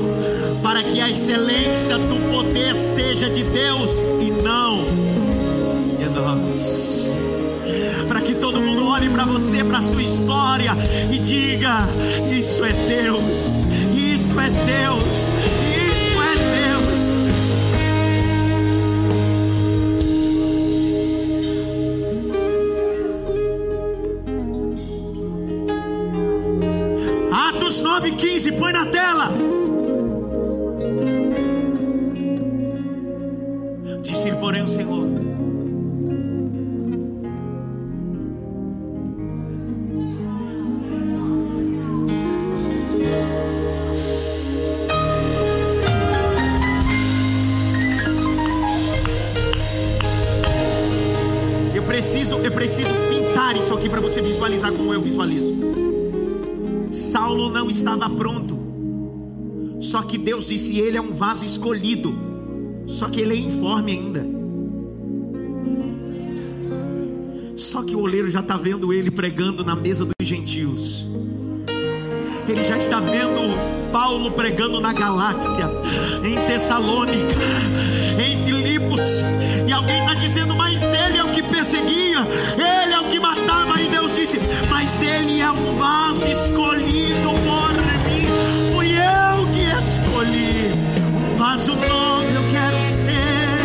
para 0.61 0.83
que 0.83 1.01
a 1.01 1.09
excelência 1.09 1.97
do 1.97 2.31
poder 2.31 2.77
seja 2.77 3.27
de 3.31 3.43
Deus 3.43 3.91
e 4.21 4.29
não 4.29 4.83
de 5.97 6.05
nós. 6.05 7.17
Para 8.07 8.21
que 8.21 8.35
todo 8.35 8.61
mundo 8.61 8.87
olhe 8.87 9.09
para 9.09 9.25
você, 9.25 9.63
para 9.63 9.79
a 9.79 9.81
sua 9.81 10.03
história 10.03 10.71
e 11.11 11.17
diga: 11.17 11.79
Isso 12.31 12.63
é 12.63 12.73
Deus, 12.73 13.55
isso 13.95 14.39
é 14.39 14.49
Deus, 14.51 15.31
Atos 28.07 28.15
9,15, 28.15 28.57
põe 28.57 28.71
na 28.71 28.85
tela. 28.85 29.56
Deus 60.47 60.61
disse: 60.61 60.79
Ele 60.79 60.97
é 60.97 61.01
um 61.01 61.11
vaso 61.11 61.45
escolhido. 61.45 62.17
Só 62.85 63.09
que 63.09 63.19
ele 63.19 63.33
é 63.33 63.37
informe 63.37 63.91
ainda. 63.91 64.25
Só 67.57 67.83
que 67.83 67.95
o 67.95 67.99
oleiro 67.99 68.29
já 68.29 68.39
está 68.39 68.55
vendo 68.55 68.93
ele 68.93 69.11
pregando 69.11 69.65
na 69.65 69.75
mesa 69.75 70.05
dos 70.05 70.25
gentios. 70.25 71.05
Ele 72.47 72.63
já 72.63 72.77
está 72.77 73.01
vendo 73.01 73.41
Paulo 73.91 74.31
pregando 74.31 74.79
na 74.79 74.93
galáxia, 74.93 75.69
em 76.23 76.35
Tessalônica, 76.47 77.35
em 78.23 78.45
Filipos, 78.45 79.01
e 79.67 79.71
alguém 79.73 79.99
está 79.99 80.13
dizendo, 80.13 80.55
mas 80.55 80.81
ele 80.81 81.17
é 81.17 81.23
o 81.25 81.31
que 81.31 81.43
perseguia, 81.43 82.19
ele 82.55 82.93
é 82.93 82.99
o 83.01 83.09
que 83.09 83.19
matava, 83.19 83.81
e 83.81 83.89
Deus 83.89 84.15
disse, 84.15 84.39
mas 84.69 85.01
ele 85.01 85.41
é 85.41 85.51
um 85.51 85.77
vaso 85.77 86.25
escolhido 86.25 87.31
por 87.45 87.86
um 91.47 91.51
vaso 91.51 91.75
novo 91.75 92.29
eu 92.29 92.43
quero 92.51 92.83
ser. 92.83 93.57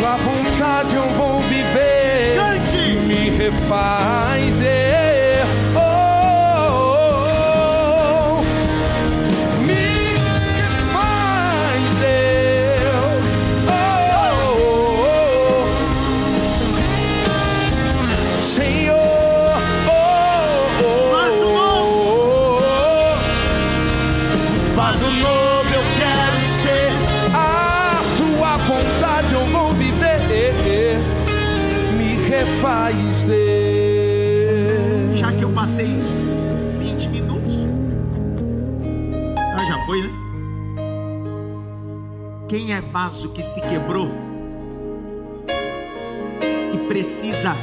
Tua 0.00 0.16
vontade 0.16 0.94
eu 0.94 1.08
vou 1.14 1.40
viver. 1.40 2.36
Cante! 2.36 2.96
Me 3.06 3.30
refaz. 3.30 4.54
Vaso 43.02 43.30
que 43.30 43.42
se 43.42 43.60
quebrou 43.60 44.08
e 46.72 46.78
precisa 46.86 47.56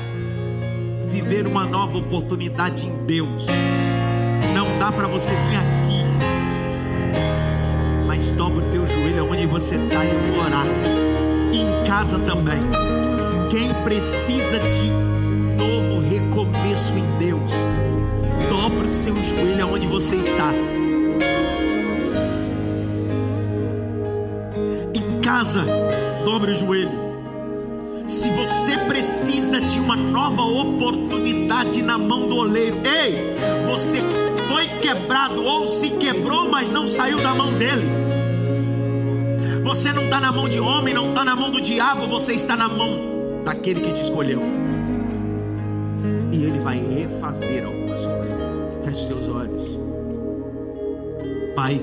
viver 1.08 1.48
uma 1.48 1.64
nova 1.66 1.98
oportunidade 1.98 2.86
em 2.86 3.06
Deus? 3.06 3.48
Não 4.54 4.78
dá 4.78 4.92
para 4.92 5.08
você 5.08 5.32
vir 5.32 5.56
aqui, 5.56 6.04
mas 8.06 8.34
dobra 8.34 8.66
o 8.66 8.70
teu 8.70 8.86
joelho 8.86 9.22
aonde 9.22 9.46
você 9.46 9.76
está 9.76 10.04
e 10.04 10.38
orar. 10.38 10.68
E 11.54 11.60
em 11.62 11.86
casa 11.86 12.20
também. 12.20 12.60
Quem 13.50 13.74
precisa 13.86 14.60
de 14.60 14.92
um 14.92 15.56
novo 15.56 16.02
recomeço 16.02 16.94
em 16.98 17.18
Deus, 17.18 17.52
dobra 18.50 18.86
o 18.86 18.90
seu 18.90 19.16
joelho 19.24 19.64
aonde 19.64 19.88
você 19.88 20.18
está. 20.18 20.52
Casa, 25.40 25.66
dobre 26.26 26.52
o 26.52 26.56
joelho. 26.56 26.92
Se 28.06 28.30
você 28.30 28.78
precisa 28.88 29.62
de 29.62 29.80
uma 29.80 29.96
nova 29.96 30.42
oportunidade 30.42 31.82
na 31.82 31.98
mão 31.98 32.28
do 32.28 32.36
oleiro, 32.36 32.78
ei, 32.84 33.36
você 33.66 34.04
foi 34.50 34.68
quebrado 34.82 35.42
ou 35.42 35.66
se 35.66 35.92
quebrou, 35.92 36.50
mas 36.50 36.74
não 36.74 36.86
saiu 36.86 37.22
da 37.22 37.34
mão 37.34 37.54
dele. 37.54 37.88
Você 39.64 39.94
não 39.94 40.04
está 40.04 40.20
na 40.20 40.32
mão 40.34 40.50
de 40.50 40.60
homem, 40.60 40.94
não 40.94 41.10
está 41.10 41.24
na 41.24 41.38
mão 41.38 41.50
do 41.50 41.62
diabo, 41.62 42.06
você 42.08 42.34
está 42.34 42.58
na 42.58 42.68
mão 42.68 43.42
daquele 43.46 43.80
que 43.80 43.94
te 43.94 44.02
escolheu. 44.02 44.42
E 46.34 46.44
ele 46.44 46.60
vai 46.60 46.78
refazer 46.80 47.66
algumas 47.66 48.06
coisas. 48.06 48.42
Feche 48.84 49.08
seus 49.08 49.30
olhos. 49.30 49.80
Pai, 51.56 51.82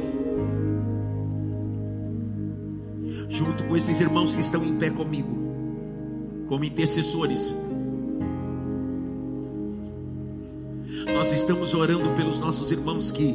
esses 3.97 4.01
irmãos 4.03 4.35
que 4.35 4.43
estão 4.43 4.63
em 4.63 4.77
pé 4.77 4.91
comigo, 4.91 5.31
como 6.49 6.65
intercessores, 6.65 7.55
nós 11.15 11.33
estamos 11.33 11.73
orando 11.73 12.11
pelos 12.11 12.39
nossos 12.39 12.71
irmãos 12.71 13.11
que 13.11 13.35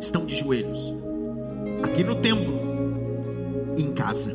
estão 0.00 0.24
de 0.24 0.36
joelhos, 0.36 0.94
aqui 1.82 2.04
no 2.04 2.14
templo, 2.14 2.54
em 3.76 3.90
casa. 3.94 4.32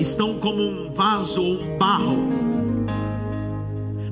Estão 0.00 0.40
como 0.40 0.60
um 0.60 0.90
vaso 0.90 1.40
ou 1.40 1.52
um 1.52 1.78
barro 1.78 2.16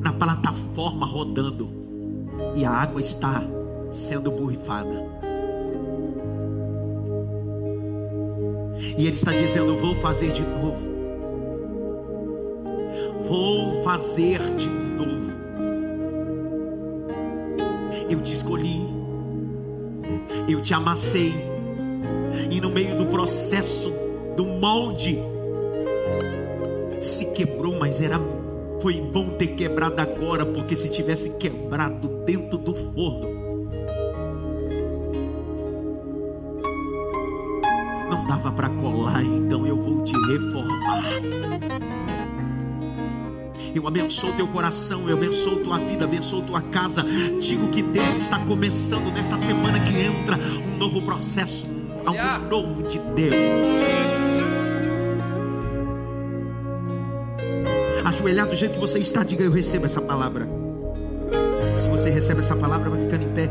na 0.01 0.13
plataforma 0.13 1.05
rodando, 1.05 1.69
e 2.55 2.65
a 2.65 2.71
água 2.71 3.01
está 3.01 3.43
sendo 3.91 4.31
borrifada. 4.31 5.26
E 8.97 9.07
ele 9.07 9.17
está 9.17 9.33
dizendo: 9.33 9.77
Vou 9.77 9.95
fazer 9.97 10.31
de 10.31 10.43
novo. 10.43 10.97
Vou 13.23 13.83
fazer 13.83 14.41
de 14.57 14.69
novo. 14.69 15.33
Eu 18.09 18.21
te 18.21 18.33
escolhi, 18.33 18.87
eu 20.49 20.63
te 20.63 20.73
amassei, 20.73 21.35
e 22.51 22.61
no 22.61 22.71
meio 22.71 22.97
do 22.97 23.07
processo 23.07 23.93
do 24.37 24.45
molde 24.45 25.19
se 27.01 27.27
quebrou, 27.33 27.77
mas 27.79 28.01
era 28.01 28.21
foi 28.81 29.01
bom 29.01 29.31
ter 29.31 29.49
quebrado 29.49 30.01
agora, 30.01 30.45
porque 30.45 30.77
se 30.77 30.89
tivesse 30.89 31.31
quebrado 31.39 32.09
dentro 32.25 32.59
do 32.59 32.75
forno, 32.75 33.36
para 38.53 38.69
colar, 38.71 39.23
então 39.23 39.67
eu 39.67 39.77
vou 39.77 40.03
te 40.03 40.13
reformar. 40.13 41.03
Eu 43.75 43.87
abençoo 43.87 44.33
teu 44.33 44.49
coração, 44.49 45.07
eu 45.09 45.17
abençoo 45.17 45.57
tua 45.57 45.79
vida, 45.79 46.07
abençoo 46.07 46.41
tua 46.43 46.63
casa. 46.63 47.05
Digo 47.41 47.69
que 47.69 47.83
Deus 47.83 48.17
está 48.17 48.39
começando 48.39 49.13
nessa 49.13 49.37
semana 49.37 49.79
que 49.81 50.01
entra 50.01 50.37
um 50.37 50.79
novo 50.79 51.03
processo, 51.03 51.67
algo 52.07 52.49
novo 52.49 52.83
de 52.85 52.99
Deus. 52.99 53.35
Ajoelhado 58.03 58.51
do 58.51 58.57
jeito 58.57 58.75
que 58.75 58.81
você 58.81 58.99
está, 58.99 59.23
diga 59.23 59.45
eu 59.45 59.53
recebo 59.53 59.85
essa 59.85 60.01
palavra. 60.01 60.49
Se 61.77 61.89
você 61.91 62.09
recebe 62.09 62.41
essa 62.41 62.57
palavra, 62.57 62.89
vai 62.89 63.01
ficando 63.01 63.25
em 63.25 63.33
pé. 63.35 63.51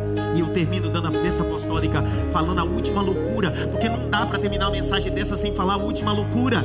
Termino 0.56 0.89
dando 0.89 1.10
a 1.10 1.12
bênção 1.12 1.45
apostólica, 1.45 2.01
falando 2.32 2.60
a 2.60 2.64
última 2.64 3.01
loucura. 3.01 3.51
Porque 3.70 3.89
não 3.89 4.10
dá 4.10 4.26
para 4.26 4.39
terminar 4.39 4.68
uma 4.68 4.72
mensagem 4.72 5.12
dessa 5.12 5.36
sem 5.36 5.53
falar 5.53 5.74
a 5.74 5.78
última 5.78 6.14
loucura. 6.14 6.64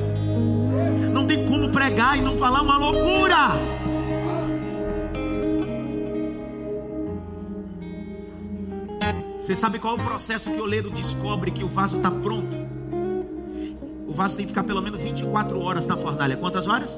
Não 1.12 1.26
tem 1.26 1.44
como 1.44 1.70
pregar 1.70 2.16
e 2.16 2.20
não 2.20 2.36
falar 2.36 2.62
uma 2.62 2.78
loucura. 2.78 3.50
Você 9.40 9.56
sabe 9.56 9.80
qual 9.80 9.96
é 9.96 10.00
o 10.00 10.04
processo 10.04 10.48
que 10.48 10.60
o 10.60 10.62
oleiro 10.62 10.88
descobre 10.88 11.50
que 11.50 11.64
o 11.64 11.68
vaso 11.68 11.96
está 11.96 12.12
pronto? 12.12 12.56
O 14.06 14.12
vaso 14.12 14.36
tem 14.36 14.46
que 14.46 14.52
ficar 14.52 14.62
pelo 14.62 14.80
menos 14.80 15.00
24 15.00 15.58
horas 15.58 15.88
na 15.88 15.96
fornalha. 15.96 16.36
Quantas 16.36 16.68
horas? 16.68 16.96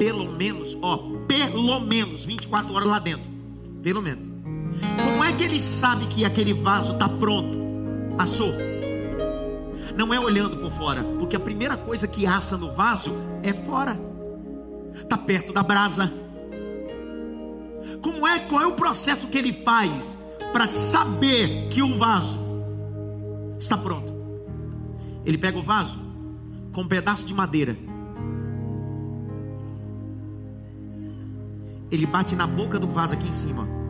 Pelo 0.00 0.32
menos, 0.32 0.76
ó, 0.82 0.96
pelo 1.28 1.78
menos 1.78 2.24
24 2.24 2.74
horas 2.74 2.88
lá 2.88 2.98
dentro. 2.98 3.30
Pelo 3.80 4.02
menos. 4.02 4.31
Que 5.42 5.46
ele 5.46 5.60
sabe 5.60 6.06
que 6.06 6.24
aquele 6.24 6.54
vaso 6.54 6.92
está 6.92 7.08
pronto? 7.08 7.58
Assou. 8.16 8.52
Não 9.96 10.14
é 10.14 10.20
olhando 10.20 10.56
por 10.58 10.70
fora, 10.70 11.02
porque 11.18 11.34
a 11.34 11.40
primeira 11.40 11.76
coisa 11.76 12.06
que 12.06 12.24
assa 12.24 12.56
no 12.56 12.70
vaso 12.70 13.12
é 13.42 13.52
fora. 13.52 14.00
Está 14.94 15.18
perto 15.18 15.52
da 15.52 15.64
brasa. 15.64 16.12
Como 18.00 18.24
é? 18.24 18.38
Qual 18.38 18.62
é 18.62 18.66
o 18.68 18.74
processo 18.74 19.26
que 19.26 19.36
ele 19.36 19.52
faz 19.52 20.16
para 20.52 20.72
saber 20.72 21.68
que 21.70 21.82
o 21.82 21.98
vaso 21.98 22.38
está 23.58 23.76
pronto? 23.76 24.14
Ele 25.24 25.38
pega 25.38 25.58
o 25.58 25.62
vaso 25.62 25.98
com 26.72 26.82
um 26.82 26.88
pedaço 26.88 27.26
de 27.26 27.34
madeira. 27.34 27.76
Ele 31.90 32.06
bate 32.06 32.36
na 32.36 32.46
boca 32.46 32.78
do 32.78 32.86
vaso 32.86 33.14
aqui 33.14 33.26
em 33.26 33.32
cima. 33.32 33.81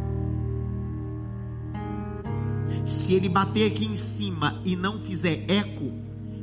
Se 2.85 3.15
ele 3.15 3.29
bater 3.29 3.71
aqui 3.71 3.87
em 3.87 3.97
cima 3.97 4.61
e 4.65 4.75
não 4.75 4.99
fizer 5.01 5.45
eco, 5.49 5.93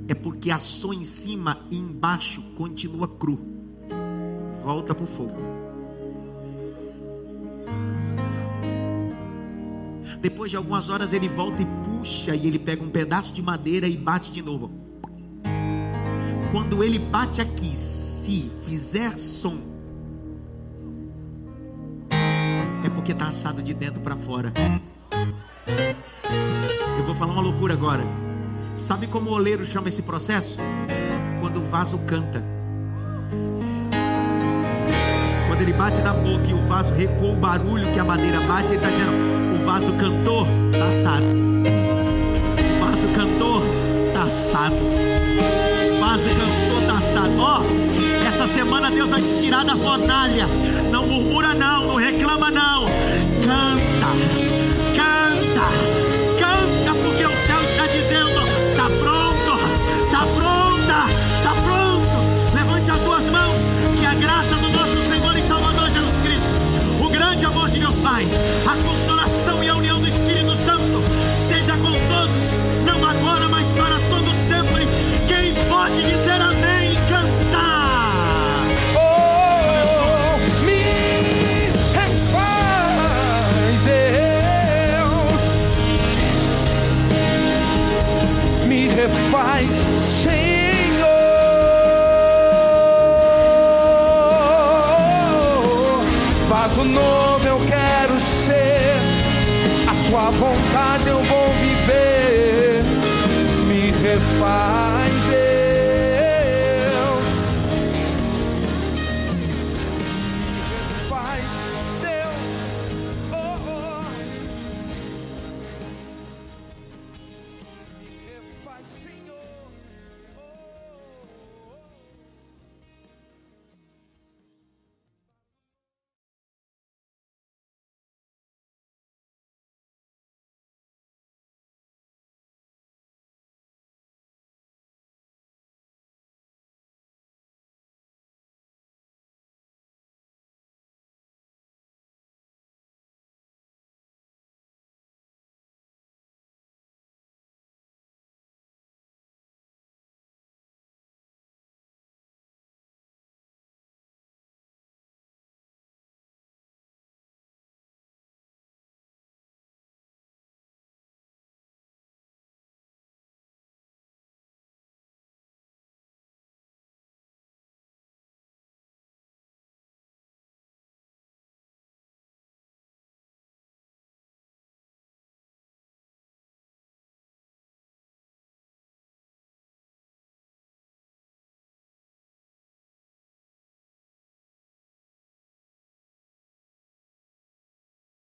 é 0.08 0.14
porque 0.14 0.50
assou 0.50 0.94
em 0.94 1.04
cima 1.04 1.66
e 1.70 1.78
embaixo 1.78 2.42
continua 2.56 3.08
cru. 3.08 3.40
Volta 4.64 4.96
para 4.96 5.04
o 5.04 5.08
fogo. 5.08 5.38
Depois 10.22 10.52
de 10.52 10.58
algumas 10.58 10.90
horas 10.90 11.14
ele 11.14 11.30
volta 11.30 11.62
e 11.62 11.66
puxa 11.84 12.36
e 12.36 12.48
ele 12.48 12.60
pega 12.60 12.84
um 12.84 12.90
pedaço 12.90 13.34
de 13.34 13.42
madeira 13.42 13.88
e 13.88 13.96
bate 13.96 14.32
de 14.32 14.42
novo. 14.42 14.72
Quando 16.52 16.84
ele 16.84 17.00
bate 17.00 17.42
aqui, 17.42 17.76
se 17.76 18.52
fizer 18.66 19.18
som, 19.20 19.58
é 22.84 22.90
porque 22.90 23.12
está 23.12 23.28
assado 23.28 23.62
de 23.62 23.74
dentro 23.74 24.02
para 24.02 24.18
fora. 24.18 24.52
Eu 26.98 27.06
vou 27.06 27.16
falar 27.16 27.34
uma 27.34 27.42
loucura 27.42 27.74
agora. 27.74 28.04
Sabe 28.78 29.08
como 29.08 29.30
o 29.30 29.34
oleiro 29.34 29.66
chama 29.66 29.90
esse 29.90 30.02
processo? 30.02 30.58
Quando 31.40 31.58
o 31.58 31.64
vaso 31.64 31.98
canta. 32.00 32.44
Quando 35.48 35.62
ele 35.62 35.74
bate 35.74 36.02
na 36.02 36.14
boca 36.14 36.46
e 36.48 36.54
o 36.54 36.62
vaso 36.68 36.94
recuou 36.94 37.34
o 37.34 37.36
barulho 37.36 37.92
que 37.92 38.00
a 38.00 38.04
madeira 38.04 38.40
bate, 38.42 38.70
ele 38.70 38.78
está 38.78 38.90
dizendo: 38.90 39.12
o 39.62 39.66
vaso 39.66 39.92
cantor 39.94 40.48
está 40.72 40.88
assado. 40.88 41.26
O 42.76 42.86
vaso 42.86 43.08
cantor 43.10 43.62
está 44.08 44.24
assado. 44.24 44.76
O 44.76 46.00
vaso 46.00 46.30
cantor 46.30 46.82
está 46.82 46.98
assado. 46.98 47.40
Ó, 47.40 47.62
oh, 47.62 48.26
essa 48.26 48.48
semana 48.48 48.90
Deus 48.90 49.10
vai 49.10 49.22
te 49.22 49.42
tirar 49.42 49.66
da 49.66 49.76
fornalha. 49.76 50.48
Não 50.92 51.06
murmura, 51.06 51.54
não, 51.54 51.88
não 51.88 51.96
reclama, 51.96 52.50
não. 52.50 52.86
Canta. 53.46 54.39